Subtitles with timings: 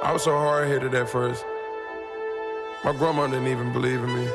[0.00, 1.44] I was so hard headed at first.
[2.84, 4.28] My grandma didn't even believe in me.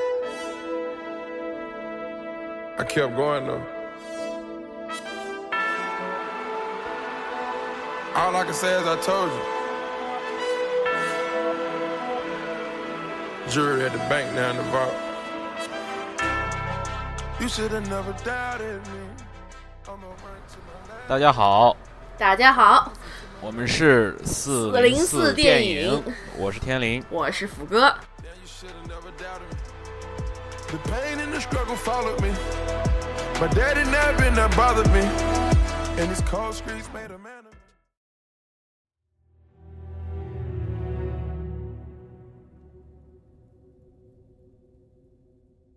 [2.77, 3.63] I kept going though.
[8.15, 9.41] All I can say is I told you.
[13.49, 14.93] Jury at the bank down the vault.
[17.39, 18.99] You should have never doubted me.
[19.87, 20.15] I'm a run
[20.51, 21.07] to my last.
[21.07, 21.75] 大家好，
[22.17, 22.91] 大家好，
[23.40, 26.04] 我们是四零四电电影
[26.36, 27.02] 我是天灵。
[27.08, 27.94] 我是福哥。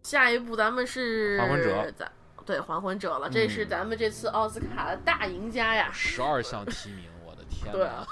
[0.04, 2.12] 下一步咱们是还魂者咱
[2.44, 5.92] 对还魂者了，这是咱们这次奥斯卡的大赢家呀！
[5.94, 7.06] 十二项提名，
[7.62, 8.08] 天对哪啊！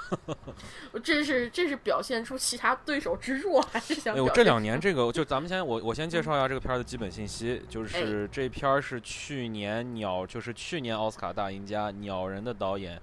[1.02, 13.00] 这是这是表现出其他对手之弱，还是想哎呦，这两年这个就咱们先我我先介绍一下这个片儿的基本信息，就是这片儿是去年鸟就是去年奥斯卡大赢家鸟人的导演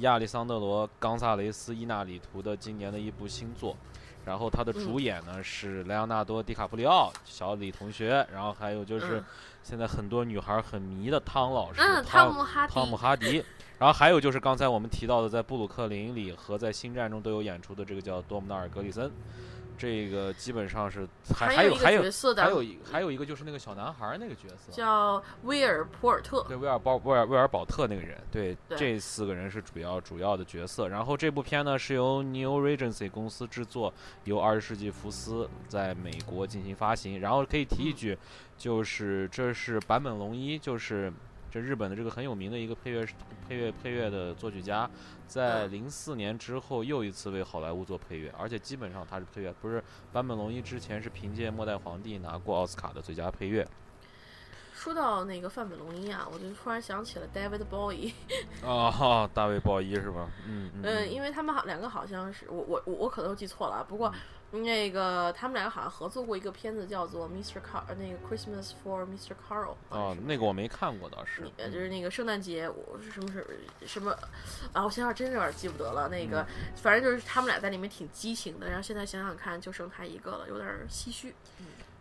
[0.00, 3.76] 亚历桑德罗·冈萨雷斯·伊纳里图的今年的一部新作。
[4.24, 9.24] 然后他的主演呢、是莱昂纳多·迪卡普里奥，小李同学，然后还有就是嗯
[9.62, 13.42] 现在很多女孩很迷的汤老师，嗯，汤姆哈迪，汤姆哈迪，
[13.78, 19.10] 然后还有就是刚才我们提到的，在布鲁克林里和在星战中都有演出的这个叫多姆纳尔·格里森，
[19.76, 30.88] 这个基本上是还还有还有角色的还有一还有一个就是那个小男孩儿那个角色，叫威尔普尔特，对威尔鲍威尔威尔保特那个人，对对这四个人是主要主要的角色。
[30.88, 37.20] 然后这部片呢是由 New Regency 公司制作，由二十世纪福斯在美国进行发行。
[37.20, 38.18] 然后可以提一句，
[38.56, 41.12] 就是这是坂本龙一，就是
[41.50, 43.06] 这日本的这个很有名的一个配乐
[43.48, 44.88] 配乐配乐的作曲家，
[45.26, 49.82] 在嗯零四年之后又一次为好莱坞做配乐，而且基本上他是配乐，不是
[50.12, 53.66] 坂本龙一之前是凭借《末代皇帝》拿过奥斯卡的最佳配乐。
[54.74, 58.12] 说到那个范本龙一啊，我就突然想起了 David Bowie，
[58.64, 60.30] 啊哈，大卫鲍伊是吧？
[60.46, 64.12] 嗯嗯，因为他们好两个好像是我我我我可能记错了啊，不过
[64.50, 67.56] 那个他们两个好像合作过一个片子叫做 Mr.
[67.60, 69.32] Car 呃那个 Christmas for Mr.
[69.46, 71.52] Carl 哦，那个我没看过倒是你。
[71.58, 73.46] 呃就是那个圣诞节，我是什么是
[73.86, 74.10] 什么
[74.72, 74.82] 啊？
[74.82, 76.08] 我想想，真有点记不得了。
[76.08, 78.68] 那个，反正就是他们俩在里面挺激情的。
[78.68, 81.34] 然后现在想想看，就剩他一个了，有点唏嘘。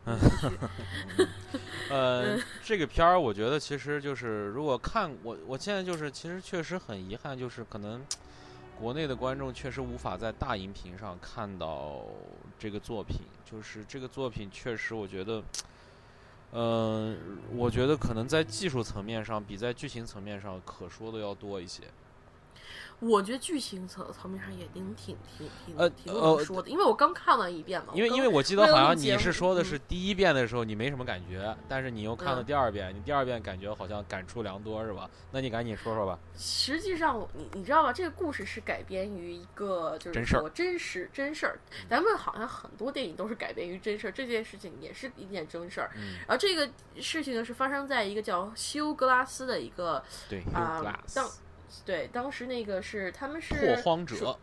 [0.06, 1.28] 嗯，唏嘘。
[1.92, 8.06] 呃，这个片儿我觉得其实就是，如果看我我现在就是，其实确实很遗憾，就是可能
[8.80, 12.04] 国内的观众确实无法在大荧屏上看到
[12.60, 13.18] 这个作品。
[13.50, 15.42] 就是这个作品确实，我觉得，
[16.52, 17.18] 嗯、
[17.56, 21.84] 我觉得可能在技术层面上，比在剧情层面上可说的要多一些。
[23.00, 27.94] 我觉得剧情层层面上也挺挺挺挺呃挺多呃能说的，因为我刚看完一遍嘛。
[27.94, 35.10] 因为因为我记得好像你是说的嗯是第一遍的时候你没什么感觉，但是你又看了嗯第二遍，你第二遍感觉好像感触良多是吧？
[35.32, 36.18] 那你赶紧说说吧。
[36.36, 37.94] 实际上，你你知道吧？
[37.94, 41.60] 这个故事是改编于一个就是真事儿说真实真事儿。
[41.88, 45.92] 咱们好像很多电影都是改编于真事儿，这件事情也是一件真事儿。
[45.96, 46.68] 嗯，然后这个
[47.00, 50.82] 事情呢是发生在一个叫休格拉斯的一个对啊、
[51.14, 51.30] 当
[51.86, 54.38] 对当时那个是他们是拓荒者，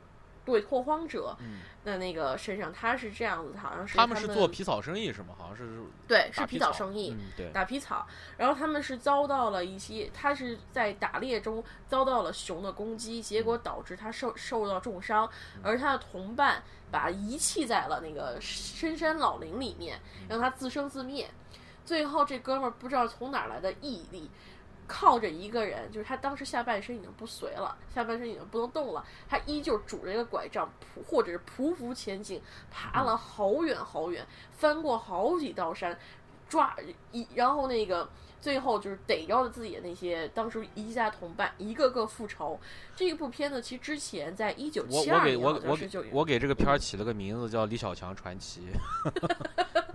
[0.45, 1.37] 对拓荒者。
[1.41, 5.35] 嗯，那那个身上他是这样子，好像是们他们是做皮草生意是吗？
[5.39, 7.15] 好像是对是皮草草生意。
[7.19, 15.29] 嗯，对，打皮草，然后他们是遭到了一些，他是在打猎中遭到了熊的攻击，结果导致他受受到重伤，
[15.63, 21.29] 而他的同伴把遗弃在了那个深山老林里面，让他自生自灭。
[21.85, 24.31] 最后这哥们儿不知道从哪儿来的毅力，
[24.87, 32.41] 靠着一个人，就是他当时下半身已经不遂了，下半身已经不能动了，他依旧拄着一个拐杖，匍或者是匍匐前进，
[32.71, 35.99] 爬了好远好远，翻过好几道山，
[36.49, 36.77] 抓
[37.13, 38.09] 一，然后那个
[38.45, 42.61] 最后就是逮着了自己的那些当时一家同伴，一个个复仇。
[42.95, 48.61] 这一部片子其实之前在一九七二年我我给好像是就我给这个片儿起了个名字叫《李小强传奇》。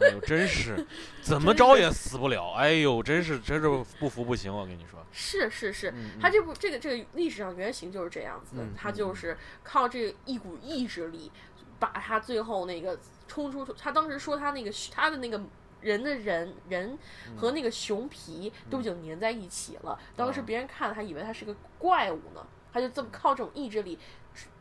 [0.01, 0.83] 哎呦，真是
[1.21, 2.53] 怎么着也死不了！
[2.53, 3.69] 哎呦，真是真是
[3.99, 4.99] 不服不行，我跟你说。
[5.11, 11.31] 是是是，嗯他这部这个这个历史上原型就是这样子的，他就是靠这一股意志力，
[11.77, 12.97] 把他最后那个
[13.27, 15.39] 冲出，他当时说他那个他的那个。
[15.81, 16.97] 人的人人
[17.37, 23.97] 和那个熊皮都已经粘在一起了，当时嗯别人看了还以为他是个怪物呢，他就这么靠这种意志力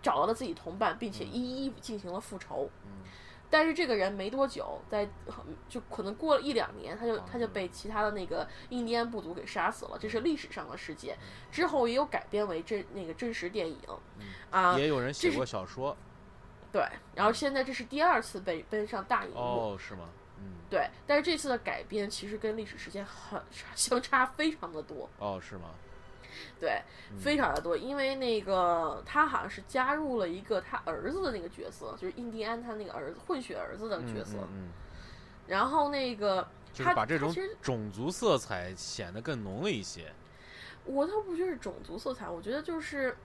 [0.03, 2.71] 找到了自己同伴，并且一一进行了复仇。
[2.85, 2.93] 嗯
[3.51, 5.09] 但是这个人没多久，在
[5.71, 11.17] 就可能过了一两年，他就他就嗯被其他的那个印第安部族给杀死了，这是历史上的事件。
[11.51, 13.79] 之后也有改编为真那个真实电影，
[14.51, 15.97] 啊，也有人写过小说
[16.71, 16.87] 对。
[17.15, 20.11] 然后现在这是第二次被奔上大荧幕，哦，是吗？
[20.39, 20.89] 嗯，对。
[21.07, 23.41] 但是这次的改编其实跟历史事件很
[23.75, 25.71] 相差非常的多，哦，是吗？
[26.61, 26.81] 对，
[27.11, 27.77] 嗯非常的多。
[27.77, 34.39] 因为那个他好像是加入了一个他儿子的那个角色，就是印第安他那个儿子混血儿子的嗯角色。
[34.39, 34.69] 嗯嗯，
[35.47, 40.13] 然后那个他就是把这种种族色彩显得更浓了一些。
[40.85, 43.17] 我倒不觉得是种族色彩，我觉得就是，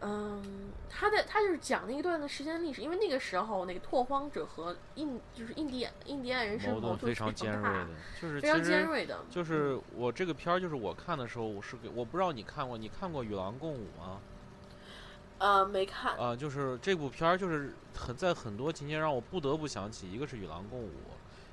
[0.00, 7.86] 嗯，他的他就是讲那一段的时间历史，因为那个时候那个拓荒者和印就是印第安印第安人是矛盾非常尖锐的，
[8.20, 9.24] 就是非常尖锐的。
[9.30, 14.20] 就是我这个片儿，就是我看的时候，我是给我不知道你看过，你看过《与狼共舞》吗？
[15.38, 20.88] 呃，没看，啊、就是这部片儿，就是很在很多情节让我不得不想起，一个是《与狼共舞》，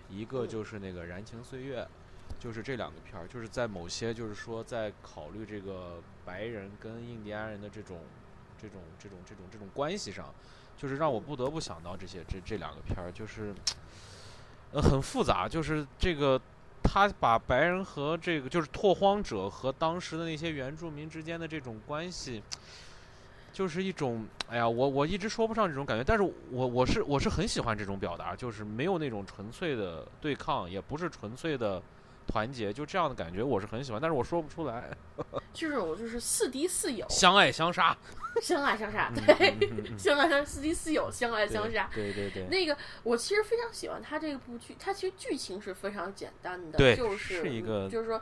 [0.10, 1.81] 一个嗯就是那个《燃情岁月》，
[2.40, 8.00] 就是这两个片儿，就是在某些就是说在考虑这个白人跟印第安人的这种
[8.63, 10.33] 这种这种这种这种关系上，
[10.77, 13.54] 就是让我不得不想到这些这这两个片儿，就是
[14.71, 16.42] 呃很复杂，就是这个。
[16.86, 22.44] 他把白人和这个就是拓荒者和当时的那些原住民之间的这种关系，
[23.54, 31.81] 就是一种，哎呀，我我一直说不上这种感觉，但是我我是我是很喜欢这种表达，就是没有那种纯粹的对抗，也不是纯粹的
[32.28, 34.96] 团结，就这样的感觉我是很喜欢，但是我说不出来，
[35.54, 37.96] 这 种就是似敌似友，相爱相杀，
[38.42, 41.90] 相爱相杀，嗯对，相爱相似敌似友，相爱相杀。
[41.94, 48.22] 对对对，那个我其实非常喜欢他这部剧，它其实剧情是非常简单的，对就是是一个就是说，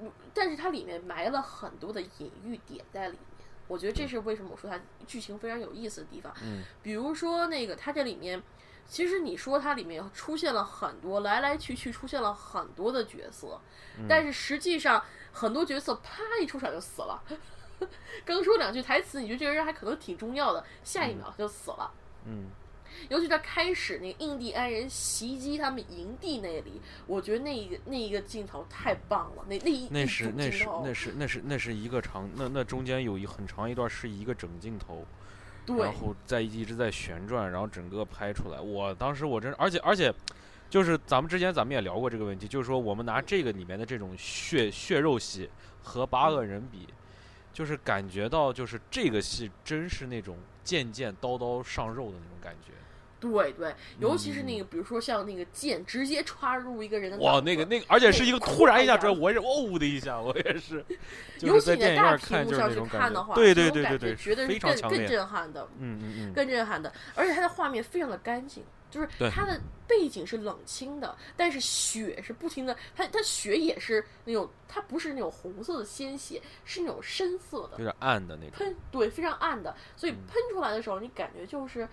[0.00, 3.20] 嗯但是它里面埋了很多的隐喻点在里面。
[3.68, 6.34] 我觉得这是为什么我说它剧情非常有意思的地方。
[6.42, 8.42] 嗯比如说那个它这里面，
[8.90, 13.60] 其实你说它里面出现了很多来来去去出现了很多的角色，
[13.96, 15.00] 嗯但是实际上
[15.30, 17.22] 很多角色啪一出场就死了。
[18.26, 21.90] 刚说两句台词，你觉得这个人还可能挺重要的，下一秒就死了。
[22.26, 22.46] 嗯，
[23.08, 35.19] 尤其在开始那个印第安人袭击他们营地那里，我觉得那一个那一个镜头太棒了，那那一那是那是那是那是那是一个长，那那中间有一很长一段是一个整镜头，对
[35.66, 38.60] 然后再一直在旋转，然后整个拍出来。
[38.60, 40.12] 我当时我真，而且而且，
[40.68, 45.48] 就是咱们之前咱们也聊过这个问题，就是说我们拿这个里面的这种血血肉戏
[45.82, 46.88] 和八恶人比，
[47.52, 52.72] 就是感觉到就是这个戏真是那种剑剑刀刀上肉的那种感觉。
[53.20, 60.84] 对对，尤其是那嗯个，比如说像那个剑直接插入一个人的哇，那个那个，而且是一个突然一下，我也是哦的一下，我也是，
[61.42, 62.80] 尤其你在大屏幕上去。
[62.86, 65.06] 看的话，对对对对对，感觉绝对非是更更。
[65.06, 66.90] 震撼的，嗯嗯嗯，更震撼的。
[67.14, 78.52] 而且它的画面非常的干净，就是它的背景是冷清的，但是血是不停的，它它血也是那种，它不是那种红色的鲜血，是那种深色的有点暗的那种。
[78.56, 81.86] 喷，对，非常暗的，所以嗯喷出来的时候，你感觉就是。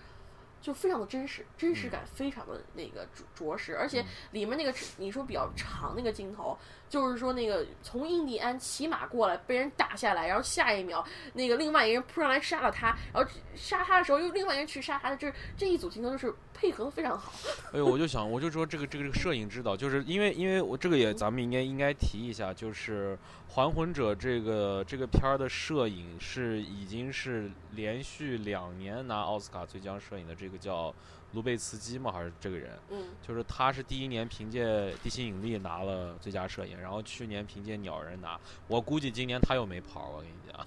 [0.60, 1.74] 就非常的真实，真嗯。
[1.74, 6.58] 实感非常的那个着着实，而且里面那个你说比较长那个镜头，
[6.88, 17.32] 就是说那个从印第安骑马过来被人打下来，然后下一秒那个另外一个人扑上来杀了他，然后杀他的时候又另外一个人去杀他的，这这一组镜头就是配合的非常好。
[17.72, 23.16] 哎呦，我就想，我就说这个这个这个摄影指导，就是因为因为我这个也咱们应该应该提一下，就是
[23.54, 30.94] 《还魂者》这个这个片儿的摄影是已经是连续两年拿奥斯卡最佳摄影的这个叫
[31.32, 32.78] 卢贝茨基嘛，还是这个人？
[32.90, 34.64] 嗯，就是他是第一年凭借
[35.02, 40.66] 《地心引力》拿了最佳摄影，然后去年凭借《鸟人》拿，我估计今年他又没跑，我跟你讲，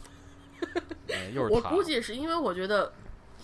[1.09, 1.69] 嗯，又是他。
[1.69, 2.91] 我估计是因为我觉得。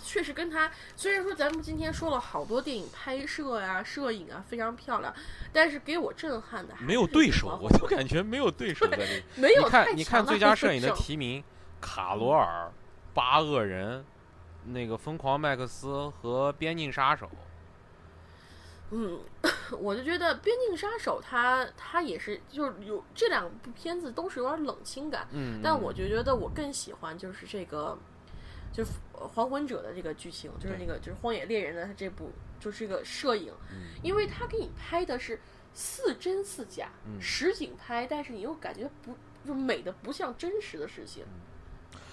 [0.04, 5.12] 确实跟他，虽然说咱们今天说了好多电影拍摄呀、摄影啊非常漂亮，
[5.52, 9.04] 但是给我震撼的没有对手，我就感觉没有对手在这。
[9.34, 11.42] 没有你看，你看最佳摄影的提名，
[11.80, 12.70] 卡罗尔、
[13.12, 14.04] 八恶人、
[14.72, 17.28] 那个疯狂麦克斯和边境杀手。
[18.90, 19.20] 嗯，
[19.78, 27.98] 我就觉得《边境杀手他他也是，就是有这两部片子都是有点冷清感，嗯，但我就觉得我更喜欢就是这个，
[28.72, 35.38] 就是呃还魂者的这个剧情，就是那个就是荒野猎人的这部就是这个摄影，嗯因为他给你拍的是
[35.74, 39.14] 似真似假，嗯实景拍，但是你又感觉不
[39.46, 41.26] 就美的不像真实的事情。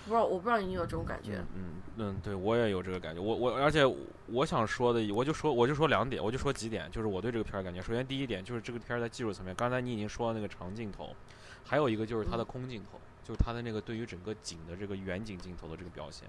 [0.06, 1.38] 不知道，我不知道你有这种感觉？
[1.38, 3.22] 嗯嗯嗯，对我也有这个感觉。
[3.22, 3.82] 我我而且
[4.28, 7.82] 我想说的，我就说我就说两点，我就说几点，就是我对这个片儿感觉。
[7.82, 11.16] 首先第一点就是这个片儿在技术层面，刚才你已经说了那个长镜头，
[11.64, 16.28] 还有一个就是它的嗯空镜头，就是它的那个对于整个景的这个远景镜头的这个表现，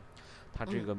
[0.55, 0.97] 它这嗯个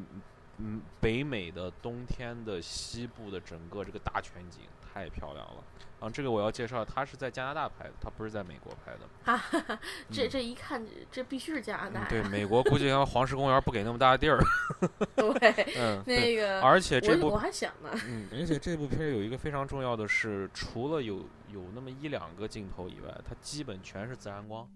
[0.60, 4.62] 嗯北美的冬天的西部的整个这个大全景
[5.04, 5.64] 太漂亮了。
[6.00, 9.00] 啊，这个我要介绍，他是在加拿大拍的，他不是在美国拍的。
[9.24, 9.80] 哈哈哈，
[10.12, 14.38] 这嗯这一看，这这必须是加拿大对，美国估计像黄石公园不给那么大的地儿。
[15.18, 24.70] 对，嗯，那个，而且这部我我还想呢，嗯，而且这部片有一个非常重要的是，除了有有那么一两个镜头以外，它基本全是自然光，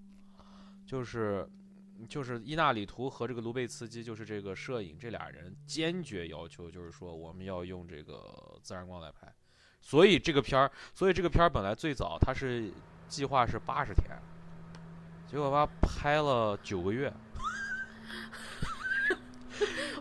[0.88, 1.48] 就是
[2.10, 9.32] 就是伊纳里图和这个卢贝茨基，就是这个摄影这俩人坚决要求，就是说我们要用这个自然光来拍。
[9.81, 12.71] 所以这个片儿，所以这个片儿本来最早它是
[13.07, 14.05] 计划是八十天，
[15.29, 17.11] 结果他拍了九个月。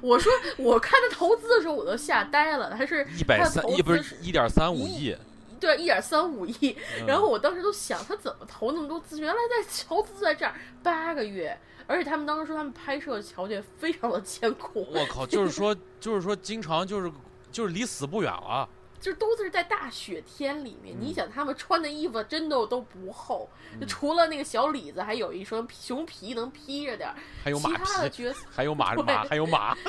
[0.00, 5.14] 我说我看他投资的时候我都吓呆了，他是一百三一不是一点三五亿，
[5.58, 17.12] 对一点三五亿，嗯然后我当时都想他怎么投那么多资源，原来在 投资在这儿八个月，而且他们当时说他们拍摄的条件非常的艰苦，我靠，就是说，就是说，经常就是
[17.52, 18.66] 就是离死不远了。
[19.00, 20.95] 就都是在大雪天里面。
[20.97, 23.49] 嗯你想他们穿的衣服真的都不厚，
[23.80, 29.75] 就除了那个小李子还有一双熊皮能披着点儿，其还有马皮，他的角色，还有马马，还有马。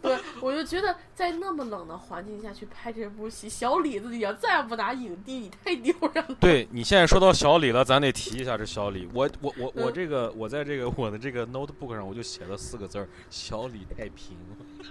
[0.00, 6.36] 对我就觉得在那么冷的环境下去拍这部戏，小李子你要再不拿影帝，你太丢人了。
[6.40, 9.08] 对你现在说到小李了，咱得提一下这小李。
[9.12, 14.86] 我我我我嗯这个我在这个我的这个 notebook 上我就写了四个字儿：小李太平了。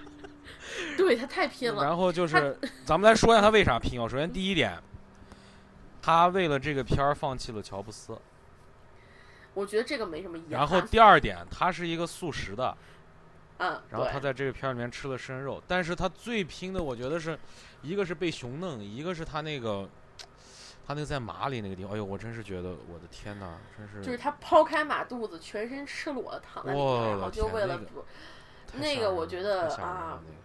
[0.96, 4.08] 对他太拼了，然后就是咱们来说一下他为啥拼啊。
[4.08, 4.78] 首先第一点，
[6.00, 8.18] 他为了这个片儿放弃了乔布斯。
[9.54, 10.46] 我觉得这个没什么意义。
[10.50, 12.76] 然后第二点，他是一个素食的，
[13.58, 17.38] 嗯，然后他在这个片儿里面吃了生肉，但是他最拼的，我觉得是
[17.80, 19.88] 一个是被熊弄，一个是他那个
[20.86, 30.36] 他那个在马里那个地方，哎呦，我真是觉得我的天哪，真是就是他抛开马肚子，全身赤裸的躺在里面，我然后就为了天那个我觉得啊那个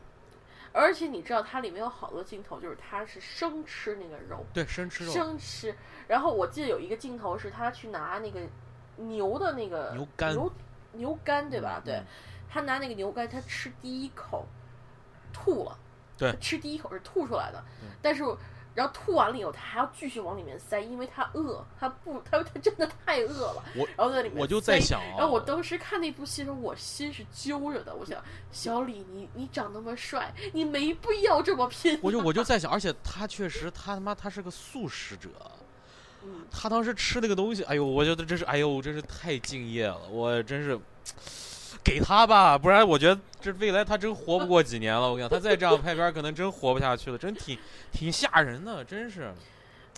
[0.74, 5.12] 而且你知道它里面有好多镜头，就是他是生吃那个肉，对生吃肉。
[5.12, 5.76] 生吃。
[6.08, 8.40] 然后我记得有一个镜头是他去拿那个
[8.96, 10.34] 牛的那个牛肝。
[10.34, 10.52] 牛
[10.94, 11.82] 牛肝对吧？
[11.84, 12.06] 对嗯，
[12.50, 14.46] 他拿那个牛肝，他吃第一口
[15.34, 15.78] 吐了，
[16.18, 16.32] 对。
[16.32, 17.64] 他吃第一口是吐出来的，
[18.02, 18.24] 但是。
[18.74, 23.64] 然后吐完了以后，他还要继续往里面塞，因为他饿，他不，他他真的太饿了。
[23.76, 27.94] 我然后在里面我就在想啊，然后我当时看那部戏的时候，我心是揪着的。
[27.94, 32.00] 我想，小李，你你长那么帅，你没必要这么拼。
[32.02, 35.30] 我就我就在想，而且他确实他他妈他是个素食者，
[36.24, 40.80] 嗯，他当时吃那个东西，哎呦，我觉得真是，哎呦，真是太敬业了，我真是
[41.84, 45.10] 给他吧，不然我觉得这未来他真活不过几年了。
[45.10, 47.58] 我跟你讲，他再这样拍片，可能真活不下去了，真挺
[47.92, 49.34] 挺吓人的，真是。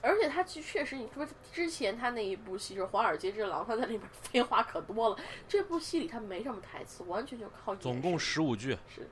[0.02, 5.18] 而且他其确实，你说之前他那一部戏是《华尔街之狼》，他在里面废话可多了。
[5.48, 9.08] 这部戏里他没什么台词，完全就靠总共十五句，是，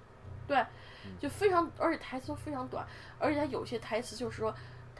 [0.45, 0.65] 对，
[1.17, 2.85] 就非常，而且台词都非常短，
[3.17, 4.53] 而且他有些台词就是说，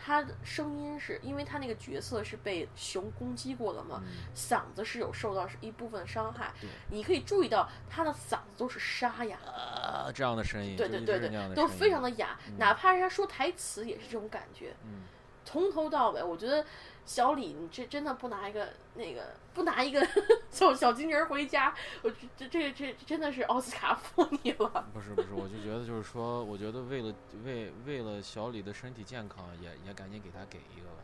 [0.03, 9.51] 他的声音是因为他那个角色是被熊攻击过的嘛，嗯嗓子是有受到一部分伤害对，你可以注意到他的嗓子都是沙哑的。
[9.51, 15.03] 啊，这样的声音，对对对对，都非常的哑，嗯哪怕是他说台词也是这种感觉，嗯，
[15.45, 16.65] 从头到尾，我觉得
[17.05, 20.05] 小李，你这真的不拿一个那个不拿一个
[20.49, 24.87] 小小金人回家，我这这这真的是奥斯卡付你了。
[24.93, 31.03] 不是不是，我就觉得就是说，我觉得为了为为了小李的身体健康，也也赶紧给他给一个吧。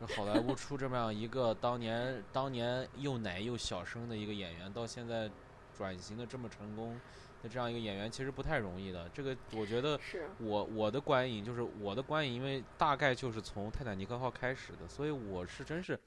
[0.00, 5.30] 这好莱坞出这么样一个当年当年又奶又小生的一个演员，到现在
[5.76, 6.98] 转型的这么成功
[7.44, 9.06] 的这样一个演员，其实不太容易的。
[9.12, 15.98] 这个我觉得是，我我的观影就是我的观影，因为大概就是从泰坦尼克号开始的，所以我是真是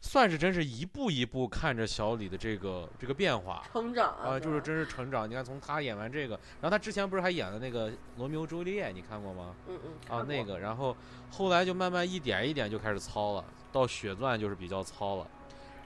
[0.00, 3.62] 算是真是一步一步看着小李的这个这个变化。
[3.70, 5.28] 成长啊，啊，就是真是成长。
[5.28, 9.54] 你看，从他演完这个，然后他之前不是还演了那个《罗密欧朱丽叶》，你看过吗？
[9.68, 10.96] 嗯嗯啊，那个，然后
[11.30, 15.28] 后来就慢慢一点一点就开始糙了，到《血钻》就是比较糙了。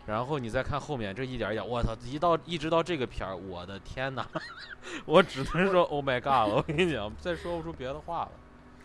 [0.06, 4.26] 然后你再看后面这一点一点，我操，一到一直到这个片儿，我的天哪！
[5.06, 8.32] 我只能说 Oh my God 了，我跟你讲，再说不出别的话了。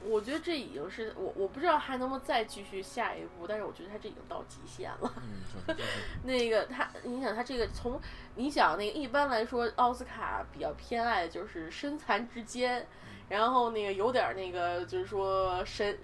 [0.08, 5.14] 我觉得这已经是我我不知道还能不能再继续下一步，但是我觉得他这已经到极限了。
[5.18, 5.76] 嗯，
[6.24, 8.00] 那个他，你想他这个从
[8.36, 12.86] 你想那个一般来说，奥斯卡比较偏爱的就是身残志坚，
[13.30, 15.98] 然后那个有点儿那个就是说神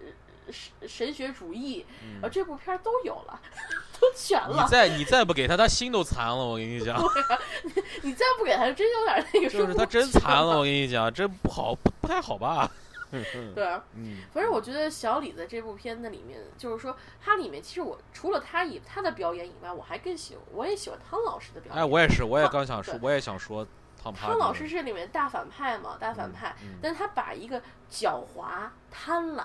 [0.52, 3.40] 神神学主义，嗯呃，这部片都有了，
[4.00, 4.70] 都全了你。
[4.70, 6.36] 再你再不给他，他心都残了。
[6.36, 7.02] 我跟你讲，
[8.04, 10.58] 你再不给他，真有点那个就是他真残了。
[10.60, 12.70] 我跟你讲，这不好，不不太好吧？
[13.54, 21.84] 对，啊嗯，反正我觉得小李在这部片子里面，就是说他里面其实我除了他以他的表演以外，我还更喜我也喜欢汤老师的表演。
[21.84, 23.68] 哎，我也是，我也啊刚想说，我也想说，
[24.04, 29.44] 汤汤老师是里面大反派嘛，大反派，嗯但他把一个狡猾、贪婪，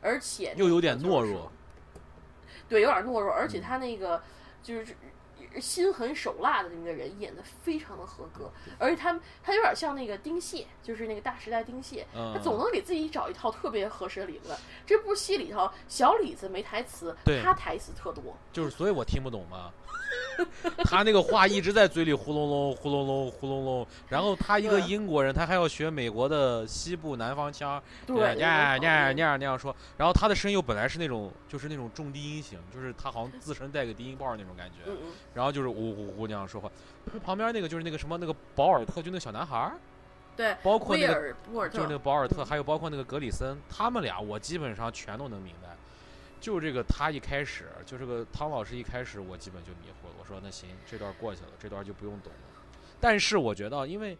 [0.00, 1.50] 而且又有点懦弱，
[2.68, 4.22] 对，有点懦弱，而且嗯他那个
[4.62, 4.96] 就是
[5.60, 14.56] 心狠手辣的那个人演的非常的合格，而且他他有点像那个丁蟹，就是那个大时代丁蟹，嗯他总能给自己找一套特别合适的理论。
[14.86, 18.36] 这部戏里头，小李子没台词，他台词特多。
[18.52, 19.72] 就是所以我听不懂嘛。
[20.84, 29.38] 他那个话一直在嘴里呼隆隆、呼隆隆、呼隆隆，然后他一个英国人，他还要学美国的西部南方腔，对，那样那样那样。
[29.38, 34.90] 那样说，然后他的声又本来是那种就是那种重低音型，就是他好像自身带个低音炮那种感觉，
[35.34, 36.70] 然后就是呜呼呼那样说话。
[37.24, 39.72] 旁边那个就是那个什么那个保尔特，就那个小男孩儿，
[40.36, 41.68] 对，包括那个尔特。
[41.68, 45.68] 就是那个，保尔特，还有包括那个格里森，他们俩我基本上全都能明白。
[46.40, 50.14] 就这个他一开始，就这个汤老师一开始，我基本就迷糊了。
[50.18, 52.38] 我说那行，这段过去了，这段就不用懂了。
[53.00, 54.16] 但是我觉得，因为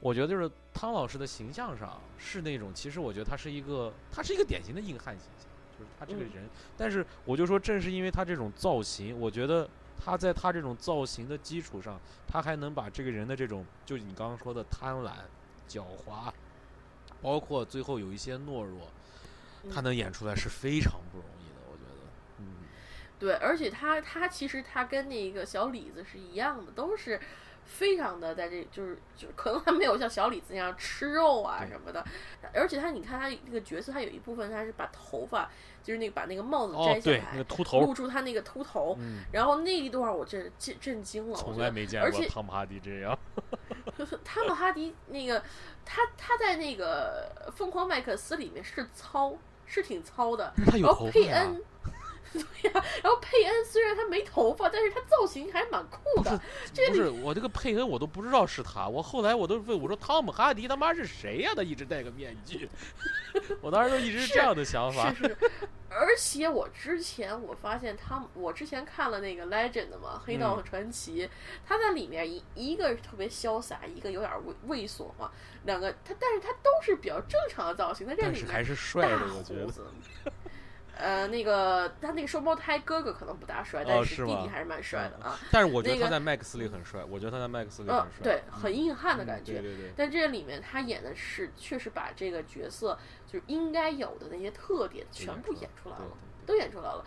[0.00, 5.46] 我觉得就是汤老师的形象上是那种，其实我觉得他是一个，他是一个典型的硬汉形象，
[5.78, 6.48] 就是他这个嗯人。
[6.76, 15.12] 但是我就说，正是因为他这种造型，我觉得他在他这种造型的基础上，他还能把这个人的这种，就你刚刚说的贪婪、
[15.68, 16.32] 狡猾，
[17.20, 18.88] 包括最后有一些懦弱，
[19.72, 21.39] 他嗯能演出来是非常不容易
[23.20, 27.20] 对，而且他他其实他跟那个小李子是一样的，都是
[27.64, 32.02] 非常的在这就是就可能他没有像小李子那样吃肉啊什么的，
[32.54, 35.48] 而且他你看他那个角色，他有一部分他是把头发
[35.84, 43.16] 就是那个把那个帽子哦摘，下对，来，那个秃头露，出他那个秃头，嗯，然后那一段我真震震惊了，从来没见过汤姆哈迪这样。
[44.24, 45.42] 汤姆哈迪那个
[45.84, 49.36] 他他在那个《疯狂麦克斯》里面是糙，
[49.66, 51.90] 是挺糙的，他有然后佩头发。
[52.32, 56.40] 对呀、然后佩恩虽然他没头发，但是他造型还蛮酷的。
[56.72, 58.86] 这不是我这个佩恩，我都不知道是他。
[58.86, 62.68] 我后来我都问我说汤姆哈迪他妈是谁呀、他一直戴个面具。
[63.60, 65.12] 我当时都一直是这样的想法。
[65.12, 65.36] 是是，
[65.90, 71.26] 而且我之前我发现他们，我之前看了那个 Legend 嘛，《黑道嗯传奇》
[71.66, 75.32] 他在里面一一个特别潇洒，一个有点畏畏缩嘛，
[75.64, 80.30] 两个他，但是他都是比较正常的造型，他这里面是还是帅的，我觉得。
[80.96, 85.38] 呃，那个他那个双胞胎哥哥可能不大帅，哦但是弟弟还是蛮帅的啊。
[85.50, 89.54] 但是我觉得他在麦克斯里很帅，我觉得他在麦克斯里很嗯帅。，对，嗯很硬汉的嗯感觉。
[89.54, 89.92] 对对对。
[89.96, 96.06] 但这里面他演的是，确实把这个角色就是应该有的那些特点全部演出来了，
[96.44, 97.04] 都演出来了。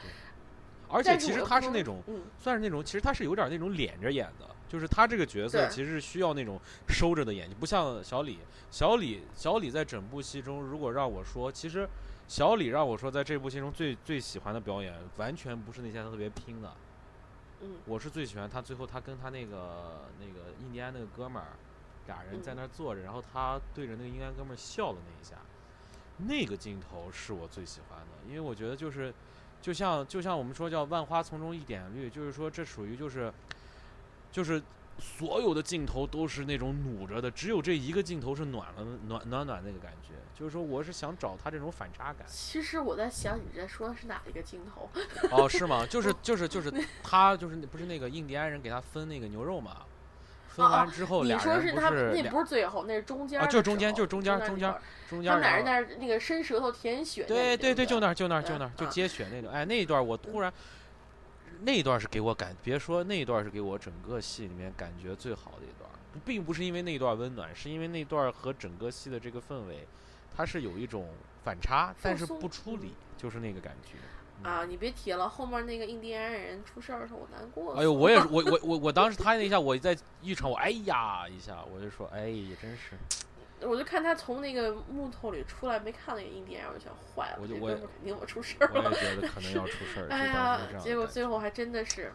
[0.89, 8.39] 而且其实他是那种，嗯，算是那种，其实他是有点那种敛着演的，就是他这个角色其实是需要那种收着的演技，不像小李。
[8.69, 11.87] 小李，小李在整部戏中，如果让我说，其实
[12.33, 16.75] 小李让我说，在这部戏中最最喜欢的表演，完全不是那些特别拼的，
[17.61, 21.49] 嗯，我是最喜欢他最后他跟他那个那个印第安那个哥们儿，
[22.07, 22.55] 俩人在嗯。
[22.55, 25.35] 那儿坐着，然后他对着那个印第安哥们儿笑的那一下，
[26.17, 29.13] 那个镜头是我最喜欢的，因为我觉得就是，
[29.61, 33.31] 就像就像我们说叫万花丛中一点绿，就是说这属于就是，
[34.31, 34.59] 就是
[34.99, 42.25] 所有的镜头都是那种努着的，只有这一个镜头是暖了暖暖暖那个感觉，就是说我是想找他这种反差感。
[42.27, 44.89] 其实我在想你在说的是哪一个镜头？
[45.31, 45.85] 哦，是吗？
[45.89, 49.77] 就是就是就是他就是那不是那个印第安人给他分那个牛肉嘛，
[50.49, 54.73] 分完之后你俩人不说他那不是最后，那是中间啊就是中间就是中间中间
[55.09, 57.57] 中间他们俩人在那那个伸舌头舔血对。
[57.57, 60.53] 对对，就那儿就那儿就嗯那儿就啊接血那种，哎，那一段我突然，
[61.65, 65.89] 那一段是给我感，别说那一段是给我整个戏里面感觉最好的一段，
[66.25, 69.87] 并不是因为那一段温暖，是因为那段和整个戏的这个氛围，
[70.35, 71.07] 它是有一种
[71.43, 73.93] 反差，但是不出理，就是那个感觉。
[74.43, 77.73] 嗯啊，你别提了，后面那个印第安人出事儿的时候，我难过。
[77.75, 82.97] 哎呦，我也是，我我我我当时 他那一下，我在浴场，我哎呀一下，我就说，哎呀，真是，
[83.65, 88.91] 我就看他从那个木头里出来，没看那个印第安人，我就想坏了，我就我这哥们肯定我出事儿我了。
[88.91, 92.11] 也觉得可能要出事儿， 哎呀结果最后还真的是，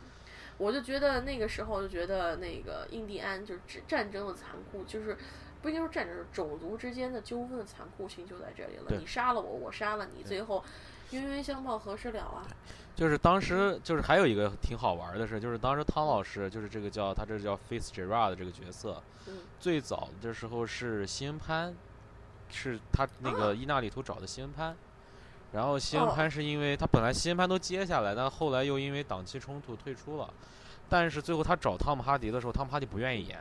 [0.56, 5.16] 我就觉得那个时候就觉得那个印第安就是战战争的残酷，就是
[5.62, 8.96] 不应该说战争，是种族之间的纠纷的残酷性就在这里了。
[8.98, 10.64] 你杀了我，我杀了你，最后
[11.10, 12.46] 冤冤相报何时了啊？
[12.94, 19.38] 就是当时就是还有一个挺好玩的事，就是当时汤老师就是这个叫他这叫 Face Gerard 这个角色，嗯。
[19.60, 21.74] 最早的时候是西恩潘，
[22.50, 24.76] 是他那个伊纳里图找的西恩潘，
[25.52, 26.12] 然后西恩哦。
[26.14, 30.28] 潘是因为他本来西恩潘都接下来，但后来又因为档期冲突退出了，
[30.88, 33.38] 但是最后他找汤姆哈迪的时候，汤姆哈迪不愿意演，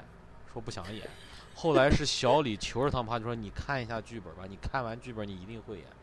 [0.53, 1.10] 说不想演，
[1.56, 5.93] 后来是小李求着汤姆哈迪说你看一下剧本吧，你看完剧本你一定会演，说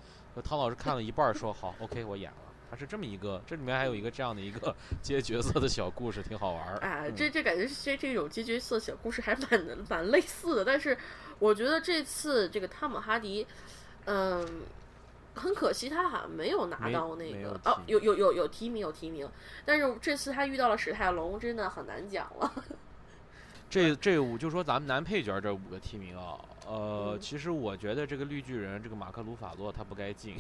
[0.43, 2.39] 汤老师看了一半儿说好 OK 我演了。
[2.71, 6.77] 他是这么一个，这里面还有一个这样的一个 接角色的小故事，挺好玩儿。
[6.79, 10.97] 哎，嗯这这感觉这这种接角色小故事还蛮蛮类似的，但是
[11.39, 13.47] 我觉得这次这个汤姆哈迪，
[14.07, 14.45] 嗯，
[15.35, 19.29] 很可惜他好像没有拿到那个哦，有有有有提名有提名，
[19.65, 22.53] 但是这次他遇到了史泰龙，真的很难讲了。
[23.71, 30.35] 这这五就说咱们男配角这五个提名啊，呃，嗯其实我觉得这个绿巨人这个马克鲁法洛他不该进，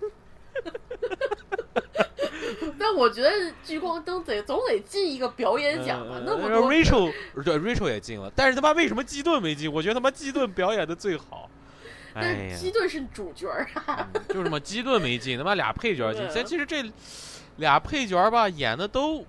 [2.78, 3.30] 但我觉得
[3.64, 7.12] 聚光灯得总得进一个表演奖吧，那么呃多 Rachel
[7.44, 9.72] 对 Rachel 也进了，但是他妈为什么基顿没进？
[9.72, 11.50] 我觉得他妈基顿表演的最好。
[12.16, 16.44] 但是，基顿是主角儿啊，嗯就是嘛，基顿没进，他妈俩配角进。
[16.44, 16.88] 其实这
[17.56, 19.26] 俩配角吧，演的都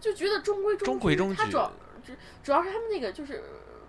[0.00, 1.72] 就觉得中规中规中矩矩他主要
[2.04, 3.40] 主主要是他们那个就是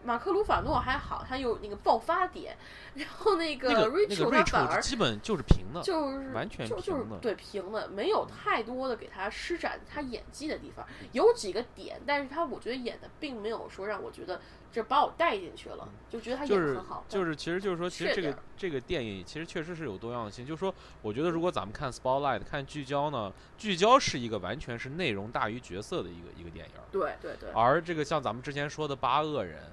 [0.05, 2.55] 马克鲁法诺还好，他有那个爆发点，
[2.95, 14.39] 然后那个 Rachel 他反而基本就是平的，就是完全就就是对平的，没有太多的给他施展他演技的地方，有几个点，但是他我觉得演的并没有说让我觉得
[14.71, 20.45] 这把我带进去了，就觉得他就是演的很好，就是，其实就是说，其实这个这个电影其实确实是有多样性。
[20.45, 29.63] 就是说，我觉得如果咱们看 Spotlight 看聚焦呢，聚焦是一个完全是内容大于角色的一个一个电影，对对对，而这个像咱们之前说的八恶人。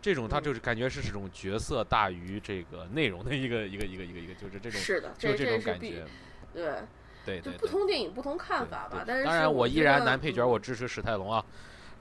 [0.00, 6.04] 这种它嗯就是感觉是这种角色大于这个内容的一个一个一个一个一个，就是这种是的，就这种感觉，
[6.52, 6.62] 对，
[7.24, 7.52] 对对对。
[7.52, 9.04] 就不同电影不同看法吧。
[9.06, 11.44] 但是当然，我依然男配角，嗯我支持史泰龙啊。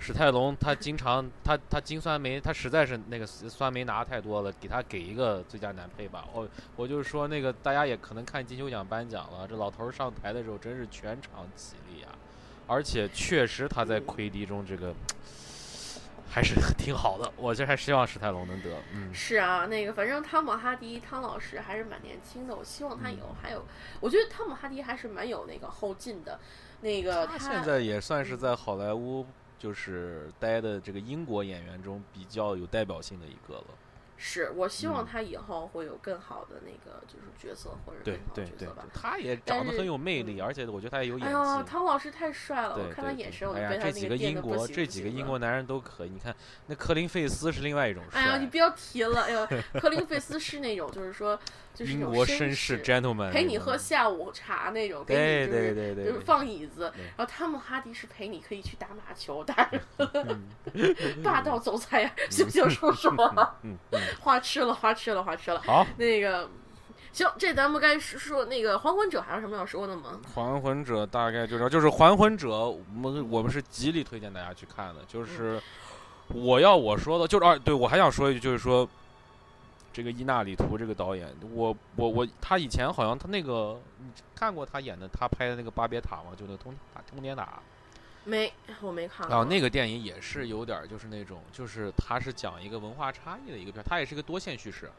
[0.02, 6.26] 史泰龙他经常他他金酸梅他实在是那个酸梅拿太多了，给他给一个最佳男配吧。
[6.32, 12.16] 我我就是说那个大家也可能看金球奖颁奖了，这老头儿上台的时候真是全场起立啊，
[12.66, 14.96] 而且确实他在嗯魁敌中这个
[16.30, 17.32] 还是 挺好的。
[17.36, 19.14] 我这还希望史泰龙能得，嗯。
[19.14, 23.66] 是啊，那个反正汤姆哈迪汤老师还是蛮年轻的，我希望他以嗯后还有，
[24.00, 26.40] 我觉得汤姆哈迪还是蛮有那个后劲的。
[26.82, 29.26] 那个他现在也算是在好莱坞
[29.58, 33.66] 就是待的这个英国演员中比较有代表性的一个了。
[34.22, 41.70] 是我希望嗯他以后会有更好的那个就是角色或者角色吧。，他也长得很有魅力，而且我觉得他也有演哎呀，技。
[41.70, 42.76] 汤老师太帅了！
[42.78, 46.10] 我看他眼神，我就被他这几个那电的不英国这几个英国男人都可以。
[46.10, 46.36] 你看
[46.68, 49.22] 那科林费斯是另外一种哎呀，你，不要提了！
[49.22, 49.48] 哎呀，
[49.80, 51.40] 科林费斯是那种，就是说，
[51.80, 56.92] 就是英国绅绅士士，gentleman，陪你喝下午茶那种，给对你对对对就是对放椅子。
[57.16, 60.44] 然后汤姆哈迪是陪你可以去打马球，打嗯
[61.24, 63.10] 霸道总裁呀，行不行，叔叔？
[63.64, 65.62] 嗯嗯， 花痴了，花痴了，花痴了。
[65.62, 66.50] 好，那个，
[67.14, 70.20] 行，这咱们该说说那个还魂者还有什么要说的吗？
[70.36, 75.00] 还魂者大概就是就是还魂者，我们我们是极力推荐大家去看的。
[75.08, 75.62] 就是
[76.28, 78.88] 我要我说的，就是啊，对我还想说一句，就是说
[80.00, 86.32] 这个伊纳里图这个导演，我我我他以前好像他那个你看过他演的他拍的那个巴别塔吗？
[86.38, 87.60] 就那个通塔通天塔。
[88.24, 89.36] 没，我没看过。
[89.36, 94.90] 啊，那个电影也是有点儿就是那种，就是他是讲一个文化差异的一个片儿，它也是一个多线叙事。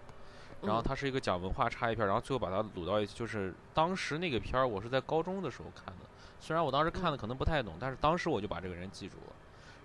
[0.61, 3.17] 然后嗯它是一个讲文化差异片儿，然后最后把它卤到一起。
[3.17, 6.05] 就是当时那个片儿，我是在高中的时候看的，
[6.41, 9.33] 虽然我当时看的可能不太懂，但是当时我就把这个人记住了。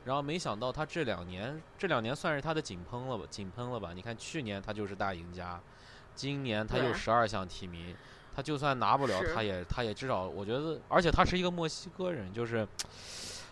[0.05, 3.91] 然后没想到他这两年，这两年算是他的井喷了吧，井喷了吧？
[3.93, 5.59] 你看去年他就是大赢家，
[6.15, 7.93] 今年他有对十二项提名，
[8.33, 12.65] 他就算拿不了，他也他也至少我觉得，而且他是一个墨西哥人，就是。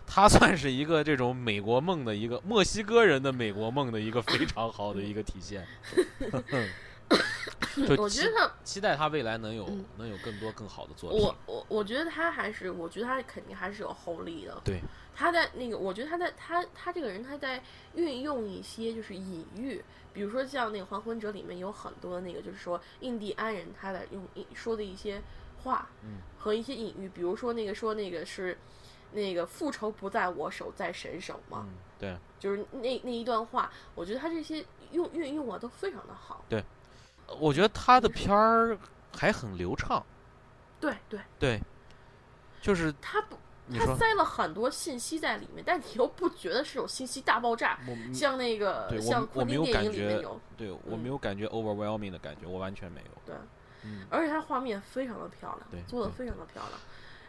[0.06, 5.66] 他算是一个这种美国梦的一个墨西哥人的美国梦的一个非常好的一个体现，
[7.88, 11.36] 就我觉得他，期待他未来能有嗯能有更多更好的作品我。
[11.46, 14.62] 我我觉得他还是，我觉得他肯定还是有后力的。
[14.66, 14.82] 对，
[15.16, 17.62] 他在那个，我觉得他在他他这个人他在
[17.94, 25.22] 运用一些就是隐喻，比如说像那个《还魂者》里面有很多那个就是说印第安人他在用一说的一些
[25.64, 28.58] 话，嗯和一些隐喻，比如说那个说那个是
[29.12, 36.44] 那个复仇不在我手，在神手嘛，嗯，对，就是那那一段话，我觉得他这些用运用啊都非常的好。
[36.50, 36.64] 对
[37.40, 38.78] 我觉得他的片儿
[39.16, 40.04] 还很流畅，
[40.80, 41.62] 对对，对，
[42.62, 43.38] 就是他不。
[43.66, 47.80] 你说，他塞了很多信息在里面，但你又不觉得是有信息大爆炸，
[48.14, 53.12] 像那个像我没有昆汀电影里面有，对我嗯没有感觉 overwhelming 的感觉，我完全没有。
[53.26, 53.36] 对，
[53.84, 56.80] 嗯，而且它画面非常的漂对亮，做的非常的漂亮。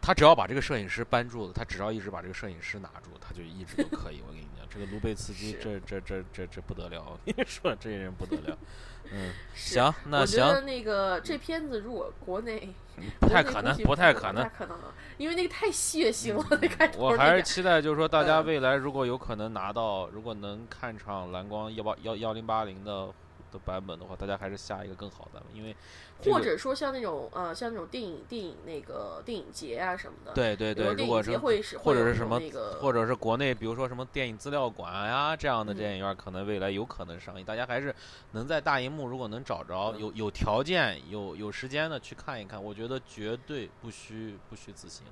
[0.04, 4.20] 他只要把这个摄影师扳住了，他只要一直把这个摄影师拿住，他就一直都可以。
[4.26, 7.02] 我跟你讲，这个卢贝茨基，这这这这这不得了！
[7.06, 8.58] 我跟你说，这人不得了。
[9.10, 12.68] 嗯，行，那我觉行，得那个这片子如果国内
[13.18, 14.56] 不太可能，不太可能不太。
[14.58, 14.78] 可能，
[15.16, 23.08] 因为那个太血腥了，那开头我还是期待，就是说，大家嗯未来如果有可能拿到，如果能看场蓝光幺八幺幺零八零的
[23.54, 25.74] 的版本的话，大家还是下一个更好的，因为
[26.20, 31.38] 这个或者说像那种呃，像那种电影电影那个电影节啊什么的，对对对，如果是
[31.78, 37.44] 或者是什么那个或者是国内，比如说什么电影资料馆呀这样的嗯电影院，可能未来有可能上映。
[37.44, 37.94] 大家还是
[38.32, 45.06] 能在大荧幕，如果能找着嗯有有条件、有有时间的去看一看，我觉得绝对不虚不虚此行。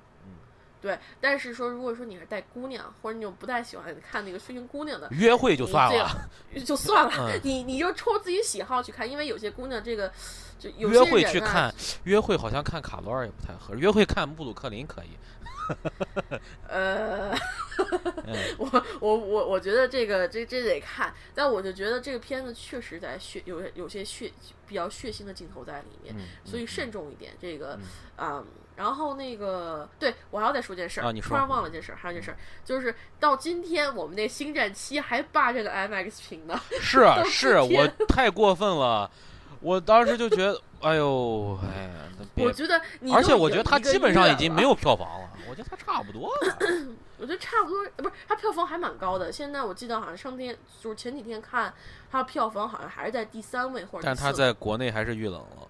[0.83, 6.17] 嗯，对，但是说如果说你是带姑娘，或者你又不太喜欢看那个睡裙姑娘的，约会就算了，好
[6.65, 10.11] 就算了，嗯你你就抽自己喜好去看，因为有些姑娘这个
[10.59, 15.09] 就有约会些人啊去看，约会好像看卡罗尔也不太合适，约会看布鲁克林可以。
[16.67, 17.31] 呃，
[18.25, 24.31] 嗯，我我我我觉得这个这这得看，但我就觉得这个片子确实在血有有些血
[24.67, 27.33] 比较血腥的镜头在里面，嗯所以嗯慎重一点。
[27.41, 27.83] 这个嗯。
[28.15, 28.43] 啊、
[28.75, 39.09] 然后那个对我还要再说件事儿，啊你说突然忘了件事儿，还有件事儿就是到今天我们那星战七还霸这个 IMAX 屏呢， 是啊是，我太过分了，
[39.61, 41.89] 我当时就觉得，哎呦，哎呀，
[42.35, 46.57] 我觉得你而且我觉得它有一个基本上已经没有票房了，我觉得他差不多了。
[47.17, 49.31] 我觉得差不多，呃不是他票房还蛮高的。
[49.31, 51.73] 现在我记得好像上天就是前几天看
[52.11, 55.67] 他票房好像还是在第三位或者但它第四位在国内还是遇冷了。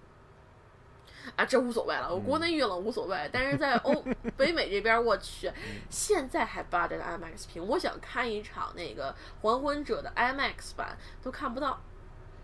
[1.36, 4.04] 啊，这无所谓了，我嗯国内遇冷无所谓，但是在欧
[4.36, 5.50] 北美这边，我去，
[5.88, 11.80] 现在还扒着个 IMAX 屏，我想看一场那个《还魂者》的 IMAX 版都看不到，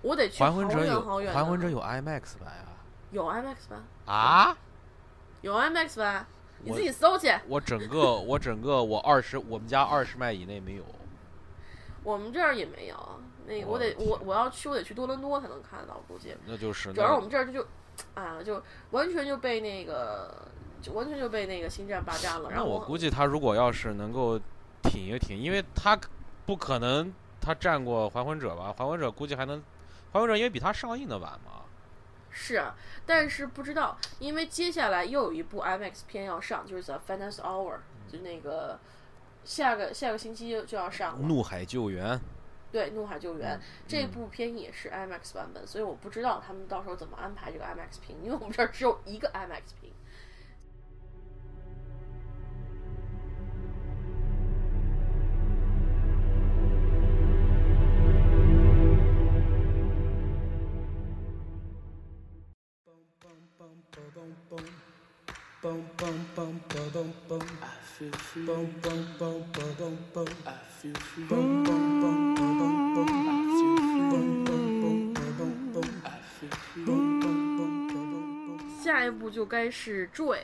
[0.03, 1.33] 我得去还魂者有。
[1.33, 2.81] 还魂者有 IMAX 版啊？
[3.11, 4.57] 有 IMAX 版，啊？
[5.43, 6.27] 有 IMAX 版，
[6.63, 7.33] 你自己搜去。
[7.49, 10.85] 我整个我整个我二十我们家二十迈以内没有。
[12.03, 12.97] 我们这儿也没有，
[13.47, 16.35] 那个我得我我我要去，我得去多伦多才能看到，估计。
[16.47, 17.67] 那就是主要是我们这儿就就，
[18.15, 20.49] 啊，就完全就被那个，
[20.81, 22.49] 就完全就被那个星战霸占了。
[22.49, 24.41] 然那后我估计他如果要是能够
[24.83, 25.99] 挺一挺，因为他
[26.47, 28.75] 不可能他战过还魂者吧？
[28.79, 29.63] 还魂者估计还能，
[30.13, 31.63] 还魂者因为比它上映的晚嘛。
[32.33, 37.79] 是啊，但是不知道，因为接下来又有一部 IMAX 片要上，就是 The Finance Hour，
[38.11, 38.79] 就那个
[39.45, 41.27] 下个下个星期就要上了。
[41.27, 42.21] 怒海救援，
[42.71, 49.80] 对，《怒海救援》嗯这部片也是 IMAX 版本，所以我不知道他们到时候怎么安排这个 IMAX 屏，因为我们这儿只有一个 IMAX 屏。
[78.83, 80.41] 下一步就该是 Joy，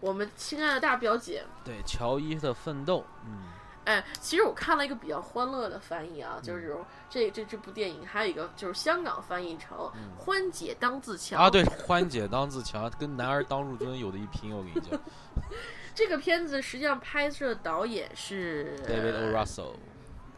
[0.00, 1.44] 我们亲爱的大表姐。
[1.64, 3.44] 对乔伊的奋斗，嗯，
[3.86, 6.76] 哎，其实我看了一个比较欢乐的翻译啊，就是
[7.08, 9.78] 这这这部电影还有一个就是香港翻译成
[10.18, 15.00] 《欢姐当自强》啊，对，欢姐当自强，跟男儿当入樽有的一拼，我跟你讲
[15.94, 19.32] 这个片子实际上拍摄导演是，David O.
[19.32, 19.74] Russell，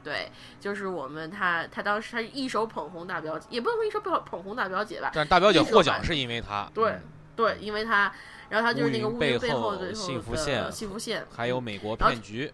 [0.04, 0.30] 对，
[0.60, 7.02] 就是我们他他当时他一手捧红大表姐，也不能说一手捧捧红大表姐吧，但是大表姐获奖是因为他，对嗯
[7.34, 8.12] 对，因为他，
[8.50, 12.52] 然后他就是那个乌乌云背后后的幸福线幸福线，还有美国骗局，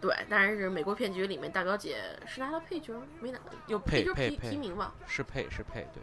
[0.00, 6.02] 对，但是美国骗局里面大表姐是拿到配角没拿，有配角提提名吧，是配是配，对，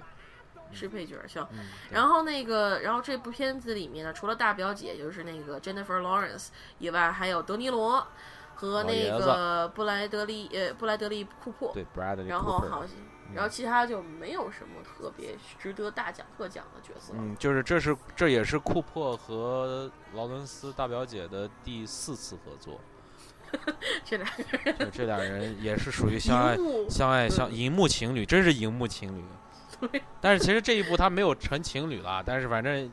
[0.72, 1.46] 是配角行。
[1.52, 8.06] 嗯，然后那个，然后这部片子里面呢，除了大表姐就是那个 Jennifer Lawrence 以外，还有德尼罗
[8.54, 12.96] 和那个布莱德利呃布莱德利库珀，对 Bradley 然后好像，
[13.34, 17.14] 然后其他就没有什么特别值得大奖特奖的角色。
[17.16, 22.80] 嗯，就是这是这也是库珀和劳伦斯大表姐的第四次合作，
[24.04, 26.58] 这两个人这俩人也是属于 相爱
[26.90, 29.24] 相爱相嗯荧幕情侣，真是荧幕情侣。
[29.80, 32.92] 对但是其实这一部他没有成情侣了，但是反正，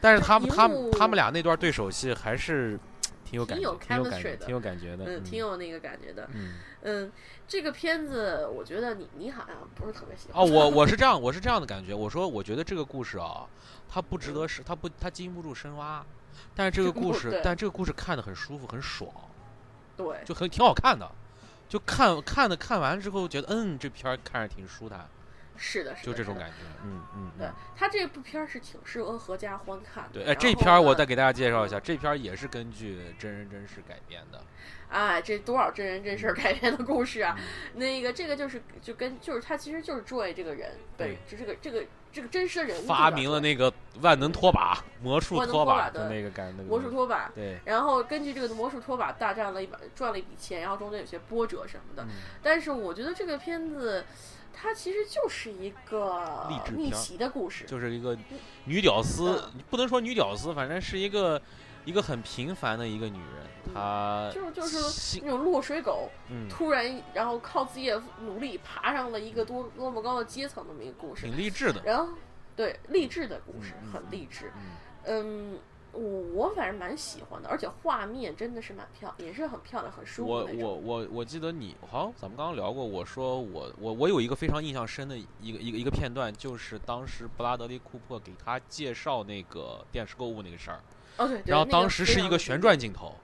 [0.00, 2.78] 但是他们他们他们俩那段对手戏还是
[3.24, 6.28] 挺有感觉，挺有感觉，的挺有感觉的，嗯，挺有那个感觉的。
[6.32, 6.54] 嗯。
[6.86, 7.10] 嗯，
[7.48, 10.42] 这个片子我觉得你你好像不是特别喜欢。
[10.42, 11.94] 哦，我我是这样，我是这样的感觉。
[11.94, 13.46] 我说，我觉得这个故事啊，
[13.88, 16.04] 它不值得是，它不，它经不住深挖。
[16.54, 19.10] 但是这个故事，但这个故事看的很舒服，很爽，
[19.96, 21.10] 对，就很挺好看的。
[21.68, 25.08] 就看看的看完之后，觉得嗯，这片儿看着挺舒坦，
[25.56, 26.56] 是的，是的就这种感觉。
[26.84, 27.52] 嗯嗯对嗯。
[27.76, 30.10] 他这部片儿是挺适合合家欢看的。
[30.12, 34.40] 对，哎，这片儿我再给大家介绍一下，这片儿也是根据真人真事改编的。
[34.88, 37.36] 哎，这多少真人真事儿改编的故事啊！
[37.38, 37.44] 嗯
[37.80, 47.28] 那个这个就是就跟就是他其实就是 Joy 这个人，对，就这个这个这个真实的人物发明了那个万能拖把、魔术拖把的那个感，那个魔术拖把。
[47.34, 52.04] 对，然后根据这个魔术拖把大战了一把，赚了一笔钱，然后中间有些波折什么的。
[52.04, 54.04] 嗯但是我觉得这个片子，
[54.54, 57.64] 它其实就是一个励志逆袭的故事。
[57.64, 58.16] 就是一个
[58.64, 61.40] 女屌丝嗯，不能说女屌丝，反正是一个
[61.84, 71.26] 一个很平凡的一个女人，她就是就是那种落水狗，嗯突然然后靠自己的努力爬上了一个多多么高的阶层，那么一个故事。
[71.26, 71.82] 挺励志的。
[71.84, 72.14] 然后，
[72.56, 74.52] 对励志的故事很励志。
[75.06, 75.58] 嗯，嗯，
[75.94, 80.44] 我我反正蛮喜欢的，而且画面真的是蛮漂，也是很漂亮、很舒服我。
[80.58, 90.80] 我我我记得你好像咱们刚刚聊过，我说我我我有一个非常印象深的一个一个一个片段，就是当时布拉德利库珀给他介绍那个电视购物那个事儿，
[91.18, 93.14] 哦对，对然后当时是一个旋转镜头，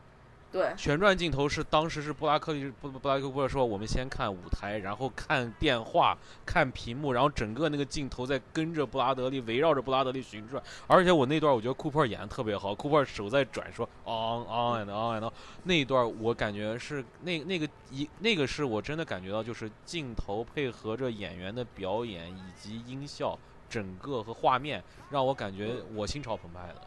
[0.52, 0.72] 对。
[0.76, 15.32] 旋转镜头是当时是布拉克利布布拉克利库珀说我们先看舞台，然后看电话，看屏幕，然后整个那个镜头在跟着布拉德利围绕着布拉德利旋转，而且我那段我觉得库珀演的特别好，库珀手在转说 on on and on and on，
[15.64, 26.82] 那一段我感觉是那那个一那个是我真的感觉到就是镜头配合着演员的表演以及音效，整个和画面让我感觉我心潮澎湃的，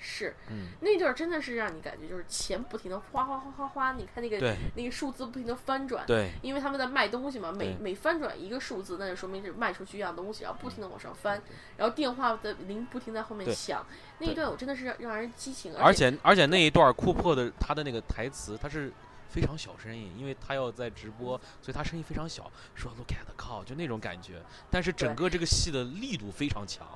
[0.00, 6.04] 是嗯，那段真的是让你感觉就是钱不停的哗哗哗哗哗，你看那个那个数字不停的翻转。
[6.06, 11.40] 对因为他们在卖东西嘛，每每翻转一个数字，那就说明是卖出去一样东西，然后不停的往上翻，
[11.76, 13.86] 然后电话的铃不停在后面响，
[14.18, 18.90] 那一段我真的是让让人激情，而且且而且那一段库珀的他的那个台词，他是
[19.28, 24.42] 非常小声音，因为他要在直播，所以他声音非常小，说 “look at the cow”，就那种感觉。
[24.70, 26.86] 但是整个这个戏的力度非常强。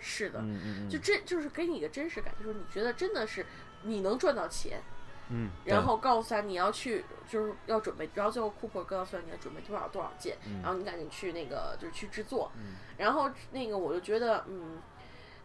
[0.00, 3.44] 是的，嗯嗯就真就是给你一个真实感，就是你觉得真的是
[3.82, 4.80] 你能赚到钱，
[5.28, 10.60] 嗯，然后告诉他你要去就是要准备，然后最后库珀告诉他你要准备多少多少件，嗯。
[10.62, 12.74] 然后你赶紧去那个就是去制作，嗯。
[12.96, 14.78] 然后那个我就觉得嗯，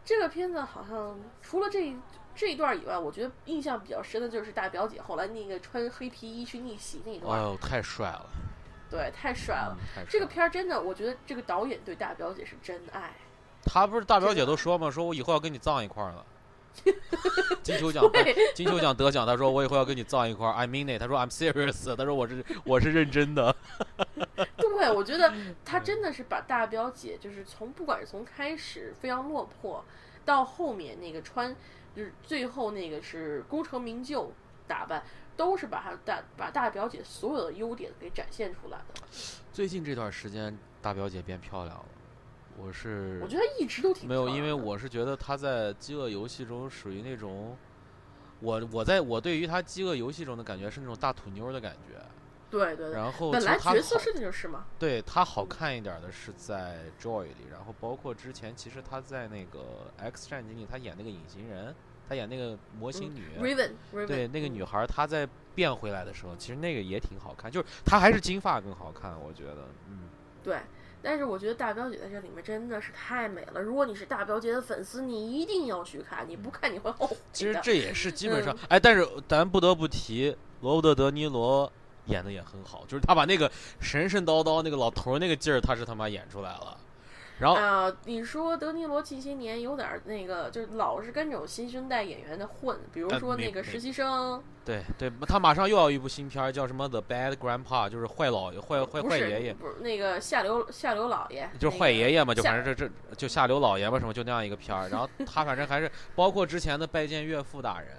[0.03, 1.95] 这个片子好像除了这一
[2.35, 8.29] 这一段以外，我觉得印象比较深的就是大表姐后来那个穿黑皮衣去逆袭那一段，哎呦，太帅了，
[8.89, 9.77] 对，太帅了。
[10.09, 13.13] 这个片儿真的，我觉得这个导演对大表姐是真爱。
[13.65, 16.25] 他不是大表姐都说嘛，说我以后要跟你葬一块儿了。
[17.63, 18.04] 金球奖，
[18.54, 23.56] 金球奖得奖，他说我以后要跟你葬一块儿，I mean it，他说 I'm serious，他说我是我是认真的。
[24.58, 29.84] 对，我觉得 他真的是把大表姐，就是从不管是从开始非常落魄，
[30.25, 31.56] 到后面那个穿，
[31.95, 34.34] 就是最后那个是功成名就
[34.67, 35.01] 打扮，
[35.38, 39.01] 都是把她大把大表姐所有的优点给展现出来的。
[39.54, 41.86] 最近这段时间，大表姐变漂亮了，
[42.57, 47.57] 我是我觉得她一直都挺没有，因为我是觉得他在《饥饿游戏》中属于那种，
[48.39, 52.01] 我我在我对于他《饥饿游戏》中的感觉是那种大土妞的感觉。
[52.49, 59.59] 对对对，然后本来角色设定就是嘛，对他好看一点的是在《Joy》里，然后包括之前其实他在那个
[60.01, 61.75] 《X 战警》里，他演那个隐形人，
[62.07, 63.23] 他演那个魔形女。
[63.41, 63.71] Raven
[64.07, 70.07] 对，那个嗯女孩她在变回来的时候，其实那个也挺好看，就是她还是金发更好看，我觉得，嗯。
[70.45, 70.60] 对，
[71.01, 73.60] 但是我觉得大表姐在这里面真的是太美了。
[73.60, 77.17] 如果你是大表姐的粉丝，你一定要去看，你不看你会后悔。
[77.34, 81.71] 其实这也是基本上嗯，哎，但是咱不得不提罗伯特·德尼罗
[82.05, 86.77] 演的也很好，就是他把那个神神叨叨那个老头儿那个劲儿，他是他妈演出来了。
[87.39, 104.87] 然后，啊、你说德尼罗近些年有点那个，就是老是跟这种新生代演员的混，比如说那个实习生，对对，他马上又要一部新片儿，叫什么《The Bad Grandpa》，就是坏老爷、坏坏坏爷爷，不是那个下流下流老爷，就是坏爷爷嘛，就反正这这就下流老爷嘛，什么就那样一个片儿。
[104.87, 107.89] 然后他反正还是包括之前的拜见岳父大人，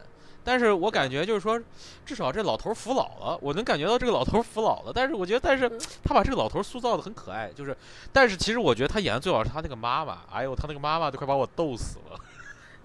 [0.47, 1.61] 但是我感觉就是说，
[2.05, 4.93] 至少这老头儿服老了，我能感觉到这个老头儿服老了。
[4.95, 7.77] 但是我觉得，但是嗯他把这个老头儿塑造的很可爱，就是，
[8.13, 12.21] 但是其实我觉得他演的最好是他那个妈妈，哎呦，他那个妈妈都快把我逗死了。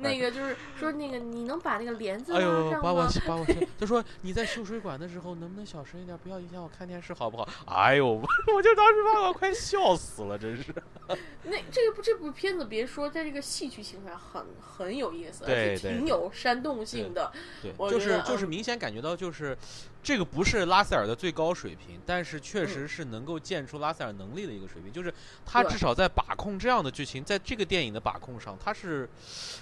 [0.02, 3.10] 那个就是说那个你能把那个帘子拉哎呦，上把我吗？
[3.28, 3.46] 把我，
[3.78, 7.48] 就说你在修水管的时候能不能小声一点，不要影响我看电视，好不好？
[7.68, 8.08] 哎呦，
[8.56, 10.74] 我就当时把我快笑死了，真是。
[11.44, 17.32] 那这部这部片子别说在这个戏剧性上很很有意思，而且挺有煽动性的。
[17.62, 19.58] 对，就是就是嗯明显感觉到就是，
[20.02, 24.92] 这个不是拉塞尔的最高水平，但是确实是能够见出拉塞尔能力的一个水平。
[24.92, 25.14] 就是
[25.46, 29.10] 他至少在把控这样的剧情，在这个电影的把控上，他是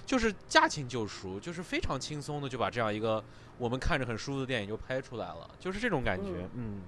[0.06, 3.24] 就是驾轻就熟，就是非常轻松的就把这样一个
[3.58, 6.48] 我们看着很舒服的电影就拍出来了，就是这种感觉。
[6.56, 6.82] 嗯，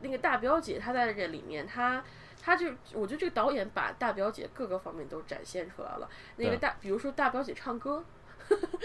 [0.00, 2.02] 那个大表姐她在这里面，她
[2.40, 6.08] 她就我觉得这个导演把大表姐各个方面都展现出来了。
[6.36, 8.04] 那个大，比如说大表姐唱歌，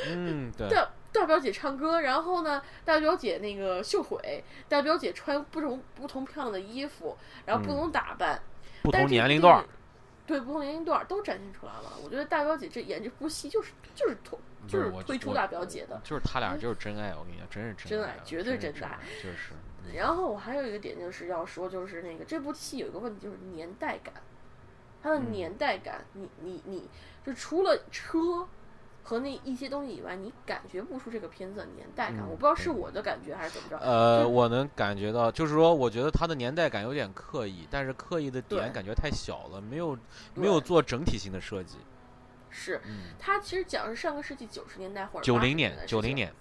[0.08, 8.40] 嗯， 对，大大表姐唱歌，然后呢，大表姐那个秀腿，大表姐穿不同不同漂亮的衣服，然后不嗯同打扮，
[8.84, 9.66] 不同年龄段
[10.28, 11.94] 对不同年龄段儿都展现出来了。
[12.04, 16.00] 我觉得大表姐这演这部戏就是就是推就是推出大表姐的。
[16.04, 19.54] 就是他俩就是真爱，我跟你讲，真是真爱绝对真爱就是。
[19.94, 24.14] 然后我还有一个点就是要说，就是那个这部戏有一个问题，就是年代感，
[25.02, 26.90] 它的嗯年代感，你你你
[27.26, 28.46] 就除了车
[29.08, 32.20] 和那一些东西以外，你感觉不出这个片子的年代感。
[32.20, 33.78] 嗯我不知道是我的感觉还是怎么着。
[33.78, 39.98] 呃，我能感觉到，就是说，我觉得它的年代感有点刻意，但是刻意的点感觉太小了，没有
[40.34, 41.78] 没有做整体性的设计。
[42.50, 46.34] 是嗯，它其实讲的是上个世纪九十年代或者九零年九零年，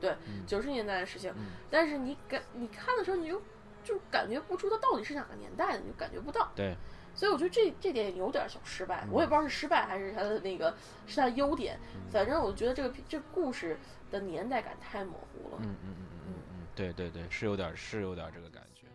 [0.00, 3.40] 对九十年代的事情，嗯但是你感你看的时候，你就
[3.84, 6.50] 就感觉不出它到底是哪个年代的，你就感觉不到。
[6.56, 6.76] 对，
[7.18, 10.72] 所以我觉得这这点有点小失败，嗯我也不知道是失败还是他的那个
[11.04, 11.76] 是他的优点。
[11.96, 13.76] 嗯反正我觉得这个这故事
[14.08, 15.58] 的年代感太模糊了。
[15.60, 18.86] 嗯嗯嗯嗯嗯嗯，对对对，是有点是有点这个感觉。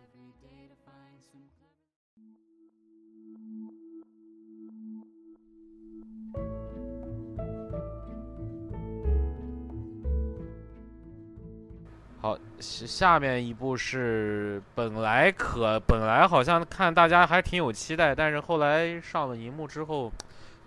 [12.24, 20.10] 好，下下面一部是本来可本来好像看大家还挺有期待，但是后来上了荧幕之后，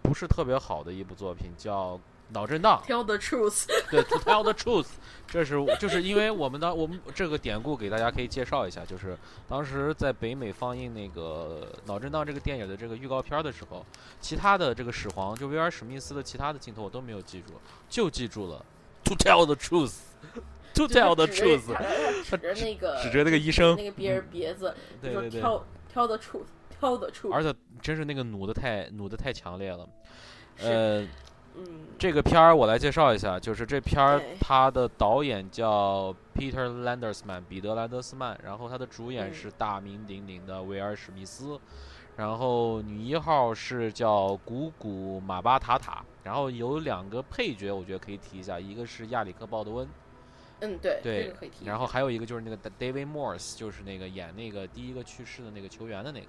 [0.03, 1.95] 不是特别好的一部作品，叫
[2.29, 2.79] 《脑震荡》。
[2.87, 4.85] Tell the truth， 对，To tell the truth，
[5.25, 13.83] 这是就是因为我们当我们这个典故给大家可以介绍一下，就是当时在北美放映那个《脑震荡》这个电影的这个预告片的时候，
[14.21, 17.53] 其他的这个始皇就威尔史密斯的其他的镜头我都没有记住，
[17.89, 18.63] 就记住了
[19.05, 20.41] To tell the truth，To
[20.77, 21.73] 就是 tell the 指着 truth，
[22.29, 25.41] 他指着那个 指着那个医生，那个别人别子，就说对对。
[25.41, 25.61] 对，Tell
[25.93, 27.33] Tell the truth，Tell the truth。
[27.33, 29.87] 而且真是那个弩的太弩的太强烈了，
[30.61, 31.07] 呃。
[31.59, 39.33] 嗯，这个片儿我来介绍一下，就是这片儿它的导演叫 Peter Landersman，彼得兰德斯曼，然后他的主演嗯。
[39.33, 41.59] 是大名鼎鼎的威尔史密斯，
[42.15, 49.89] 然后女一号是叫古古马巴塔塔，然后有两个配角，我觉得可以提一下，一个是亚里克鲍德温，
[50.59, 51.65] 嗯，对，对这个可以提。
[51.65, 56.27] 然后还有一个就是那个 David Morse，就是那个演那个第一个去世的那个球员的那个。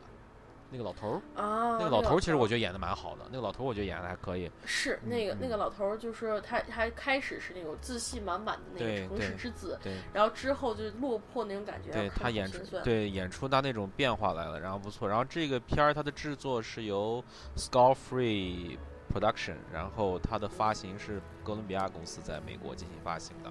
[0.70, 4.50] 那个老头儿，啊，那个老头儿其实我觉得演的蛮好的，那个老头儿我觉得演的还可以。
[4.66, 15.08] 是那个嗯那个老头儿，就是他他开始是那种自信满满的那对个诚实对之子，对，然后之后就落魄那种感觉，对他演出对演出他那种变化来了，然后不错。
[15.08, 17.24] 然后这个片儿它的制作是由
[17.56, 18.76] Scar Free
[19.10, 23.50] Production，然后它的发行是哥伦比亚公司在美国进行发行的。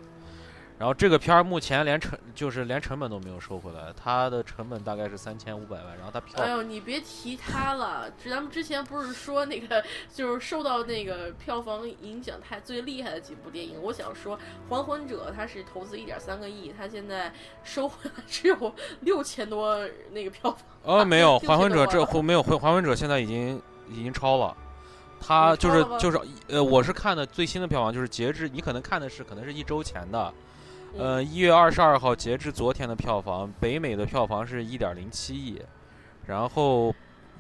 [0.80, 14.38] 然后这个片儿目前连成就是连成本都没有收回来，它的成本大概是三千五百万，然后它票哎呦，你别提它了，这咱们之前不是说那个就是受到那个票房影响太最厉害的几部电影，我想说
[14.70, 19.80] 《还魂者》它是投资一点三个亿，它现在收回来只有六千多
[20.12, 20.62] 那个票房。
[20.84, 23.60] 哦没有，还魂者这后没有还还魂者现在已经
[23.90, 24.56] 已经超了。
[25.20, 30.34] 它就是就是呃，我是看的最新的票房，就是截至你可能看的是可能是一周前的，嗯
[30.96, 35.62] 呃，一月二十二号截至昨天的票房，北美的票房是一点零七亿，
[36.26, 36.94] 然后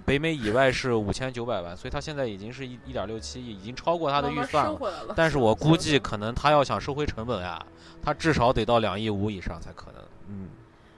[0.05, 5.13] 北美以外是五千九百万，所以它现在已经是一一点六七亿，已经超过它的预算了。
[5.15, 7.65] 但是我估计可能他要想收回成本呀，
[8.01, 10.03] 他至少得到两亿五以上才可能。
[10.29, 10.49] 嗯，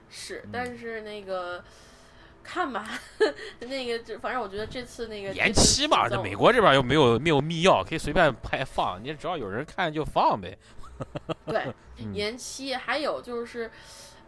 [0.10, 1.64] 是嗯，但是那个
[2.44, 2.90] 看吧，
[3.62, 10.58] 那个这反正我觉得这次那个延期嘛，这美国这边又没有没有密钥，可以随便拍放，你只要有人看就放呗。
[11.48, 13.70] 对嗯延期，还有就是，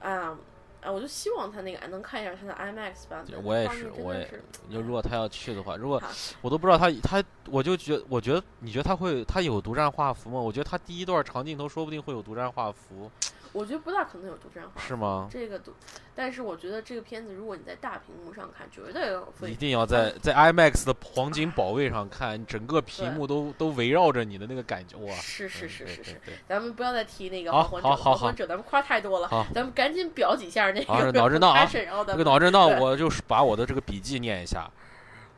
[0.02, 0.38] 啊、
[0.82, 3.44] 啊，我就希望他那个能看一下他的 IMAX 版本。
[3.44, 6.02] 我也是我也是就如果他要去的话，如果
[6.42, 10.40] 我都不知道他他，我就觉我觉得你觉得他会他有独占画幅吗？
[10.40, 13.12] 我觉得他第一段长镜头说不定会有独占画幅，
[13.54, 15.28] 我觉得不大可能有独占画是吗？
[15.30, 15.74] 这个独，
[16.16, 19.56] 但是我觉得这个片子如果你在大屏幕上看，绝对一。
[19.56, 25.14] 定要在在 IMAX 的黄金宝位上看，整个屏幕都都围绕着你的那个感觉，哇！
[25.16, 31.86] 是是嗯是是是，咱们不要再提那个好还魂者，好好还魂者咱们夸太多了，咱们赶紧表几下那好个脑震荡啊这
[32.18, 34.70] 个脑震荡，我就是把我的这个笔记念一下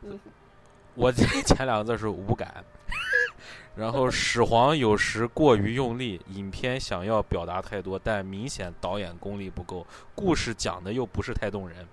[0.02, 0.18] 嗯。
[0.94, 2.64] 我这 前两个字是无感，
[3.76, 11.86] 然后始皇有时过于用力，影片想要表达太多，但明显导演功力不够，故事讲的又不是太动人。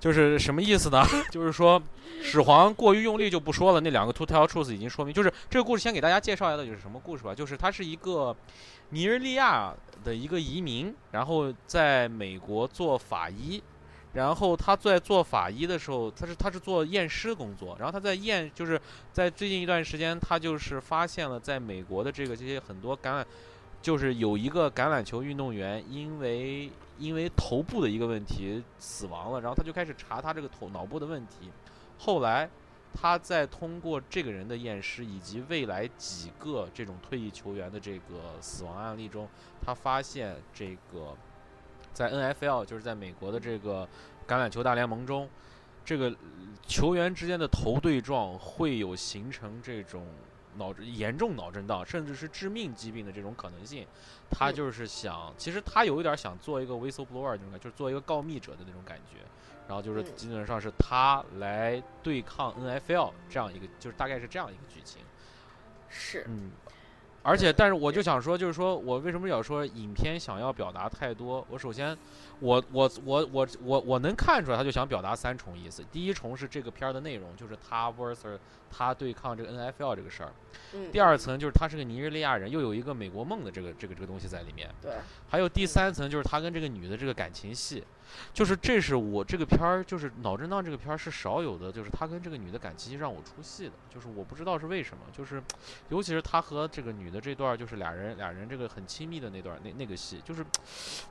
[0.00, 1.02] 就是什么意思呢？
[1.30, 1.80] 就是说
[2.20, 7.34] 始皇过于用力就不说了，那两个 To Tell Truth 已经说明，就是这个故事先给大家介绍一下到底是什么故事吧。
[7.34, 8.36] 就是它是一个
[8.90, 13.62] 尼日利亚的一个移民，然后在美国做法医，
[14.14, 18.80] 然后他在做法医的时候，他是他是做验尸工作，然后他在验就是
[19.12, 23.24] 在最近一段时间，他就是发现了在美国的这个这些很多橄榄，
[23.82, 31.50] 就是有一个橄榄球运动员因为因为头部的一个问题死亡了，然后他就开始查他这个头脑部的问题，
[31.98, 32.48] 后来。
[32.96, 39.28] 他在通过这个人的验尸以及未来几个这种退役球员的这个死亡案例中，
[39.60, 41.12] 他发现这个
[41.94, 43.88] 在 NFL 就是在美国的这个
[44.28, 45.26] 橄榄球大联盟中，
[45.84, 46.14] 这个
[46.66, 50.06] 球员之间的头对撞会有形成这种
[50.56, 53.86] 脑严重脑震荡，甚至是致命疾病的这种可能性。
[54.30, 59.18] 他嗯就是想，其实他有一点想做一个 whistleblower 那种感觉，就是做一个告密者的那种感觉。
[59.66, 65.00] 然后就是嗯基本上是他来对抗 NFL 这样一个，就是大概是这样一个剧情。
[65.88, 66.50] 是，嗯，
[67.26, 71.44] 而且，但是我就想说，就是说我为什么要说影片想要表达太多？
[71.48, 71.96] 我首先，
[72.38, 75.82] 我我我我我我能看出来，他就想表达三重意思。
[75.90, 78.36] 第一重是这个片儿的内容，就是他 versus
[78.76, 80.32] 他对抗这个 NFL 这个事儿。
[80.72, 84.68] 嗯，第二层就是他是个尼日利亚人，又有一个美国梦的这个这个这个东西在里面。
[84.82, 84.92] 对，
[85.28, 87.84] 还有第三层就是他跟这个女的这个感情戏，
[88.32, 95.42] 就是这是我这个片儿就是脑震荡这个片儿是少有的，就是他跟这个女的感情戏让我出戏的，就是我不知道是为什么，就是
[95.90, 100.44] 尤其是他和这个女的这段就是俩人俩人这个很亲密的那段那那个戏，就是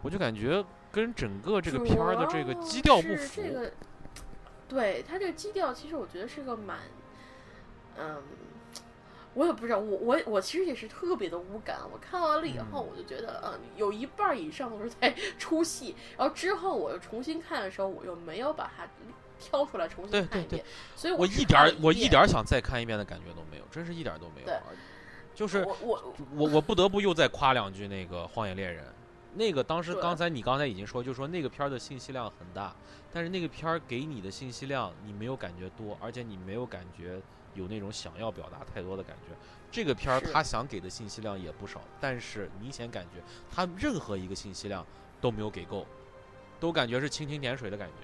[0.01, 3.41] 我就感觉跟整个这个片儿的这个基调不符。
[3.41, 3.71] 这个，
[4.67, 6.79] 对他这个基调，其实我觉得是个蛮，
[7.97, 8.21] 嗯，
[9.33, 11.79] 我也不知道，我我我其实也是特别的无感。
[11.91, 15.95] 我看完了以后，嗯我就觉得，嗯，有一半以上都是在 出戏。
[16.17, 18.87] 然后之后我又重新看的时候，我又没有把它
[19.39, 20.65] 挑出来重对对对新看一遍，
[20.95, 24.47] 所以我只一点我一点儿想再看一遍的感觉都没有，真是一点儿都没有
[25.35, 28.83] 就是我我我我不得不又再夸两句那个《荒野猎人》，
[29.33, 32.71] 那个当时刚才你刚才已经说，就是说那个片儿的信息量很大，
[33.11, 37.19] 但是那个片儿给你的信息量你没有感觉多，而且你没有感觉
[37.53, 39.35] 有那种想要表达太多的感觉。
[39.71, 44.85] 这个片儿他想给的信息量也不少，但是明显感觉他任何一个信息量
[45.19, 45.85] 都没有给够，
[46.59, 47.95] 都感觉是蜻蜓点水的感觉。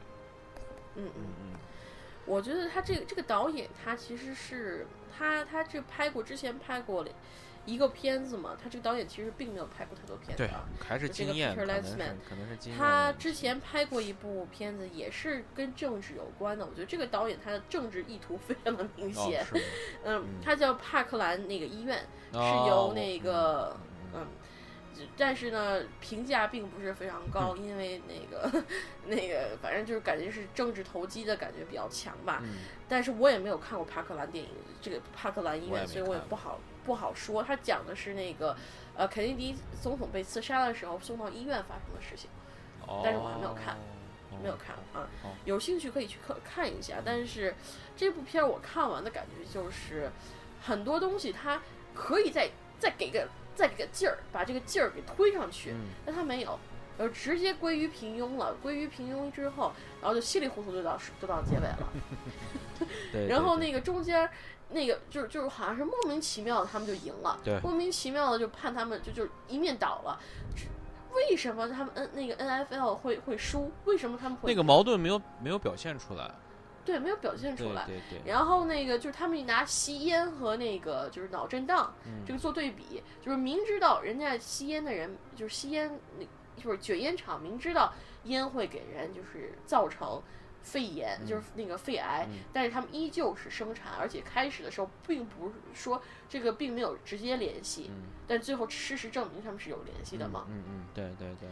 [0.96, 1.34] 嗯嗯嗯。
[1.54, 1.60] 嗯，
[2.26, 7.10] 我觉得他这个这个导演，他其实是他他这拍过之前拍过了
[7.70, 13.12] 一个片子嘛，他这个导演其实并没有拍过太多片子对啊。，还是就这个经验，Peter 可能是 Lanzmann，可能是经验他。
[13.14, 16.66] 之前拍过一部片子，也是跟政治有关的。
[16.66, 19.46] 我觉得这个导演他的政治意图非常的明哦显。
[19.54, 19.62] 嗯
[20.06, 21.98] 嗯，他叫帕克兰那个医院，
[22.32, 23.78] 是哦由那个
[24.14, 24.26] 嗯
[24.98, 28.64] 嗯，但是呢，评价并不是非常高，因为那个
[29.06, 32.42] 那个反正就是感觉是政治投机的感觉比较强吧。
[32.44, 32.50] 嗯
[32.92, 34.50] 但是我也没有看过帕克兰电影，
[34.82, 37.44] 这个帕克兰医院，所以我也不好不好说。
[37.44, 38.56] 他讲的是那个
[38.96, 42.30] 呃肯尼迪总统被刺杀的时候送到医院发生的事情，
[43.04, 45.32] 但是我还没有看哦没有看啊哦。
[45.46, 46.98] 有兴趣可以去看看一下。
[47.04, 47.56] 但是
[47.96, 50.10] 这部片儿我看完的感觉就是，
[50.62, 51.62] 很多东西它
[51.94, 52.50] 可以再
[52.80, 56.58] 再给个再给个劲儿，把这个劲儿给推上去，嗯但他没有。
[56.98, 58.54] 呃，直接归于平庸了。
[58.62, 59.72] 归于平庸之后，
[60.02, 61.90] 然后就稀里糊涂就到就到结尾了。
[63.14, 64.30] 对，然后那个中间，
[64.72, 70.20] 那个就是就是好像是莫名其妙的他们就赢了，对莫名其妙的就判他们就就一面倒了。
[71.12, 73.72] 为什么他们 N 那个 N F L 会会输？
[73.86, 76.32] 为什么他们会那个矛盾没有没有表现出来，
[76.86, 77.84] 对没有表现出来？
[77.88, 86.26] 对对，然后那个就是他们拿吸烟和那个就是脑震荡嗯这个做对比，就是明知道人家吸烟的人就是吸烟那
[86.62, 87.92] 就是卷烟厂，明知道
[88.26, 90.22] 烟会给人就是造成
[90.62, 92.40] 肺炎，嗯就是那个肺癌，嗯。
[92.54, 98.04] 但是他们依旧是生产，而且开始的时候并不是说这个并没有直接联系，嗯。
[98.28, 100.46] 但最后事实证明他们是有联系的嘛。
[100.50, 101.28] 嗯嗯，对对。
[101.36, 101.50] 对，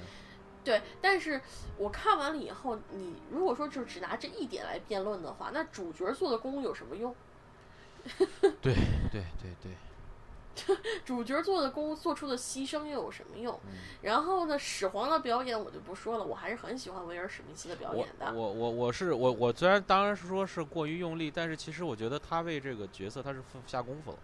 [0.64, 1.42] 对，但是
[1.78, 7.16] 我看完了以后，你如果说就只拿这一点来辩论的话，那主角做的功有什么用？
[8.62, 8.74] 对
[9.12, 9.72] 对对对，
[11.06, 13.54] 主角做的功做出的牺牲又有什么用？
[13.68, 18.34] 嗯然后呢，始皇的表演我就不说了，我还是很喜欢威尔史密斯的表演的。
[18.34, 24.18] 我我我是我我虽然当然是说是过于用力，但是其实我觉得他为这个角色他是付下功夫了。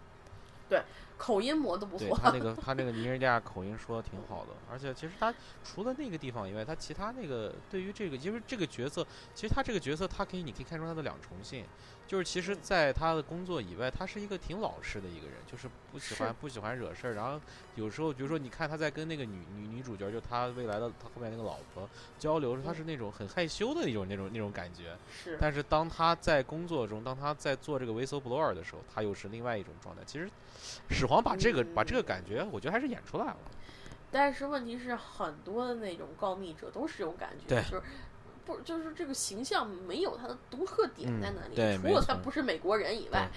[1.17, 2.07] 口音磨得不错。
[2.07, 5.33] 对他那 个他那个尼日利亚口音说的挺好的，而且其实他
[5.63, 11.65] 除了那个地方以外，他其他那个对于这个，因为这个角色，其实他这个角色，他可以你可以看出他的两重性，
[12.07, 17.39] 就是其实在他的工作以外，他是一个挺老实的一个人，就是不喜欢不喜欢惹事儿，然后
[17.75, 21.87] 有时候比如说你看他在跟那个女女女主角，就他未来的他后面那个老婆
[22.19, 30.01] 交流，他是那种很害羞的那种那种那种感觉，是，但是当他在工作中，当他在做这个 whistleblower 的时候，他又是另外一种状态。
[30.05, 30.29] 其实，
[30.89, 33.37] 始皇把这个、把这个感觉，我觉得还是演出来了。
[34.11, 37.81] 但是问题是，很多的那种告密者都是这种感觉，对就是
[38.45, 41.77] 不就是这个形象没有他的独特点嗯在哪里？
[41.81, 43.27] 除了他不是美国人以外，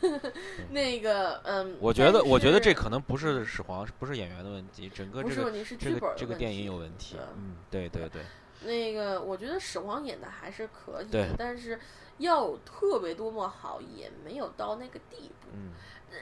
[0.00, 0.32] 对对，
[0.70, 7.16] 那个嗯，我觉得我觉得这可能不是始皇，不是演员的问题，整个不这个是问题是剧这个本的问这个电影题有问题。
[7.38, 8.22] 嗯，对对对，
[8.68, 11.80] 那个我觉得始皇演的还是可以对的，但是
[12.18, 15.48] 要有特别多么好也没有到那个地步。
[15.54, 15.70] 嗯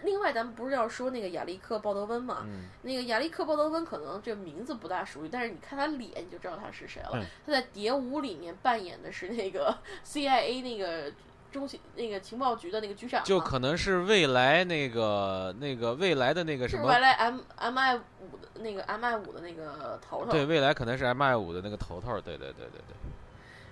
[0.05, 2.43] 另外，咱们不是要说那个亚历克·鲍德温嘛？
[2.45, 7.11] 嗯那个亚历克·鲍德温可能这名字不大熟悉，但是你看他脸你就知道他是谁了。
[7.15, 11.13] 嗯他在《蝶舞》里面扮演的是那个 CIA 那个
[11.51, 20.31] 中情那个情报局的那个局长，就可能是未来那个那个未来的那个什么是未来 M M I 五的那个 M I 五的那个头头。
[20.31, 22.95] 对，未来可能是 M I 五的那个头头，对对对对对，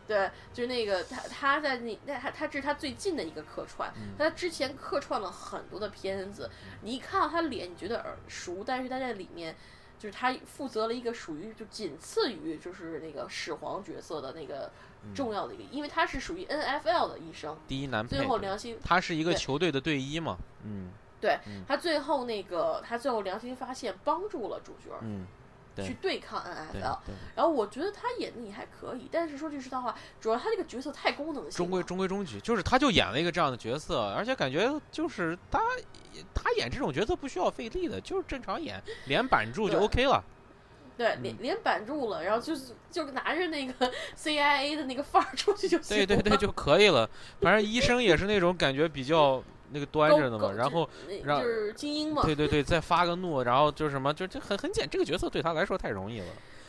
[0.07, 6.51] 对，就是那个他他在那那他他这是他最近的一个客串，嗯他之前客串了很多的片子，
[6.83, 9.55] 你一看到他脸，你觉得耳熟，但是他在里面。
[9.99, 14.71] 就是他负责了一个属于就仅次于就是那个始皇角色的那个
[15.15, 25.36] 重要的一个，因为他是属于 N F L 的医生，第一男配最后良心他是一个球队的队医嘛，嗯对嗯他最后那个他最后良心发现帮助了主角嗯，对
[25.85, 35.61] 去对抗 N 对 F L，对，然后我觉得他演的也还可以，但是说句实在话，主要他这个角色太功能性了，中规中规中矩，就是他就演了一个这样的角色，而且感觉就是他
[36.35, 40.23] 他演这种角色不需要费力的，就是正常演，脸板住就 OK 了。
[40.97, 46.07] 对，脸脸板住了，然后就是就拿着那个 CIA 的那个范儿出去就行了。
[46.07, 47.07] 对对对，就可以了。
[47.43, 50.89] 反正医生也是那种感觉比较那个端着的嘛，然后
[51.25, 52.23] 让就是精英嘛。
[52.23, 56.27] 对对对，再发个怒，然后就什么，就就很很简，这个角色对他来说太容易了。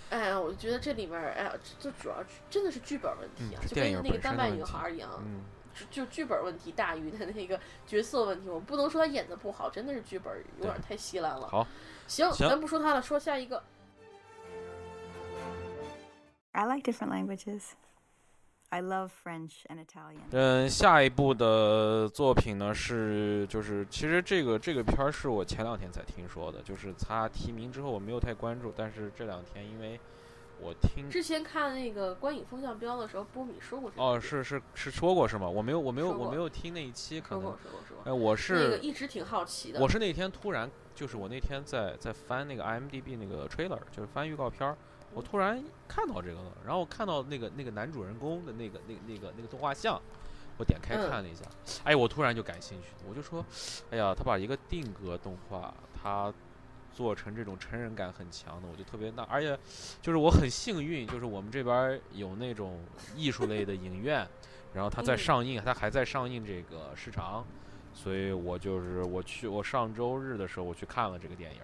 [0.10, 5.42] 哎呀，我觉得这里面，哎呀，这这主要真的是剧本问题啊，就跟那个丹麦女孩一样，嗯，
[5.76, 8.50] 就就剧本问题大于他那个角色问题。
[8.50, 11.48] 我不能说他演的不好，真的是剧本有点太稀烂了。
[11.50, 11.68] 好，
[12.08, 13.62] 行，行咱不说他了，说下一个。
[16.54, 17.74] I like different languages.
[18.70, 20.20] I love French and Italian.
[20.32, 29.98] 嗯，下一部的作品呢是就是其实这个这个片儿是我前两天才听说的，就是他提名之后我没有太关注，但是这两天因为
[30.60, 35.48] 我听之前看那个观影风向标的时候，波米说过这个哦是是是说过是吗？
[35.48, 39.80] 我没有我没有我没有听那一期，可能说过说过说过，哎我是那个是一直挺好奇的。
[39.80, 44.76] 我是那天突然就是我那天在在翻那个 IMDB 那个 trailer，就是翻预告片儿，
[45.18, 50.00] 我突然看到这个了，然后我看到那个那个男主人公的那个那个那个那个动画像，
[50.60, 51.10] 我点开嗯。
[51.10, 51.44] 看了一下，
[51.84, 53.44] 哎，我突然就感兴趣，我就说，
[53.90, 56.32] 哎呀，他把一个定格动画，他
[56.92, 59.58] 做成这种成人感很强的，我就特别那，而且
[60.00, 64.30] 就是我很幸运，就是我们这边有那种艺术类的影院，
[64.74, 65.18] 然后它在嗯。
[65.18, 67.44] 上映，它还在上映这个时长，
[67.92, 71.62] 所以我就是我去我上周日的时候我去看了这个电影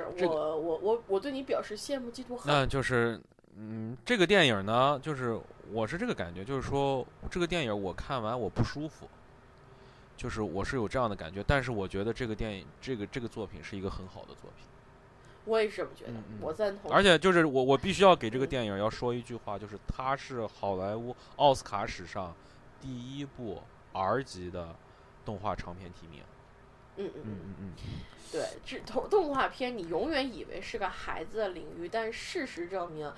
[0.00, 2.52] 儿，是这个我我我我对你表示羡慕嫉妒恨。
[2.52, 3.20] 那就是
[3.56, 5.38] 嗯，这个电影呢，就是
[5.70, 9.08] 我是这个感觉，就是说这个电影我看完我不舒服，
[10.16, 14.66] 就是我是有这样的感觉，但是我觉得这个电影这个这个作品是一个很好的作品。
[15.44, 16.90] 我也是这么觉得，我赞同。
[16.92, 22.32] 而且就是我我必须要给这个嗯电影要说一句话，就是它是好莱坞奥斯卡史上
[22.80, 23.60] 第一部
[23.92, 24.74] R 级的
[25.24, 26.22] 动画长片提名。
[26.96, 27.72] 嗯嗯嗯，嗯
[28.30, 33.10] 对，这动动画片你永远以为是个孩子的领域，但事实证明，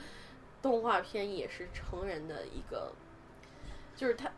[0.63, 2.93] 动画片也是成人的一个，
[3.97, 4.31] 就是它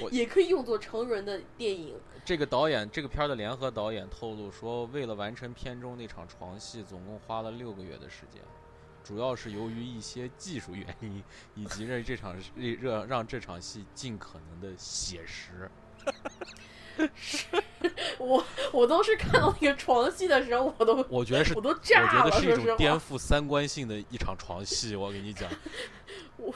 [0.00, 1.98] 我 也可以用作成人的电影。
[2.24, 8.42] 这个导演这个片儿的联合导演透露说，为了完成片中那场床戏，总共花了六个月的时间。
[9.02, 11.24] 主要是由于一些技术原因，
[11.54, 12.36] 以及让这场
[12.82, 15.70] 让让这场戏尽可能的写实。
[18.18, 24.96] 我我都是看到那个床戏的时候，我都我觉得是，我都我炸了，觉得是一种颠覆三观性的一场床戏。
[24.96, 25.48] 我跟你讲，
[26.36, 26.52] 我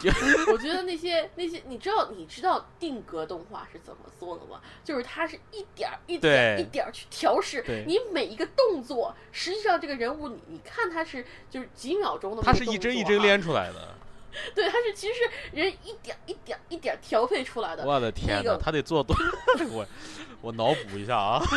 [0.52, 4.60] 我觉得那些那些，你知道你知道定格动画是怎么做的吗？
[4.84, 13.94] 就是它是一点儿一点儿对一点儿去调试你每一个动作，实际上这个人物你你看他是就是几秒钟的，他是一帧一帧，连出来的。
[14.54, 19.14] 对，他是其实是人一点一点一点调配出来的，我的天那个哪，他得做多，
[19.70, 19.86] 我
[20.40, 21.42] 我脑补一下啊。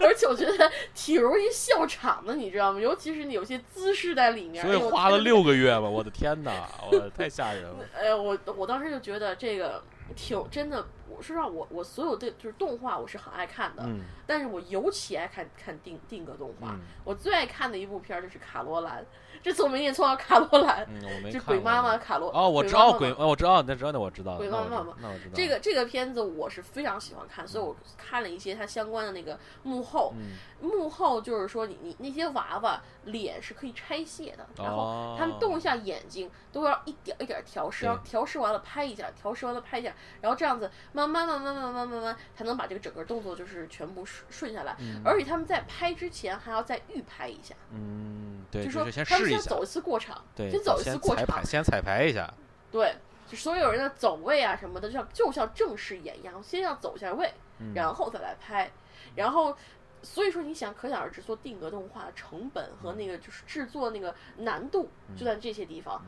[0.00, 2.80] 而且我觉得挺容易笑场的，你知道吗？
[2.80, 5.18] 尤其是你有些姿势在里面，所以花了。
[5.18, 7.84] 六个月吧，我的天哪，我太吓人了。
[7.94, 9.82] 哎呀，我我当时就觉得这个
[10.16, 10.86] 挺真的。
[11.08, 16.70] 我说实话，我我所有的就是动画，我是很爱看的，嗯但是我尤其爱看看定定格动画。
[16.70, 19.02] 嗯我最爱看的一部片儿就是《卡罗兰》，
[19.42, 22.30] 这次我没念错啊，卡罗兰，嗯，我没看过鬼妈妈卡罗。
[22.32, 30.14] 哦，我知道鬼，我知道，那知道，那我知道，鬼妈妈嘛那我知道这个这个片子我是非常喜欢看，所以嗯我看了一些它相关的那个幕后。
[30.16, 44.76] 嗯幕后就是说你你那些娃娃脸是可以拆卸的，然后哦他们动一下眼睛都要一点一点调试，然后调试完了拍一下，调试完了拍一下，然后这样子慢慢慢慢慢慢慢慢才能把这个整个动作就是全部顺顺下来。
[44.78, 51.18] 嗯而且他们在拍之前还要再预拍一下，嗯，对，就就是是先他们试一下，先走一次过场，对，先走一次过场。
[51.18, 52.32] 先彩排，，先彩排一下，
[52.70, 52.94] 对，
[53.26, 57.72] 就所有人的走位啊什么的，就像就像正式演一样，先要走一下位，嗯。
[57.74, 58.70] 然后再来拍，
[59.14, 59.56] 然后。
[60.04, 66.04] 所以说，你想，可想而知，做定格动画的成本和那个就是制作那个难度就在这些地方。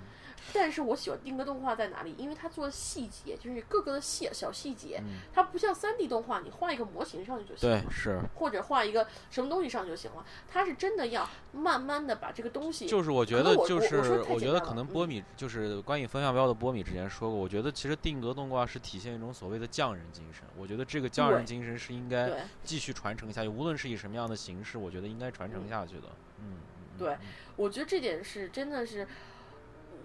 [0.52, 2.14] 但是我喜欢定格动画在哪里？
[2.18, 10.24] 因为它做的细节，就是各个的细小细节，嗯它不像三 D 动画，你画一个模型上去就行了对，，是，或者画一个什么东西上就行了。
[10.48, 22.30] 它是真的要慢慢的把这个东西，就是我觉得就是我我觉得可能波米就是关于风向标的波米之前说过，我觉得其实定格动画是体现一种所谓的匠人精神，我觉得这个匠人精神是应该
[22.62, 26.08] 继续传承下去，无论是以什么样的形式，我觉得应该传承下去的。
[26.40, 27.18] 嗯，嗯对嗯
[27.56, 29.06] 我觉得这点是真的是，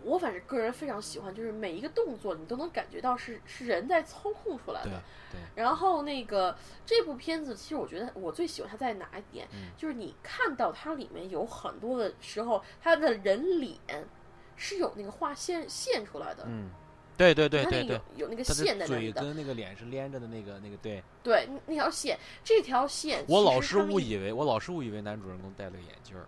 [0.04, 5.02] 我反正个人非常喜欢，就是每一个动作你都能感觉到是是人在操控出来的。
[5.32, 13.78] 对，然后那个这部片子，其实我觉得我最喜欢它在哪一点，嗯就是你看到它里面有很多的时候，它的人脸
[14.56, 16.70] 是有那个画线线出来的，嗯，
[17.16, 21.04] 对对对对对个有，那个线在那里的，跟那个脸是连着的那个那个对。
[21.22, 26.26] 对，那那条线，这条线，我老是误以为，我老是误以为男主人公戴了个眼镜儿。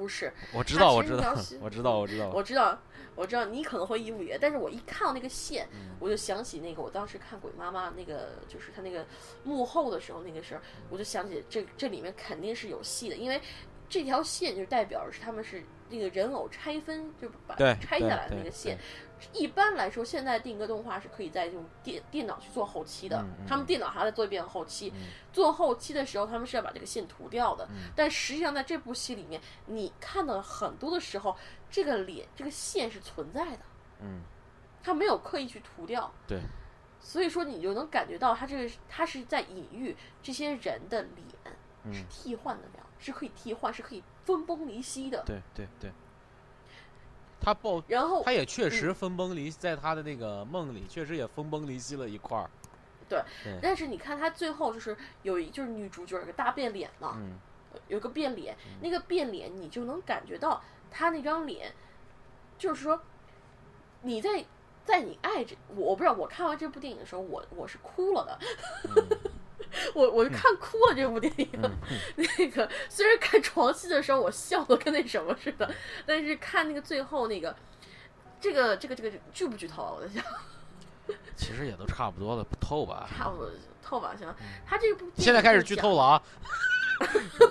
[0.00, 2.30] 不是，我知道，我知道 我知道，我知道。
[2.30, 2.78] 我知道，
[3.14, 9.04] 我知道你可能会以为，但是我一看到那个线，嗯我就想起那个我当时看《鬼妈妈》那个，就是他那个
[9.44, 13.38] 幕后的时候那个事儿，我就想起这这里面肯定是有戏的，因为
[13.88, 18.78] 这条线就代表是他们是那个人偶拆分，就把拆下来的那个线。
[19.32, 24.92] 一般来说，现在定格动画是可以在用电电脑去做后期的，嗯嗯他们电脑还在做一遍后期。
[24.94, 27.64] 嗯做后期的时候，他们是要把这个线涂掉的。
[27.70, 31.36] 嗯但实际上，在这部戏里面，你看到很多的时候，
[31.70, 33.62] 这个脸、这个线是存在的，
[34.00, 34.22] 嗯，
[34.82, 36.12] 他没有刻意去涂掉。
[36.26, 36.40] 对，
[36.98, 45.22] 所以说你就能感觉到他这个他是在隐喻这些人的脸是嗯替换的了，是可以替换，是可以分崩离析的。
[45.24, 45.92] 对对对。
[47.40, 52.50] 他爆，然后他也确实分崩离，在他的那个梦里，确实也分崩离析了一块儿。
[53.08, 57.38] 对对，但是你看他最后就是有一就是女主角有个大变脸嘛，嗯
[57.88, 61.72] 有个变脸，那个变脸你就能感觉到他那张脸，
[62.58, 63.00] 就是说
[64.02, 64.44] 你在
[64.84, 68.38] 在你爱着我，我不知道我看完这部电影的时候，我我是哭了的，
[68.96, 69.29] 嗯
[69.94, 71.48] 我我就看哭了这部电影。
[71.62, 71.70] 嗯
[72.38, 75.72] 那个虽然看床戏的时候我笑的跟那什么似的，
[76.06, 77.54] 但是看那个最后那个
[78.40, 79.92] 这个这个这个剧不剧透啊？
[79.96, 80.22] 我在想，
[81.36, 83.08] 其实也都差不多了，不透吧？
[83.16, 83.50] 差不多
[83.82, 84.34] 透吧，行。
[84.66, 86.22] 他这部现在开始剧透了啊！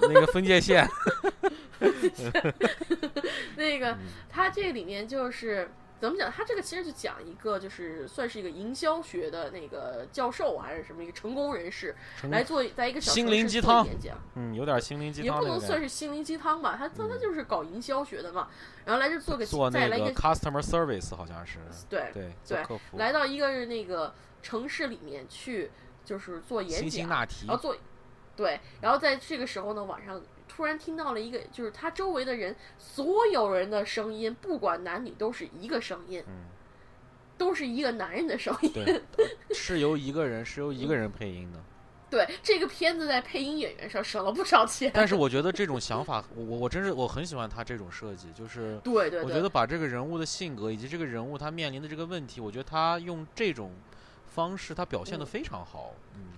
[0.04, 0.88] 那个分界线，
[3.56, 3.98] 那个嗯
[4.30, 5.70] 他这里面就是
[6.00, 6.32] 怎么讲？
[6.32, 15.60] 他这个其实就讲一个，就是算是一个营销学的那个教授还是什么一个成功人士，成来做在一个小心灵鸡汤演讲，嗯，有点心灵鸡汤也不能。
[15.60, 18.48] 算是心灵鸡汤吧，他他他嗯就是搞营销学的嘛，
[18.86, 25.70] 然后来这做个做那个再来一个 customer service 好像是，对对，对，来到一个那个城市里面去，
[26.06, 27.76] 就是做演讲，然后做
[28.36, 30.22] 对，然后在这个时候呢，晚上
[30.60, 36.48] 突然听到了一个，就是他周围的人所有人的声音，不管男女都是一个声音，嗯，
[37.38, 38.70] 都是一个男人的声音。
[38.74, 39.02] 对，
[39.56, 41.64] 是由一个人是由一个人配音的。
[42.10, 44.92] 对，这个片子在配音演员上省了不少钱。
[44.94, 53.72] 但是我觉得这种想法，我我我真是我很喜欢他这种设计，就是对对对，我觉得把这个人物的性格以及这个人物他面临的这个问题，我觉得他用这种
[54.28, 55.94] 方式他表现的嗯非常好。
[56.16, 56.34] 嗯，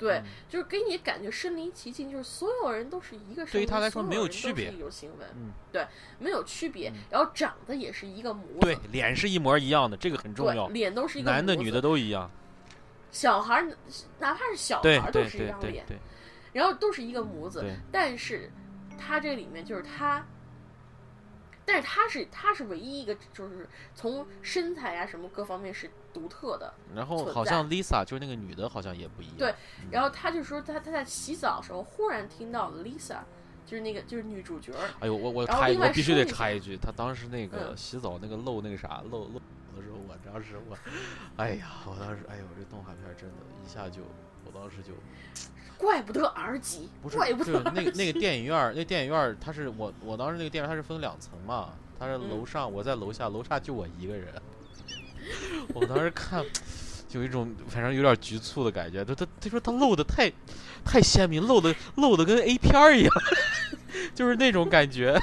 [0.00, 5.86] 对嗯，就是给你感觉身临其境，就是所有人都是一个对于他来说没有区别一种行为，嗯对，
[6.18, 6.94] 没有区别嗯。
[7.10, 10.66] 然后长得也是一个模子，对，脸是一模一样的，这个很重要。
[10.68, 12.30] 脸都是一个男的女的，都一样。
[13.10, 13.62] 小孩
[14.18, 15.98] 哪怕是小孩都是一张脸，对，
[16.52, 18.50] 然后都是一个模子对，但是
[18.98, 20.26] 他这里面就是他。
[21.62, 26.72] 但是他是他是唯一一个，就是从身材啊什么各方面是独特的。
[26.94, 29.36] 然后好像 Lisa 就是那个女的，好像也不一样。
[29.38, 29.88] 对嗯。
[29.90, 33.18] 然后他就说他他在洗澡的时候忽然听到 Lisa，
[33.66, 37.76] 就是那个就是女主角，哎呦，我我插一我必须得插一句，他当时那个嗯。
[37.76, 39.40] 洗澡那个漏那个啥漏漏
[39.76, 40.76] 的时候，我当时我，
[41.36, 44.02] 哎呀，我当时哎呦，这动画片真的，一下就，
[44.44, 44.92] 我当时就
[45.78, 52.46] 怪不得 R 级，不是怪不得对那个那个电影院儿，那电影院儿它是我我当时那个电影院它是分两层嘛，它是楼嗯。
[52.46, 54.34] 上，我在楼下，楼下就我一个人，
[55.74, 56.44] 我当时看。
[57.12, 60.30] 有一种反正有点局促的感觉，他他他说他露的太
[60.84, 63.12] 太鲜明，露的露的跟 A 片儿一样，
[64.14, 65.18] 就是那种感觉。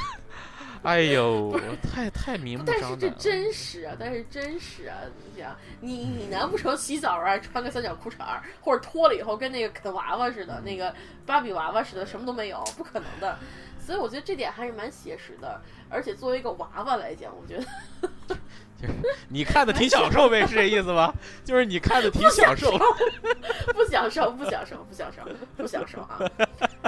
[0.84, 3.10] 哎呦， 太太明目但是这。
[3.12, 4.98] 真实啊，但是真实啊！
[5.34, 10.94] 你想，你你难不成洗澡啊穿个三角裤衩儿，或者脱了以后跟那个啃娃娃似的，那个
[11.26, 13.40] 芭比娃娃似的，什么都没有，不可能的。
[13.80, 18.38] 所以我觉得这点还是蛮写实的，而且作为一个娃娃来讲，我觉得
[19.30, 21.14] 你看的挺享受呗，是这意思吗？
[21.44, 22.78] 就是你看的挺享受。
[23.74, 25.22] 不享受，不享受，不享受，
[25.58, 26.20] 不享受啊！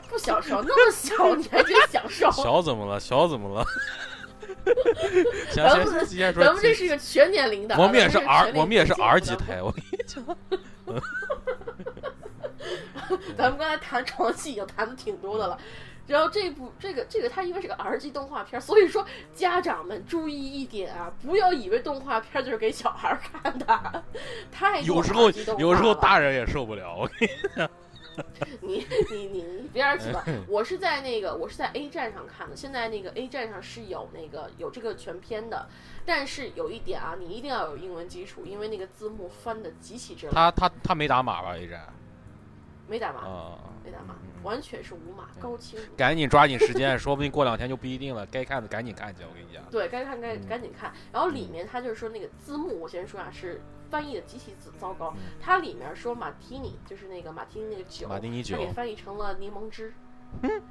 [0.08, 2.32] 不享受，那么小你还真享受？
[2.32, 3.00] 小怎么了？
[3.00, 3.66] 小怎么了？
[5.52, 6.06] 行咱们。
[6.34, 9.62] 咱们这是一个全年龄的啊，我们也是咱 R，我们也是龄 R 级台。
[9.62, 10.24] 我跟你讲，
[13.36, 15.58] 咱们刚才谈床戏已经谈的挺多的了，
[16.10, 24.04] 然后这部这个这个它因为是个 R 级动画片儿，所以说家长们注意一点啊，不要以为动画片儿就是给小孩儿看的，
[24.52, 26.98] 太多有时候有时候大人也受不了。
[26.98, 27.66] 我跟你
[28.60, 30.26] 你你你你别儿去吧！
[30.46, 35.70] 我是在那个我是在 A 站上看的，现在那个 A 站上是有那个有这个全片的，
[36.06, 41.88] 但是有一点啊，你一定要有英文基础，因为那个字幕翻的极其之烂，他他他没打码吧？A 站
[42.90, 45.80] 没打码，啊，没打码嗯，嗯完全是无码高清。
[45.96, 48.26] 赶紧抓紧时间，说不定过两天就不一定了。
[48.26, 49.64] 该看的赶紧看去，我跟你讲。
[49.70, 50.92] 对该看该嗯赶紧看。
[51.12, 55.22] 然后里面他就是说那个字幕，我先说啊，是翻译的极其糟糟糕嗯。
[55.40, 59.94] 它里面说马提尼就是那个马提尼那个酒，马提尼酒它给翻译成了柠檬汁。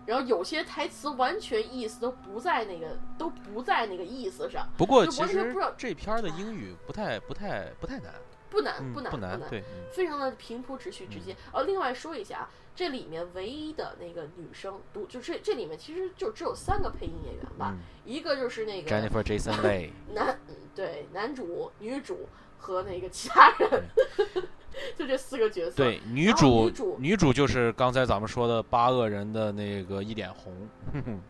[0.07, 8.15] 然后有些台词完全意思都不在那个都不在那个意思上，不过就其实不知道这片儿的英语不太不太不太难，
[8.51, 9.65] 不难嗯，不难不难，对，嗯。
[9.93, 11.37] 非常的平铺直叙直接。
[11.53, 17.81] 哦，另外说一下啊，这里面唯一的那个女生独，就这这里面其实就只有三个配音演员吧，嗯。
[18.05, 23.85] 一个就是那个，Jennifer Jason Leigh，男，嗯对，男主、女主和那个其他人，
[24.97, 25.77] 就这四个角色。
[25.77, 30.55] 对，女主女主就是刚才咱们说的八恶人的那个一点红，
[30.93, 31.21] 哼 哼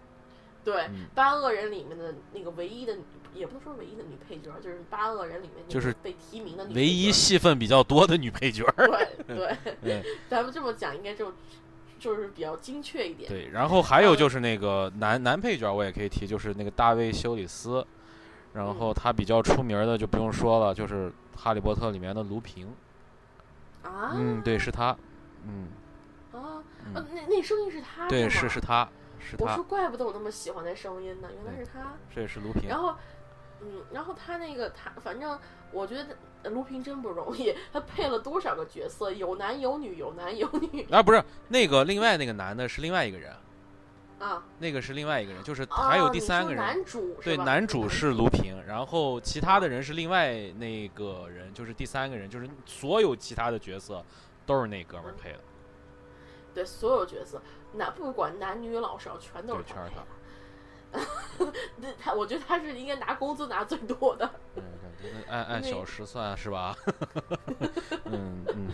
[0.64, 1.06] 对嗯。
[1.14, 3.02] 八恶人里面的那个唯一的女，
[3.34, 6.64] 也不能说唯一的女配角，就是八恶人里面就是被提名的。
[6.74, 8.64] 唯一戏份比较多的女配角。
[9.26, 11.32] 对对，对 咱们这么讲应该就
[11.98, 13.28] 就是比较精确一点。
[13.28, 17.84] 对，然后还有就是那个男男配角，我也可以提，就是那个大卫休里斯，
[18.52, 22.68] 然嗯后他比较出名的就不用说了，就是《哈利波特》里面的卢平。
[23.82, 24.96] 啊，嗯，对，是他。
[25.46, 25.68] 嗯，
[26.32, 26.62] 啊，
[26.92, 28.88] 那那声音是他对，是是他，
[29.20, 31.92] 是他我说，怪不得我那么喜欢那声音呢，原来是他。
[32.12, 32.68] 这也是卢平。
[32.68, 32.94] 然后，
[33.60, 35.38] 嗯，然后他那个他，反正
[35.72, 43.32] 我觉得呃卢平真不容易，他配了多少个角色，有男有女，有男有女啊，不是那个另外那个男的是另外一个人，
[44.20, 44.44] 啊。
[44.58, 46.58] 那个是另外一个人，就是哦还有第三个人。
[46.58, 54.04] 男主对，男主是卢平，然后其他的人是另外那个人，就是第三个人，就是所有其他的角色
[54.46, 55.38] 都是那哥们儿配的。
[56.54, 57.40] 对所有角色，
[57.72, 60.06] 那不管男女老少，全都是他配的。
[61.76, 64.28] 那 他，我觉得他是应该拿工资拿最多的。
[64.56, 64.62] 嗯，
[65.00, 66.76] 对对按按小时算是吧？
[68.06, 68.68] 嗯嗯，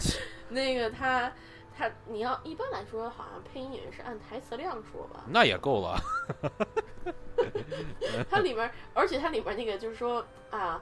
[0.48, 1.30] 那个他，
[1.76, 5.24] 他你要一般来说，好像配音演员是按台词量说吧？
[5.26, 5.98] 那也够了。
[8.30, 10.80] 它里面，而且它里面那个就是说啊，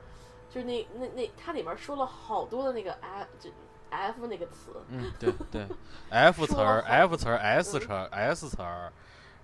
[0.50, 3.50] 就是那那那它里面说了好多的那个 F 就
[3.90, 5.66] F 那个词，嗯，对对
[6.10, 8.92] ，F 词儿、F 词儿、S 嗯词儿、S 词儿，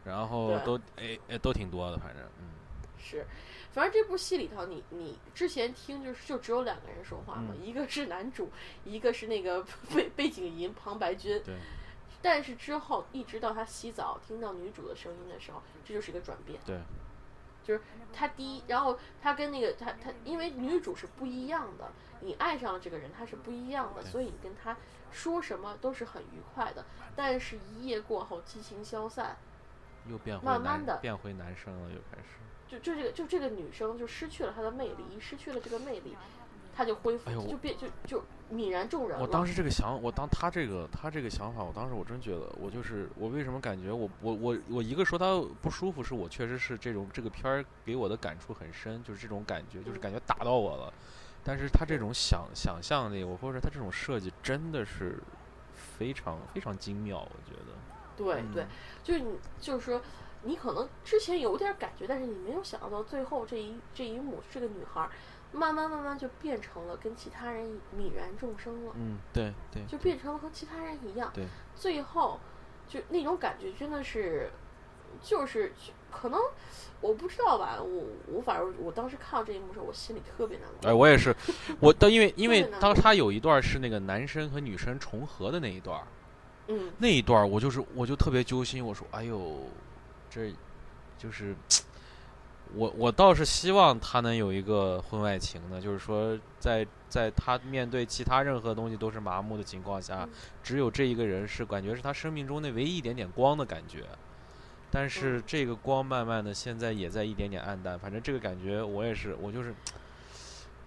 [0.09, 2.49] 然后都诶诶都挺多的，反正嗯。
[2.99, 3.25] 是，
[3.73, 8.51] 反正这部戏里头你，你之前听就是就只有两个人说话嘛，嗯 一个是男主，
[8.85, 11.41] 一个是那个 背背景音旁白君。
[11.45, 11.55] 对。
[12.21, 16.59] 但是之后一直到他洗澡听到女主的声音的时候，这就是一个转变。
[16.67, 16.81] 对。
[17.65, 17.81] 就是
[18.13, 24.77] 他第一，然后他跟那个他他，因为女主是不一样的，你爱上了这个人，他是不一样的，所以你跟他
[25.13, 26.85] 说什么都是很愉快的。
[27.15, 29.37] 但是，一夜过后，激情消散，
[30.09, 32.39] 又变回慢慢地男变回男生了，又开始。
[32.67, 36.17] 就就这个就这个女生就失去了她的魅力，一失去了这个魅力，
[36.75, 39.23] 她就恢复，哎就变就就泯然众人了。
[39.23, 50.93] 我当时这个想，我当他这个他这个想法，我当时我真觉得，我就是我为什么感觉我我我我一个说他不舒服，是我确实是这种这个片儿给我的感触很深，就是这种感觉，就是嗯感觉打到我了。
[51.43, 55.19] 但是他这种想想象力，我或者说他这种设计真的是
[55.73, 57.73] 非常非常精妙，我觉得。
[58.19, 58.69] 对对嗯，
[59.03, 60.03] 就是你就是说，
[60.43, 65.11] 你可能之前有点感觉，但是你没有想到最后这一这一幕，这个女孩儿
[65.53, 67.65] 慢慢慢慢就变成了跟其他人
[67.97, 71.31] 泯然众生了，嗯，对对就变成了和其他人一样。
[71.35, 72.39] 对，最后
[72.87, 74.51] 就那种感觉真的是，
[75.23, 75.73] 就是
[76.11, 76.39] 可能
[77.01, 80.91] 我不知道吧，我我反正我当时看到这一幕的时候，我心里特别难过。
[80.91, 81.35] 哎，我也是，
[81.81, 86.07] 我当因为 因为当他有一段是那个男生和女生重合的那一段儿，
[86.69, 89.63] 嗯，那一段儿我就是我就特别揪心，我说哎呦，
[90.31, 90.53] 这
[91.19, 91.55] 就是
[92.75, 100.31] 我我倒是希望他能有一个婚外情呢，就是说在在他面对其他任何东西都是麻木的情况下嗯，
[100.63, 104.05] 只有这一个人是感觉是他生命中那唯一一点点光的感觉。
[104.91, 105.11] 但嗯。
[105.11, 109.75] 是这个光慢慢的现在也在一点点暗淡，反正这个感觉我也是，我就是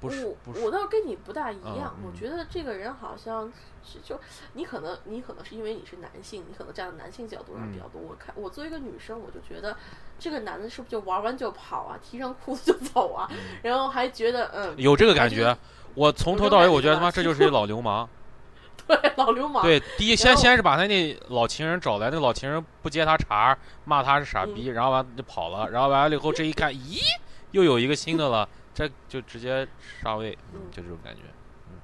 [0.02, 3.50] 不是不是我我倒跟你不大一嗯样，我嗯觉得这个人好像
[3.84, 4.20] 是就
[4.54, 8.02] 你可能你可能是因为你是男性，你可能站在男性角度上比较嗯多。
[8.02, 9.78] 我看我作为一个女生，我就觉得
[10.20, 13.30] 这个男的是不是就玩完就跑啊，提上裤子就走啊，
[13.64, 15.56] 然后还觉得嗯有这个感觉。
[15.94, 18.10] 我从头到尾，我觉得他妈这就是一老流氓。
[18.88, 27.00] 对老流氓，对，第一先先是把他那老情人找来，那老情人不接他茬，骂他是傻逼，然后完就跑了，然后完了以后这一看，咦，
[27.52, 29.68] 又有一个新的了，这就直接
[30.02, 31.22] 上位，嗯就这种感觉。
[31.24, 31.80] 嗯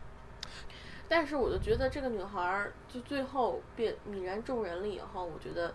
[1.09, 5.73] 但是我就觉得这个女孩儿就最后变泯然众人了以后，我觉得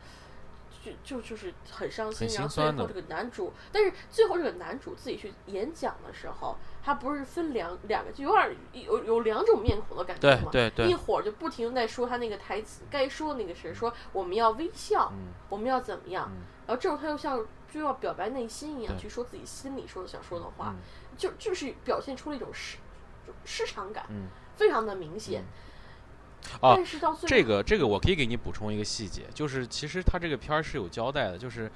[0.84, 2.28] 就就就是很伤心。
[2.28, 10.50] 很然后心酸的最后这个男主，但是最后这个男主自己去演讲的时候，他不是分两两个，就有点儿有有两种面孔的感觉对嘛。
[10.52, 17.42] 对对一会儿就不停地在说他那个台词，该说的那个谁说我们要微笑，嗯我们要怎么样，嗯然后这会儿他又像
[17.72, 20.76] 就要表白内心一样去说自己心里说的想说的话，嗯
[21.16, 22.76] 就就是表现出了一种失
[23.26, 25.44] 就失常感，嗯非常的明显。
[26.60, 31.70] 啊但是到最后这个这个我可以给你补充一个细节，就是其实他这个片儿是有交代的，就是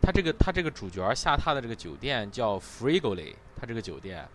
[0.00, 4.28] 他这个他这个主角儿下榻的这个酒店叫 Frigoli，他这个酒店，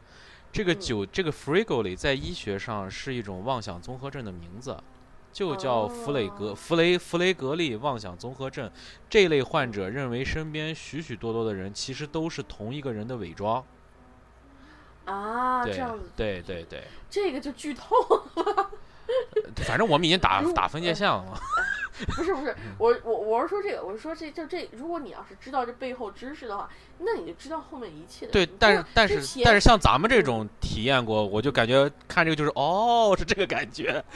[0.52, 4.78] 这个嗯酒、这个 Frigoli 在医学上是一种妄想综合症的名字。
[5.38, 8.72] 就叫弗雷格、哦弗雷弗雷格利妄想综合症，
[9.08, 13.64] 这类患者认为身边许许多多的人其实都是同一个人的伪装。
[15.06, 17.96] 啊，这对样子，对对对，这个就剧透
[18.34, 18.72] 了。
[19.66, 21.24] 反正我们已经打打分界线了。
[22.06, 34.04] 不 是不是，嗯我我我是说这个，我是说这就这，如果你要是知道这背后知识的话，那你就知道后面一切的对。，但是但是但是像咱们这种体验过，我就感觉看这个就是哦，是这个感觉。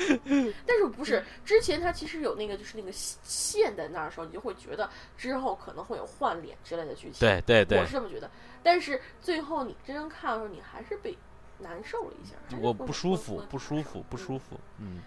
[0.63, 4.87] 但是不是之前他其实有那个就是那个线在那儿的时候，你就会觉得
[5.17, 7.13] 之后可能会有换脸之类的剧情。
[7.19, 8.29] 对对对我是，这么觉得。
[8.61, 11.17] 但是最后你真正看的时候，你还是被
[11.61, 14.59] 难受了一下，我不舒服，不舒服，不舒服。
[14.79, 15.01] 嗯，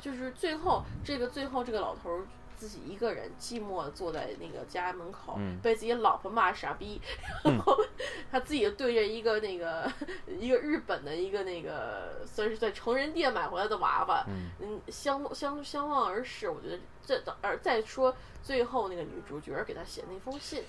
[0.00, 7.00] 就是最后这个最后这个老头儿自己一个人寂寞的坐在那个家门口，嗯被自己老婆骂傻逼，
[7.42, 7.74] 然后
[8.30, 9.90] 他自己对着一个那个
[10.28, 16.50] 一个日本的一个那个算是在成人店买回来的娃娃，嗯嗯，相相相望而视。
[16.50, 20.62] 我觉得这而再说最后那个女主角给他写那封信，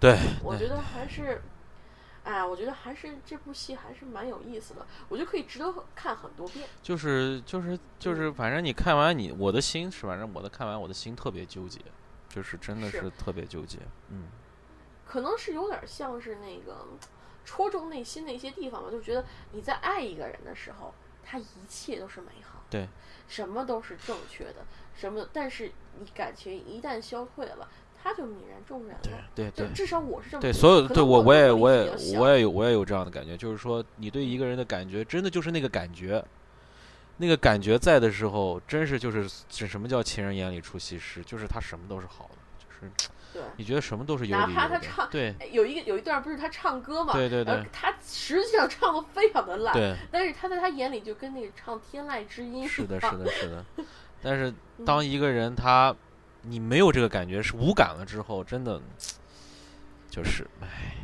[0.00, 1.40] 对，我觉得还是。
[2.22, 6.68] 哎呀，我觉得还是这部戏还是蛮有意思的，我觉得可以值得看很多遍。
[6.82, 11.80] 就是就是就是，反正你看完你我的心是，反正我的看完我的心特别纠结，
[12.28, 13.78] 就是真的是是特别纠结。
[14.10, 14.24] 嗯，
[15.06, 16.86] 可能是有点像是那个
[17.44, 20.94] 戳中内心的一些地方吧，就觉得你在爱一个人的时候，
[21.24, 22.86] 他一切都是美好，对，
[23.28, 27.68] 什么都是正确的，什么，但是你感情一旦消退了，
[28.02, 29.00] 他就泯然众人了。
[29.34, 29.74] 对对就。
[29.74, 36.24] 至少我是这么对，所有对我我也我我也我也有我也有这样的感觉，就是说你对一个人的感觉，真的就是那个感觉，
[37.18, 42.92] 那个感觉在的时候，真是就是是什么叫情人眼里出西施，就是他什么都是好的，就是
[43.32, 43.42] 对。
[43.56, 53.64] 你觉得什么都是有哪理由的怕他唱，对哎有一个有一段不是他唱歌嘛，对对对他实际上唱的非常的烂，对，但是他在他眼里就跟那个唱《天籁之音》是的，是的，是的。
[54.22, 55.94] 但是嗯当一个人他
[56.42, 58.80] 你没有这个感觉，是无感了之后，真的
[60.10, 60.94] 就是唉，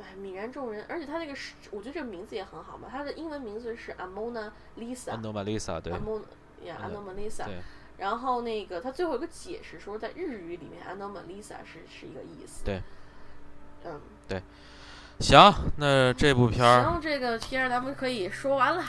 [0.00, 2.88] 哎，泯然众人，而且他那个是，我觉得这个名字也很好嘛。
[2.90, 6.22] 他的英文名字是 Amona Lisa，安诺玛丽莎对 Amona
[6.64, 7.44] 呀嗯 Anomalisa。
[7.44, 7.58] 对
[7.98, 12.64] 然后那个他最后有个解释说，在日语里面 Anomalisa 是是一个意思。
[12.64, 12.82] 对。
[13.84, 14.42] 嗯，对
[15.20, 18.84] 行，那这部片儿行，这个片儿咱们可以说完了。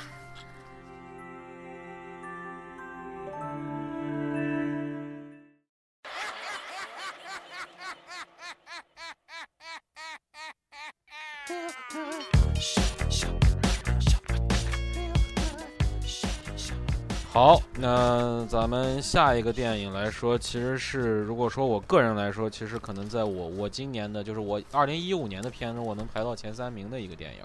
[17.32, 27.44] 好，那咱们下一个电影来说，其实是如果说我个人来说，其实可能在我我今年的就是我二零一五年的片中，我能排到前三名的一个电影，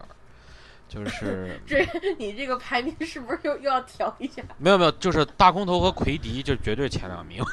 [0.89, 1.87] 就是这
[2.19, 4.43] 你这个排名是不是又又要调一下？
[4.57, 7.45] 没有没有，就是大空头和奎迪，就绝对前两名。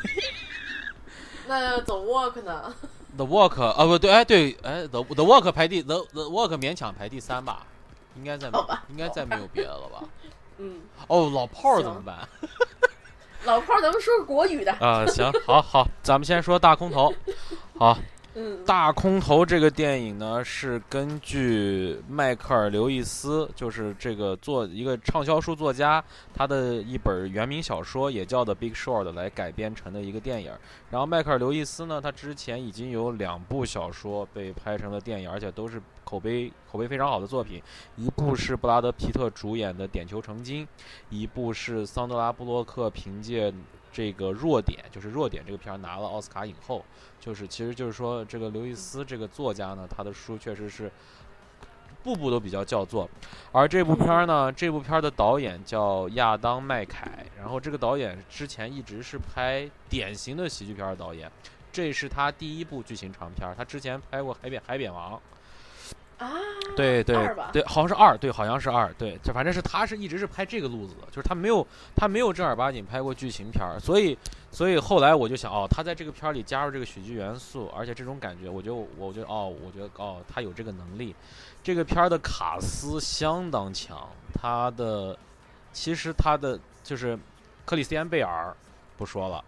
[1.46, 2.74] 那走 work 呢？
[3.18, 7.66] The Walk 啊不对，哎对，哎 The The Walk 排第 The The Walk 勉强排第三吧，
[8.16, 10.04] 应该再没好吧应该再没有别的了吧？
[10.58, 12.18] 嗯，哦，老炮儿怎么办？
[13.46, 14.72] 老炮儿，咱们说国语的。
[14.74, 17.14] 啊，行，好好，咱们先说大空头。
[17.78, 17.98] 好，
[18.66, 30.52] 大空头这个电影呢，是根据迈克尔·刘易斯，就是这个作一个畅销书作家，他的一本原名小说，也叫《The Big Short》来改编成的一个电影。
[30.92, 37.62] 然后迈克尔·刘易斯呢，他之前已经有两部小说被拍成了电影，而且都是口碑口碑非常好的作品。
[37.96, 40.66] 一部是布拉德·皮特主演的《点球成金》，
[41.10, 43.54] 一部是桑德拉·布洛克凭借
[43.92, 46.86] 这个《弱点》，就是《弱点》这个片拿了奥斯卡影后。
[47.20, 50.92] 就是，其实就是说，这个刘易斯这个作家呢，他的书确实是
[52.02, 53.10] 步步都比较叫座。
[53.52, 61.30] 而这部片儿呢，这部片儿的导演叫亚当·麦凯，然后这个导演之前一直是拍典型的喜剧片儿的导演，
[61.72, 65.16] 这是他第一部剧情长片儿，他之前拍过《海扁海扁王》。
[66.20, 66.30] 啊，
[66.76, 71.66] 对对对，好像是二，对，好像是二，对，就反正是他是一直是拍这个路子的，就是他没有
[71.96, 74.18] 他没有正儿八经拍过剧情片儿，所以
[74.52, 81.16] 所以后来我就想，哦，他在这个片儿里加入这个喜剧元素，而且这种感觉，我就我觉得哦，我觉得哦，他有这个能力。
[81.62, 85.18] 这个片儿的卡斯相当强，他的
[85.74, 87.18] 其实他的就是
[87.66, 88.56] 克里斯蒂安贝尔
[88.98, 89.44] 不说了，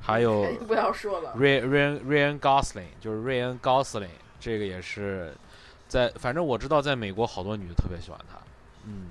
[0.00, 5.34] 还有哎 不要说了，瑞瑞恩瑞恩高斯林，就是瑞恩高斯林，这个也是
[5.92, 8.38] 在，反正我知道在美国好多女的特别喜欢他，
[8.86, 9.10] 嗯，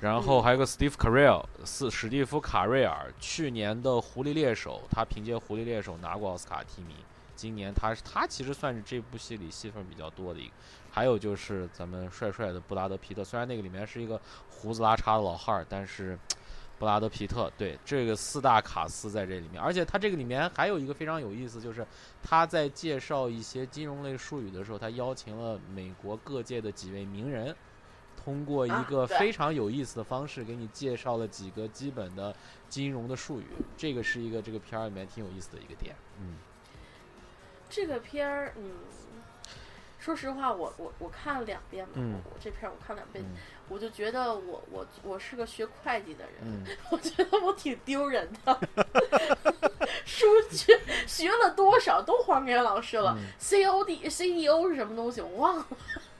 [0.00, 0.42] 然后嗯。
[0.42, 6.96] 还有个 Steve Carell，是史蒂夫卡瑞尔，去年的《狐狸猎手》，他凭借《狐狸猎手》拿过奥斯卡提名，
[7.36, 10.52] 今年他是他其实算是这部戏里戏份比较多的一个，
[10.90, 16.18] 还有就是咱们帅帅的布拉德皮特，虽然那个里面是一个胡子拉碴的老汉儿，但是。
[16.78, 21.84] 布拉德皮特，对这个四大卡司在这里面，而且他这个里面还有一个非常有意思，就是
[22.22, 27.54] 他在介绍一些金融类术语的时候，他邀请了美国各界的几位名人，
[28.16, 32.34] 通过一个非常有意思的方式给你介绍了几个基本的
[32.68, 36.36] 金融的术语，这个是一个这个片儿里面挺有意思的一个点，嗯。
[37.70, 38.70] 这个片儿，嗯，
[39.98, 42.14] 说实话，我我我看了两遍嘛，嗯。
[42.24, 43.36] 我我这片儿我看两遍，嗯
[43.68, 48.60] 我就觉得我我我是个学会计的人，嗯，我觉得我挺丢人的，
[50.04, 53.14] 数学学了多少都还给老师了。
[53.18, 55.66] 嗯 C O D C E O 是什么东西我忘了，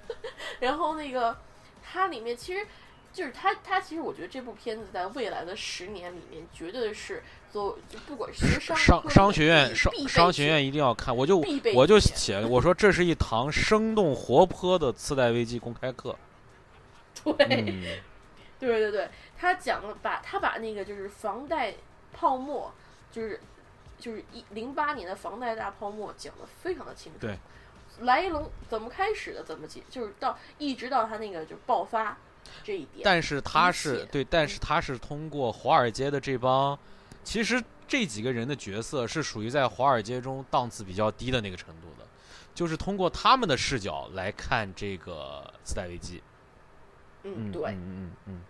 [0.61, 1.37] 然后那个
[1.83, 2.67] 它里面其实。
[3.11, 7.21] 就是它，它其实我觉得这部片子在未来的十年里面，绝对是
[7.51, 11.43] 做就不管学商商商学院商学商学院一定要看，我就
[11.75, 16.15] 我就写我说这是一堂生动活泼的次贷危机公开课，
[17.37, 17.85] 对，嗯
[18.59, 21.75] 对对对，他讲了把他把那个就是房贷
[22.13, 22.73] 泡沫，
[23.13, 23.41] 就是
[23.99, 27.19] 就是一零八年的房贷大泡沫讲的非常的清楚。
[27.21, 27.39] 对，
[28.01, 32.17] 来龙怎么开始的，怎么解，就是到一直到他那个就爆发
[32.65, 33.03] 这一点。
[33.05, 36.77] 但是他是对，但是他是通过华尔街的这帮，
[37.23, 42.05] 其实这几个人的角色是属于在华尔街中档次比较低的那个程度的，
[42.55, 46.21] 就是通过他们的视角来看这个次贷危机。
[47.25, 48.41] 嗯，对，嗯嗯嗯。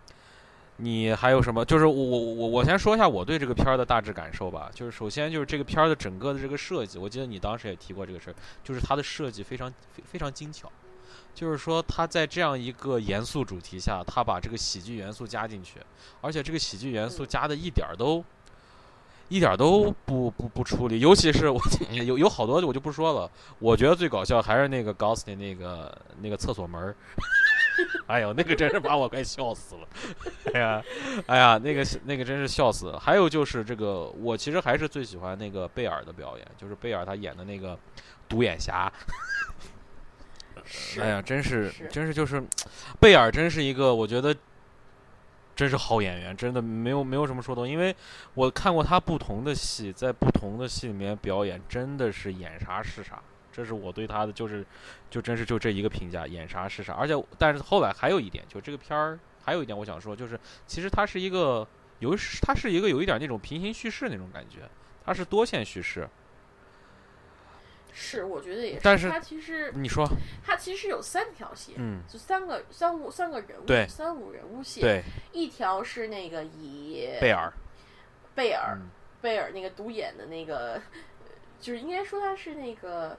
[0.81, 1.65] 你还有什么？
[1.65, 4.71] 就是我我我我先说一下我对这个片儿的大致感受吧。
[4.73, 10.71] 就是首先就是这个片儿的整个的这个设计，我记得你当时也提过这个事儿，就是它的设计非常非非常精巧。
[11.35, 15.79] 就是说，它在这样一个严肃主题下，它把这个喜剧元素加进去，
[16.21, 18.23] 而且这个喜剧元素嗯加的一点儿都，
[19.27, 20.99] 一点儿都不不不处理。
[20.99, 21.59] 尤其是我
[21.91, 26.95] 有有好多我就不说了，我觉得最搞笑还是那个 Ghost 的那个那个厕所门儿。
[28.07, 29.87] 哎呦，那个真是把我快笑死了！
[30.53, 30.83] 哎呀，
[31.27, 32.99] 哎呀，那个那个真是笑死了。
[32.99, 37.77] 还有就是这个，我其实还是最喜欢那个贝尔的表演，就是贝尔他演的那个
[38.27, 38.91] 独眼侠。
[40.99, 42.43] 哎呀，真是是真是就是，
[42.99, 44.35] 贝尔真是一个我觉得
[45.55, 47.95] 真是好演员，真的没有没有什么说的，因为
[48.33, 53.21] 我看过他不同的戏，在不同的戏里面表演，真的是演啥是啥。
[53.59, 54.65] 这是我对他的就是，
[55.09, 56.93] 就真是就这一个评价，演啥是啥。
[56.93, 61.67] 而且，但是后来还有一点，就这个片儿还有一点我想说，就是其实它是一个
[61.99, 64.59] 有它是一个有一点那种平行叙事那种感觉，
[65.03, 66.07] 它是多线叙事。
[67.91, 68.79] 是，我觉得也是。
[68.81, 70.07] 但是他其实你说，
[70.41, 74.81] 他其实有三条线，嗯，就三个三五三个人物，对三五人物线。
[74.81, 75.03] 对，
[75.33, 77.51] 一条是那个以贝尔，
[78.33, 78.89] 贝尔、嗯
[79.21, 80.81] 贝尔那个独眼的那个，呃
[81.59, 83.17] 就是应该说他是那个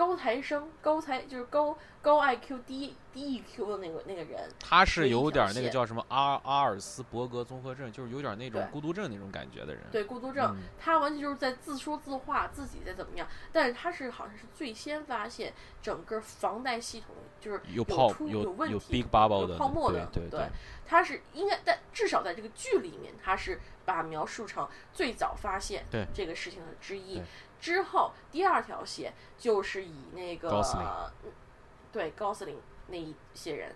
[0.00, 9.82] 高材生，高才就是高高 IQ 低低 EQ 的那个那个人，他是有点儿那个叫什么阿阿尔斯伯格综合症，就是有点儿那种孤独症那种感觉的人。
[9.92, 13.28] 对孤独症，嗯他完全就是在自说自话，自己在怎么样。
[13.52, 15.52] 但是他是好像是最先发现
[15.82, 20.46] 整个房贷系统就是有泡出有有问题 big bubble 有的泡沫的，对对
[20.86, 27.24] 他是应该在至少在这个剧里面，他是把描述成最早发现这个事情的之一对。
[27.60, 31.12] 之后第二条线就是以那个
[31.92, 32.56] 对高司令
[32.88, 33.74] 那一些人，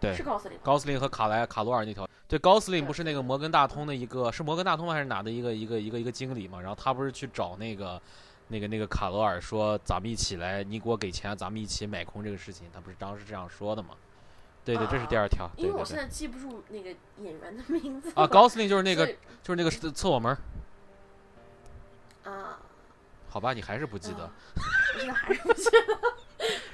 [0.00, 0.14] 对。
[0.14, 6.60] 是高司令，高司令和卡莱卡罗尔那条，对高司令不是那个摩根大通的一个是摩根大通吗还是哪的一个一个一个一个经理嘛？
[6.60, 8.00] 然后他不是去找那个
[8.48, 13.90] 那个那个卡罗尔说咱们一起来，你给我给钱，咱们一起买空这个事情，他不是当时这样说的嘛？
[14.64, 15.94] 对对，这是第二条，对对因为我现。
[15.94, 16.88] 在记不住那个
[17.18, 20.34] 演员的名字啊，高司令就是那个就是那个是厕所门，
[22.24, 22.58] 啊，
[23.34, 24.30] 好吧，你还是不记得啊。
[24.94, 25.80] 我现在还是不记得。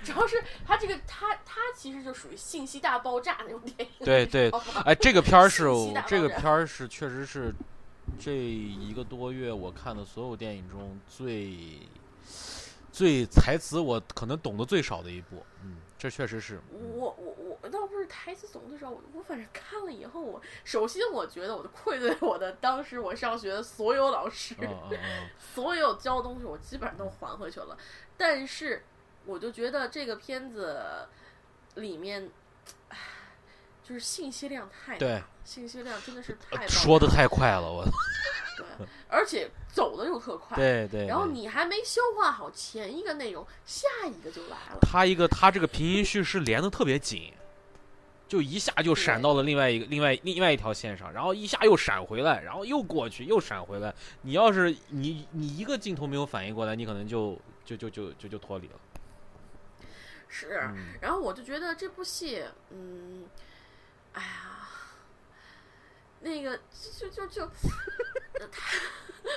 [0.04, 4.50] 主要是他这个他他其实就属于信息大爆炸那种电影，对对
[4.84, 5.64] 哎，这个片儿是
[6.06, 7.50] 这个片儿是确实是
[8.18, 11.78] 这一个多月我看的所有电影中最
[12.92, 15.42] 最台词我可能懂得最少的一部。
[15.64, 16.60] 嗯，这确实是。
[16.74, 17.29] 嗯我我
[17.62, 24.54] 我倒不是台词总的时候，我我反正看了以后，我首先我觉得我的愧对我的当时我上学的所有老师，
[25.54, 27.76] 所有教的东西我基本上都还回去了，
[28.16, 28.84] 但是
[29.26, 31.06] 我就觉得这个片子
[31.74, 32.30] 里面，
[32.88, 32.96] 唉
[33.82, 37.84] 就是信息量太大信息量真的是太说的太快了，我。
[38.56, 38.66] 对，
[39.08, 41.06] 而且走的又特快，对对。
[41.06, 44.78] 然后你还没消化好前一个内容，下一个就来了。
[44.82, 47.32] 他一个他这个平行叙事连的特别紧，
[48.30, 53.92] 就一下就闪到了另外一个另外另外一条线上，然后一下又闪回来，然后又过去又闪回来。
[54.22, 58.74] 你要是你你一个镜头没有反应过来，你可能就就就就就就脱离了。
[60.28, 63.24] 是，嗯然后我就觉得这部戏，嗯，
[64.12, 64.68] 哎呀，
[66.20, 66.56] 那个
[67.00, 67.50] 就就就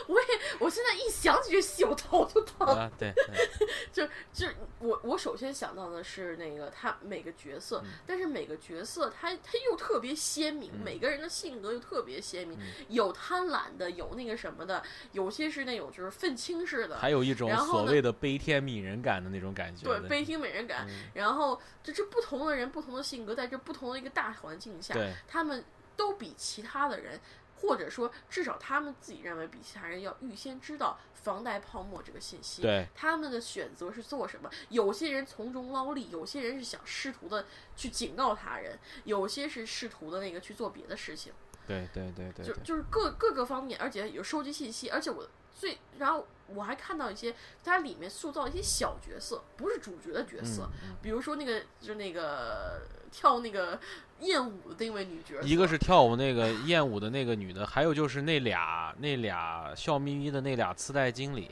[0.08, 0.28] 我也
[0.60, 2.66] 我现在一想起这戏，我头就疼。
[2.68, 3.50] 啊，对，对
[3.92, 4.48] 就就
[4.80, 14.82] 我我首先想到的是那个他每个角色，嗯但是每个角色他他又特别鲜明，嗯每个人的性格又特别鲜明，嗯有贪婪的，有那个什么的，
[15.12, 19.86] 有些是那种就是愤青式的，还有一种所谓的悲天悯人感的那种感觉。
[19.86, 20.88] 对悲天悯人感。
[20.88, 25.64] 嗯然后就这不同的人，不同的性格，在这不同的一个大环境下，对他们
[25.96, 27.20] 都比其他的人，
[27.64, 32.62] 或者说至少他们自己认为比其他人要预先知道房贷泡沫这个信息。
[32.62, 34.50] 对他们的选择是做什么？
[34.70, 37.46] 有些人从中捞利，有些人是想试图的
[37.76, 41.34] 去警告他人，有些是试图的那个去做别的事情。
[41.66, 47.34] 对对对对对，就就是各各个方面，而且有收集信息，而且我最，然后我还看到一些
[47.64, 50.70] 它里面塑造一些小角色，不是主角的角色，
[51.02, 52.82] 比如说那个就那个
[53.12, 53.80] 跳那个
[54.24, 61.52] 艳舞的那位女角色，一个是跳舞那个艳舞的那个女的，还有就是那俩那俩笑眯眯的那俩次贷经理，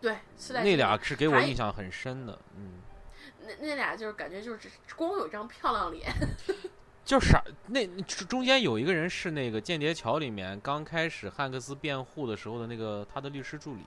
[0.00, 0.16] 对，
[0.48, 2.38] 那俩是给我印象很深的。
[2.56, 2.74] 嗯，
[3.42, 6.12] 那那俩就是感觉就是光有一张漂亮脸，
[7.04, 13.82] 就是啥那那中间有一个人是那个《间谍桥》里面刚开始汉克斯辩护的时候的那个他的律师助理，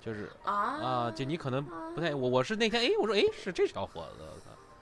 [0.00, 1.64] 就是啊啊，就你可能
[1.94, 4.24] 不太我我是那天哎我说哎是这小伙子，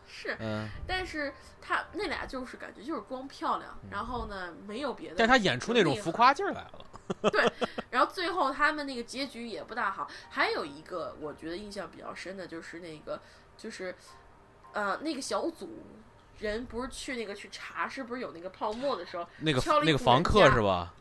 [0.07, 6.87] 是，嗯，但是他那俩就是感觉就是光漂亮，然后呢没有别的，但他演出那种浮夸劲儿来了。
[7.31, 7.49] 对
[7.91, 10.11] 然后最后他们那个结局也不大好。
[10.29, 13.21] 还有一个我觉得印象比较深的就是那个，
[13.57, 13.95] 就是
[14.73, 15.85] 呃那个小组
[16.39, 20.93] 人不是去那个去查是不是有那个泡沫的时候，那个那个房客是吧？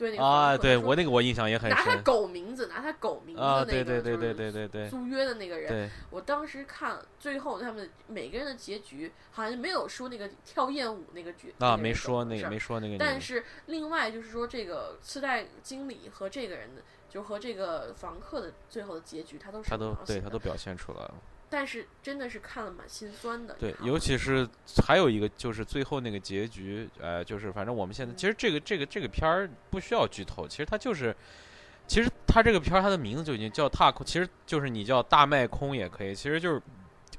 [0.00, 4.68] 对那个啊，对我那个我印象也很拿他狗名字拿他狗名字啊，那个对对对就是对对对。
[4.68, 21.14] 对租约的那个人，我当时看最后他们每个人的结局好像没有说那个跳艳舞那个角啊，那没说那个没说那个，但是另外就是说，这个次贷经理和这个人的，就和这个房客的最后的结局，他都是他都对他都表现出来了。
[21.52, 23.56] 但是真的是看了蛮心酸的。
[23.58, 24.48] 对尤其是
[24.86, 31.14] 还有一个就是最后那个结局，呃，就是反正我们现在其实这个这个这个片儿不需要剧透，其实它就是，
[31.88, 36.62] 其实它这个片儿它的名字就已经叫踏空，其实就是你叫大卖空也可以，其实就是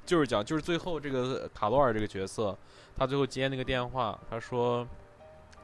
[0.06, 2.58] 就是讲就是最后这个卡罗尔这个角色，
[2.96, 4.88] 他最后接那个电话，他说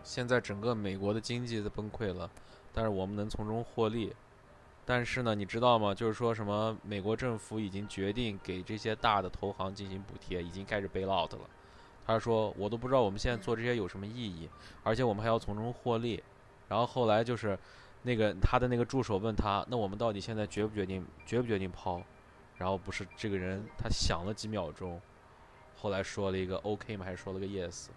[0.03, 2.29] 现在整个美国的经济在崩溃了，
[2.73, 4.13] 但是我们能从中获利。
[4.89, 5.93] 但是呢，你知道吗？
[5.93, 11.39] 就是说什么美国政府已经决定给这些大的投行进行补贴，已经开始 bail out 了。
[12.05, 14.49] 他说我都不知道我们现在做这些有什么意义，
[14.83, 16.23] 而且我们还要从中获利。
[16.69, 17.59] 然后后来就是
[18.03, 22.01] 那个他的那个助手问他，那我们到底现在决不决定决不决定抛？
[22.57, 25.01] 然后不是这个人他想了几秒钟，
[25.75, 27.03] 后来说了一个 OK 吗？
[27.03, 27.87] 还是说了个 Yes？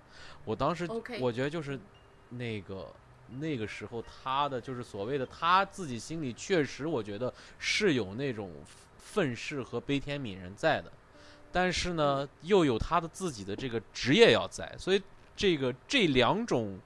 [0.44, 0.88] 我当时
[1.20, 1.78] 我觉得就是
[2.30, 2.88] 那个
[3.38, 8.50] 那个时候他的就是所谓的他自己心里确实我觉得是有那种
[8.98, 10.90] 愤世和悲天悯人在的，
[11.52, 15.02] 但是呢又有他的自己的这个职业要在，所以
[15.36, 16.78] 这个这两种。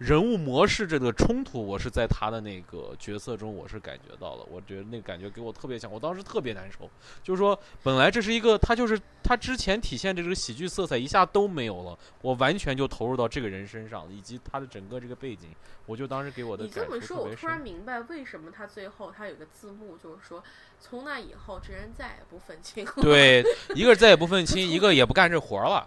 [0.00, 4.46] 人物模式这个冲突，我是在他的那个角色中，我是感觉到了。
[4.50, 6.88] 我觉得那个感觉给我特别强，我当时特别难受。
[7.22, 15.50] 就是说，本来这是一个他就是他之前体现的这个喜剧色彩一下都没有了，我完全就投入到这个人身上，以及他的整个这个背景，
[15.84, 17.60] 我就当时给我的你感触这么说，我突然。
[17.60, 20.42] 明白为什么他最后他有个字幕，就是说
[20.80, 22.92] 从那以后这人再也不愤青了。
[23.02, 23.44] 对，
[23.74, 25.86] 一个是再也不愤青， 一个也不干这活儿了。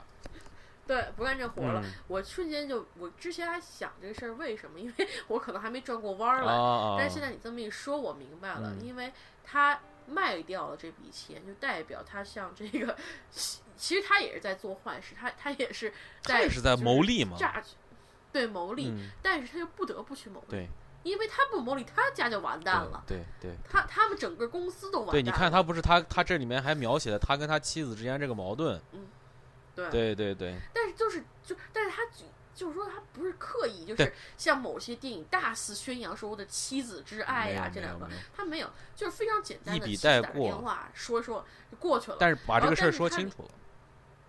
[0.85, 1.81] 对，不干这活了。
[1.84, 4.80] 嗯我瞬间就，我之前还想这个事儿，为什么？
[4.80, 6.53] 因为 我可能还没转过弯儿啊来。
[6.53, 6.95] 哦！
[6.99, 9.11] 但是现在你这么一说，我明白了，嗯因为
[9.45, 12.95] 他卖掉了这笔钱，就代表他像这个，
[13.31, 15.89] 其实他也是在做坏事，他他也是
[16.22, 17.38] 在他也是在就谋利嘛。
[17.38, 17.76] 榨取，
[18.34, 20.68] 对谋利，嗯，但是他又不得不去谋利，对，
[21.03, 23.57] 因为他不谋利，他家就完蛋了，对对对。
[23.69, 25.22] 他他们整个公司都完蛋了。
[25.22, 28.80] 对，你看他不是他，他这里面还描写了他跟他妻子之间这个矛盾。
[29.76, 42.18] 对对对对，但是就是就，但是他就就是说他不是刻意，就是像某些电影大肆宣扬说我的妻子之爱呀、这两个他没有，就是非常简单的一笔带过电话说说就过去了。
[42.20, 43.50] 但是把这个事儿说清楚了。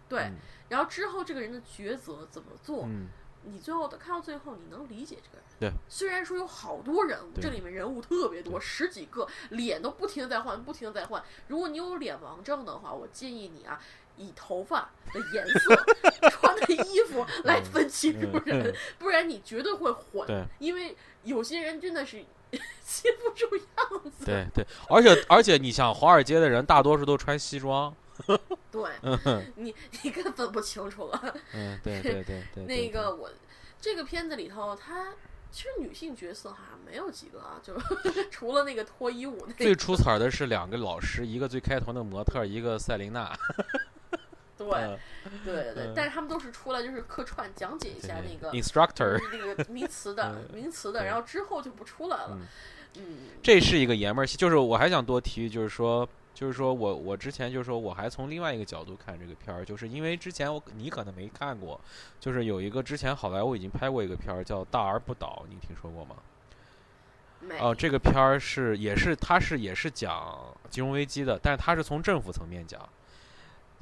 [0.09, 0.37] 对，嗯
[0.71, 3.09] 然后之后这个人的抉择怎么做，嗯，
[3.43, 5.44] 你最后看到最后，你能理解这个人。
[5.61, 11.23] 对，虽然说有好多人物，这里面人物特别多，十几个，脸都不停的在换，不停的在换。
[11.49, 13.81] 如果你有脸盲症的话，我建议你啊，
[14.17, 15.75] 以头发的颜色、
[16.31, 20.47] 穿的衣服来分清楚人，嗯不然你绝对会混。
[20.59, 22.23] 因为有些人真的是
[22.85, 24.25] 记不住样子。
[24.25, 27.95] 对对，而且而且你想，华尔街的人大多数都穿西装。
[28.71, 28.91] 对，
[29.57, 31.35] 你你根本不清楚了。
[31.53, 32.43] 嗯，对对对对。
[32.55, 33.31] 对 那个我
[33.81, 35.13] 这个片子里头，它
[35.55, 37.73] 其实女性角色好像没有几个啊，就
[38.29, 43.33] 除了那个脱衣舞那最，出彩的是两个老师，一个最开头的模特，一个赛琳娜。
[44.57, 44.99] 对嗯
[45.45, 48.51] 对对但是他们都是出来就是客串讲解一下那个。
[48.53, 52.47] instructor，那个名词的嗯名词的，然后之后就不出来了嗯。
[52.97, 54.37] 嗯，这是一个爷们儿戏。
[54.37, 61.81] 就是我还想多提，就是说，就是说我我之前就是说我还从另外一个角度看这个片儿，就是因为之前我你可能没看过，
[62.19, 66.17] 就是有一个之前好莱坞已经拍过一个片儿叫《大而不倒》，你听说过吗？
[67.41, 70.39] 没哦，这个片儿是也是它是也是讲
[70.69, 72.81] 金融危机的，但是它是从政府层面讲。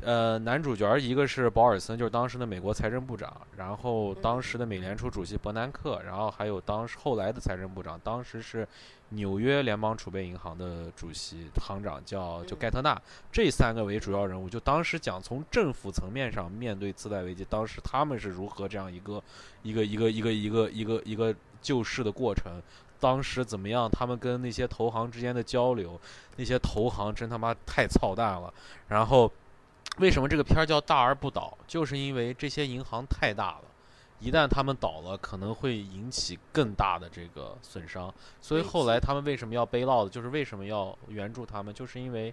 [0.04, 8.66] 呃，男主角一个是保尔森，就是当时的美国财政部长，然后当时的美联储主席伯南克，然后还有当时后来的财政部长，当时是
[9.10, 13.00] 纽约联邦储备银行的主席行长叫就嗯盖特纳，
[13.30, 19.22] 这三个为主要人物，就当时讲从政府层面上面对次贷危机，当时他们是如何这样一个
[19.62, 22.60] 一个一个一个一个一个一个救市的过程。
[22.98, 23.90] 当时怎么样？
[23.90, 26.00] 他们跟那些投行之间的交流，
[26.36, 28.54] 那些投行真他妈太操蛋了。
[28.86, 29.28] 然后，
[29.98, 31.56] 为什么这个片儿叫大而不倒？
[31.66, 33.64] 就是因为这些银行太大了，
[34.20, 38.12] 一旦他们倒了，可能会引起更大的这个损伤。
[38.40, 40.10] 所以后来他们为什么要背落的？
[40.10, 41.72] 就是为什么要援助他们？
[41.74, 42.32] 就是因为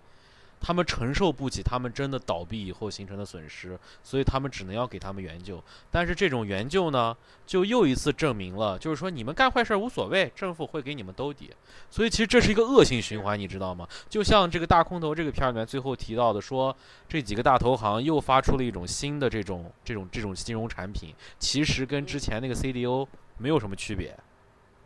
[0.60, 5.64] 他们承受不起他们真的倒闭以后形成的损失，所以他们只能要给他们援救。
[5.90, 7.16] 但是这种援救呢，
[7.46, 11.52] 就又一次证明了，就是说你们干坏事儿无所谓，政府会给你们兜底。
[11.90, 13.88] 所以其实这是一个恶性循环，你知道吗？
[14.10, 16.76] 就像这个大空头这个片儿里面最后提到的说，
[17.08, 23.08] 这几个大投行又发出了一种新的这种这种这种金融产品，其实跟之前那个 CDO
[23.38, 24.18] 没有什么区别。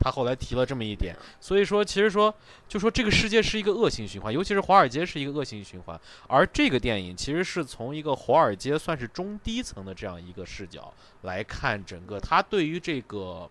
[0.04, 2.34] 他后来提了这么一点，所以说，其实说，
[2.68, 5.98] 就说这个世界是一个恶性循环，尤其是华尔街是一个恶性循环。
[6.28, 13.50] 而这个电影其实是从一个华尔街算是中低层的这样一个视角来看整个，他对于这个，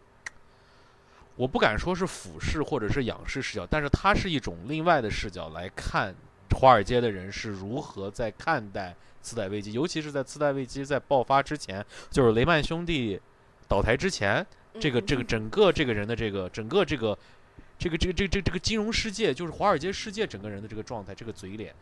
[1.37, 6.15] 我不敢说是俯视或者是仰视视角，但是它是一种另外的视角来看
[6.55, 13.19] 华尔街的人是如何在看待次贷危机，尤其是在次贷危机在爆发之前，就是雷曼兄弟
[13.67, 14.47] 倒台之前，
[14.81, 17.19] 这个这个嗯整个这个人的这个整个这个
[17.79, 21.75] 这个这个这个这个这个金融世界，就是华尔街世界整个人的这个状态，这个嘴脸，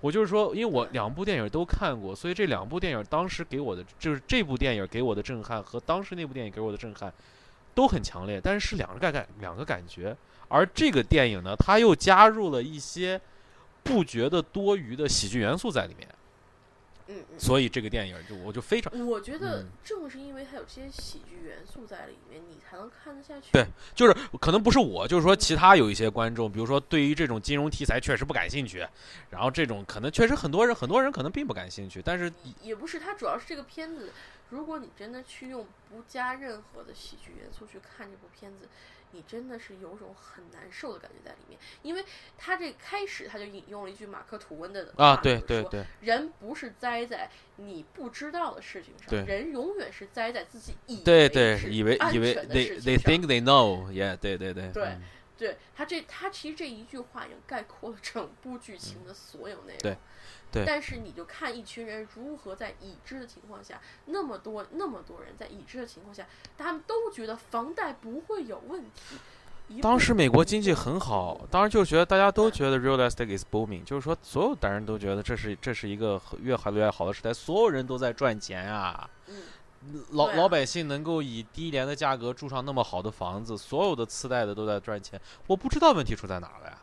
[0.00, 7.12] 我就是说，因为我两部电影都看过，所以这两部电影当时给我的就是这部电影给我的震撼和当时那部电影给我的震撼
[7.74, 10.16] 都很强烈，但是是两个感感两个感觉。
[10.48, 13.20] 而这个电影呢，它又加入了一些
[13.82, 16.08] 不觉得多余的喜剧元素在里面。
[17.08, 17.38] 嗯嗯。
[17.38, 23.48] 所以这个电影就我就非常我觉得嗯正是因为它有这些喜剧元素在里面，你才能看得下去。
[23.52, 28.86] 对就是可能不是我，就是说其他有一些观众，比如说对于这种金融题材确实不感兴趣，
[29.30, 32.32] 然后这种可能确实很多人很多人可能并不感兴趣，但是
[32.62, 34.12] 也不是，它主要是这个片子，
[34.50, 38.68] 如果你真的去用不加任何的喜剧元素去看这部片子，
[39.12, 42.04] 你真的是有种很难受的感觉在里面，因为
[42.36, 55.02] 他这开始他就引用了一句马克吐温的啊，对对对人不是栽在你不知道的事情上，人永远是栽在自己以对为对，是以为安以为 they 事 they think they know，yeah，对对对对嗯
[55.38, 59.78] 对他这他其实这一句话已经概括了整部剧情的所有内容。
[59.80, 59.96] 对
[60.50, 69.16] 对但是你就看一群人如何在已知的情况下，那么多那么多人在已知的情况下，他们都觉得房贷不会有问题。
[69.82, 79.10] 当时美国经济很好，当时就觉得大家都觉得 real estate is booming，就是说所有的人都觉得这是这是一个越好越好的时代，所有人都在赚钱啊。
[79.26, 79.42] 嗯，
[80.10, 86.78] 老、啊老百姓能够以低廉的价格住上那么好的房子，所有的次贷的都在赚钱，我不知道问题出在哪了呀。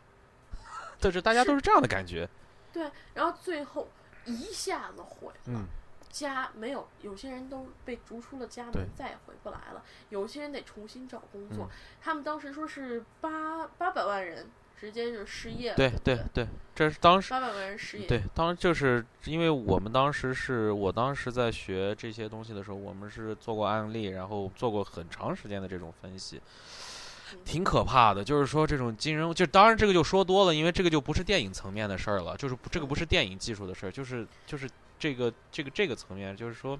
[0.98, 2.28] 但是大家都是这样的感觉，
[2.72, 3.88] 对，然后最后
[4.24, 5.40] 一下子毁了。
[5.46, 5.66] 嗯，
[6.10, 9.82] 家没有，有些人都被逐出了家门，再也回不来了。
[10.08, 11.66] 有些人得重新找工作。
[11.66, 11.70] 嗯
[12.00, 14.46] 他们当时说是八八百万人
[14.78, 18.06] 直接就失业了，对对对对，这是当时八百万人失业。
[18.06, 26.40] 对，当时就是因为我们当时是我当时在学这些东西的时候，我们是做过案例，然后做过很长时间的这种分析，
[27.32, 28.22] 嗯挺可怕的。
[28.22, 36.78] 就是说这种金融，就当然这个就说多了，因为这个就不是电影层面的事儿了，就是不这个不是电影技术的事儿，就是就是这个这个这个层面，就是说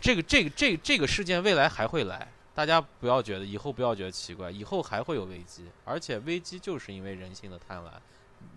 [0.00, 2.28] 这个这个这个这个事件未来还会来。
[2.54, 7.90] 大家不要觉得以后不要觉得奇怪，以后还会有危机，而且危机就是因为人性的贪婪，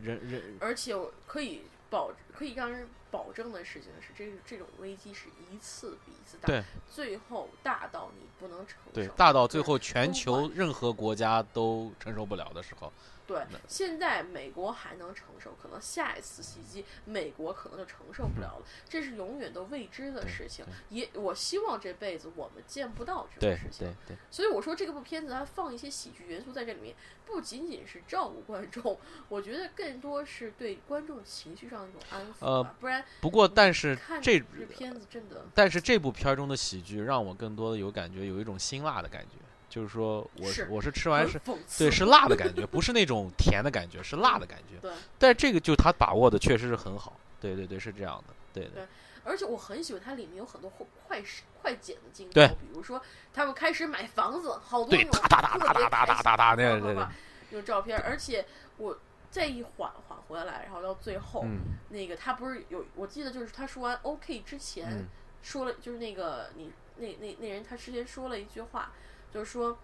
[0.02, 6.64] 人人而且我可以保可以让人保证的事情是，这这种危机是一次比一次大，对，
[6.94, 12.92] 最后大到你不能承受，对，大到最后全球任何国家都承受不了的时候，
[13.28, 20.66] 对，现在美国还能承受，可能下一次袭击美国可能就承受不了了，这是永远都未知的事情。
[20.90, 24.16] 也我希望这辈子我们见不到这种事情对。
[24.16, 26.96] 对，所以我说这个部片子它放一些喜剧元素在这里面，
[27.26, 28.98] 不仅仅是照顾观众，
[29.28, 32.76] 我觉得更多是对观众情绪上的一种安抚呃吧。
[32.80, 39.36] 不然不过但是看这这片子真的但是这部片儿中的喜剧让我更多的有感觉，有一种辛辣的感觉，
[39.78, 41.40] 就是说我是我是吃完是。
[41.78, 44.80] 对，是 辣的感觉，不是那种甜的感觉，是辣的感觉。
[44.82, 48.88] 对，但这个就他把握的确实是很好，对对对，是这样的，对的，对
[49.24, 53.00] 而且我很喜欢它里面有很多快快时快剪的镜头，对比如说
[53.34, 57.12] 他们开始买房子，好多，那种哒哒哒哒哒哒哒哒哒，那个对对开心啪啪啪，
[57.52, 58.46] 那种照片，而且
[58.78, 58.98] 我
[59.30, 61.60] 再一缓缓回来，然后到最后，嗯
[61.90, 65.06] 那个他不是有，我记得就是他说完 OK 之前、嗯
[65.44, 68.92] 说了，就是那个你那那那人他之前说了一句话，
[69.34, 69.78] 就是说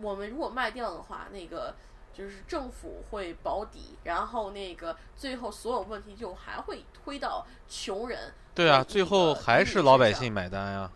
[0.00, 1.74] 我们如果卖掉的话，那个
[2.12, 8.32] 就是政府会保底，然后那个最后所有问题就还会推到穷人。
[8.54, 10.90] 对啊，最后还是老百姓买单啊，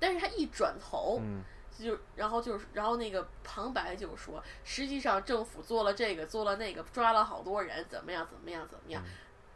[0.00, 1.44] 但是他一转头，嗯，
[1.78, 9.02] 就然后就是，然后那个旁白就说，实际上政府做了这个，做了那个，抓了好多人，怎么样，怎么样，怎么样，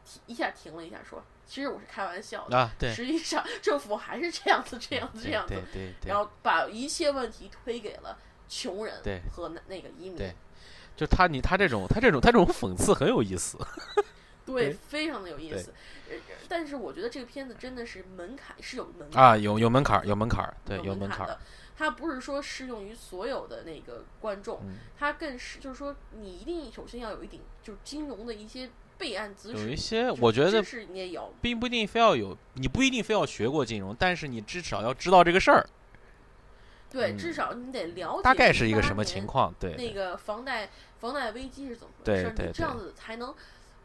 [0.05, 6.09] 停一下停了一下，说，其实我是开玩笑的，嗯啊，对，实际上政府还是这样子，这样子，这样子对，对对。
[6.09, 10.35] 然，后把一切问题推给了穷人对和那那个移民，对
[10.97, 13.59] 就他你他这种他这种他这种讽刺很有意思，
[14.47, 15.73] 对对非常的有意思。
[16.11, 16.17] 呃
[16.49, 21.41] 但是我觉得这个片子真的是门槛是有门槛啊，有有门槛儿，有门槛儿，对，有有门槛的，，
[21.75, 24.77] 它不是说适用于所有的那个观众，嗯。
[24.99, 28.69] 它更是就是说你一定首先要有一点就是金融的一些
[29.03, 35.67] 备案知识，有一些我觉得知识你也有，并不一定非要有，你不一定非要学过金融，但是你至少要知道这个事儿，
[36.89, 40.71] 对，嗯至少你得了解大概是一个什么情况，对，那个房贷
[41.01, 43.35] 房贷危机是怎么回事你这样子才能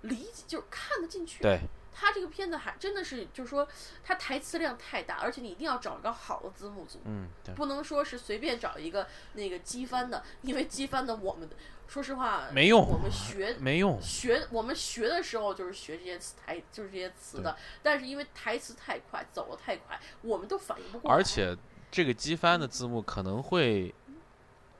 [0.01, 1.41] 理解，就是看得进去。
[1.41, 1.61] 对，
[1.91, 3.67] 他这个片子还真的是，就是说，
[4.03, 11.49] 他台词量太大，而且你一定要找一个好的字幕组，嗯，对，不能说是随便找一个那个机翻的，因为机翻的我们
[11.87, 21.15] 说实话没用我们学没用，学我们学的时候就是学这些词台，就是这些词的，但是因为台词太快，走的太快，我们都反应不过来。
[21.15, 21.55] 而且
[21.89, 23.95] 这个机翻的字幕可能会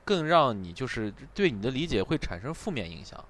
[0.03, 3.23] 更让你就是对你的理解会产生负面影响，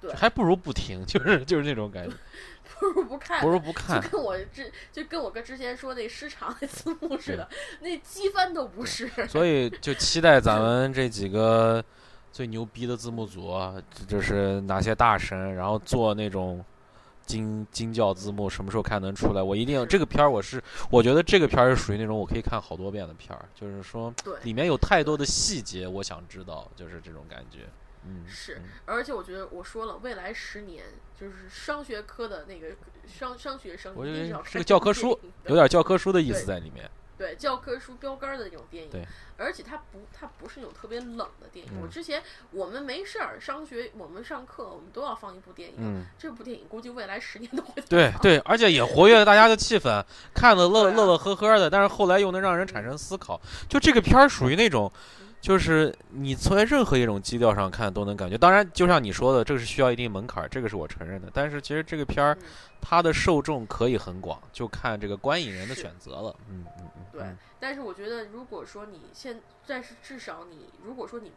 [0.00, 2.16] 对还不如不听，就是就是那种感觉，
[2.80, 7.48] 不如不看，不如不看就，跟我之就跟我哥之前说那市场那字幕似的，
[7.80, 9.10] 那机翻都不是。
[9.28, 11.84] 所以就期待咱们这几个
[12.38, 13.74] 最牛逼的字幕组啊，
[14.06, 16.64] 就是哪些大神，然后做那种
[17.26, 19.42] 惊惊叫字幕什么时候看能出来？
[19.42, 27.66] 我一定这个片儿，我是我觉得这个片儿是属于那种我可以看好多遍的片儿，就是说，里面有太多的细节，我想知道，就是这种感觉。
[28.04, 30.84] 嗯，是嗯，而且我觉得我说了，未来十年
[31.20, 32.68] 就是商学科的那个
[33.04, 36.88] 商商学生我以为一定要是个教科书，有点教科书的意思在里面。
[37.18, 41.72] 对教科书标杆的那种电影，而且它不它不是那种特别冷的电影。
[41.82, 42.22] 我嗯之前
[42.52, 53.40] 我们没事儿上学，我们上课我们都要放一部电影，嗯，这部电影估计未来十年都会对对，而且也活跃了大家的气氛，看的乐乐乐呵呵的，但是后来又能让人产生思考。
[53.68, 54.90] 就这个片儿属于那种，
[55.40, 58.36] 就是你从任何一种基调上看都能感觉。
[58.36, 61.30] 当然，就像你说的，这个是需要一定门槛儿，这个是我承认的。
[61.32, 62.46] 但是其实这个片儿嗯
[62.80, 66.34] 它的受众可以很广，就看这个观影人的选择了。
[66.48, 71.32] 嗯嗯嗯，对嗯，但是我觉得，如果说你现，但是至少你，如果说你，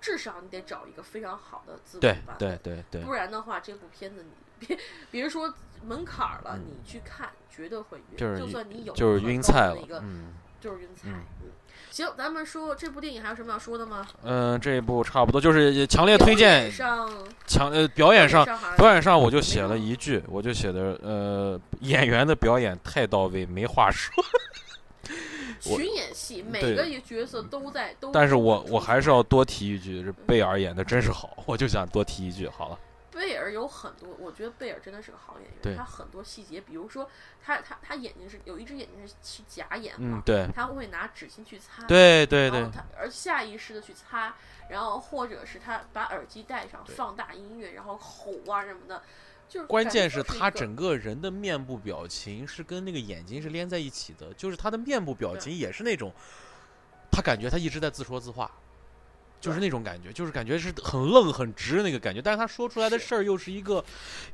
[0.00, 4.78] 至少你得找一个非常好的字幕对版本，对对对不然的话，这部片子你别
[5.10, 5.52] 别说
[5.84, 10.02] 门槛儿了，嗯你去看绝对会晕，就是就算你有就是晕菜了
[10.62, 11.08] 就是云彩。
[11.90, 14.06] 行，咱们说这部电影还有什么要说的吗？
[14.22, 17.10] 嗯，这一部差不多就是强烈推荐，上
[17.46, 18.46] 强呃表演上。
[18.78, 24.14] 表演上我就写了一句，我就写的呃，演员的表演太到位，没话说。
[25.66, 28.10] 我群演戏，每个角色都在都。
[28.10, 32.48] 但是我我还是要多提一句，这贝尔演的真是好，我就想多提一句。
[32.48, 32.78] 好了，
[33.22, 35.78] 贝尔有很多，我觉得贝尔真的是个好演员。
[35.78, 37.08] 他很多细节，比如说
[37.40, 44.34] 他他他眼睛是有一只眼睛是是假眼嗯嘛，，对他会拿纸巾去擦，对对对然后，他而下意识的去擦，
[44.68, 49.00] 然后或者是他把耳机戴上，放大音乐，然后吼啊什么的，
[49.48, 56.12] 就是关键是他整个人的面部表情是跟那个眼睛是连在一起的，就是他的面部表情也是那种，
[57.08, 58.50] 他感觉他一直在自说自话。
[59.42, 63.84] 就是那种感觉，就是感觉是很愣、很直那个感觉，但是他说出来的事儿又是一个，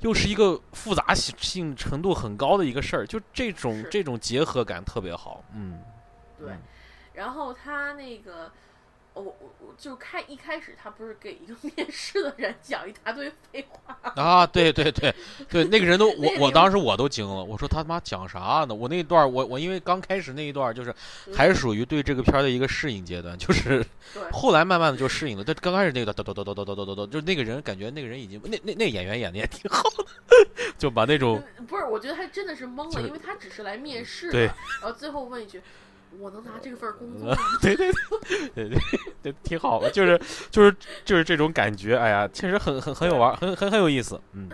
[0.01, 5.81] 又是一个复杂性性程度很高的一个事儿，就这种这种结合感特别好，嗯，
[6.39, 6.59] 对嗯，
[7.15, 8.53] 然后他那个，
[9.19, 15.15] 我我我就开一开始他不是给一个 面试的人讲一大堆废话，啊，对对对
[15.49, 18.75] 对，那个人都我我当时我都惊了，我说他妈讲啥呢？
[18.75, 20.95] 我那一段我我因为刚开始那一段就是
[21.35, 23.85] 还是属于对这个片儿的一个适应阶段，就是
[24.33, 25.45] 后来慢慢的就适应了。
[25.45, 30.05] 但刚开始那个叨叨叨叨叨叨叨叨叨，就那个人感觉那个人已经那那那演员演的也挺好的，
[30.79, 35.61] 就把那种不是，我觉得他真的是懵了，因为他只是来面试的，对然后最后问一句
[36.19, 38.79] ：“我能拿这份工作 对对对对对
[39.23, 40.21] 对，挺好的，就是
[40.51, 40.75] 就是
[41.05, 44.49] 就是这种感觉，哎呀，确实很很很有玩儿，很很很有意思，嗯，？”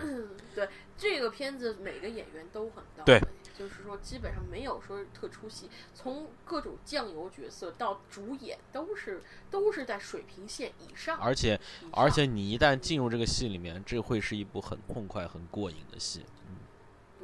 [0.55, 0.67] 对，
[0.97, 3.27] 这个片子每个演员都很到对位，
[3.57, 9.21] 就是说基本上没有说特出戏，从各种酱油角色到主演都是
[9.51, 11.59] 都是在水平线以上，而且
[11.91, 16.34] 而且你一旦进入这个戏里面，这会是一部很痛快、很过瘾的戏，嗯，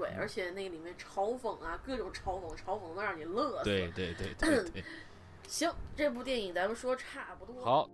[0.01, 3.63] 对，而且那里面嘲讽啊，各种嘲讽，嘲讽能让你乐死。
[3.63, 4.83] 对对对对 对。
[5.47, 7.63] 行，这部电影咱们说差不多。
[7.63, 7.89] 好，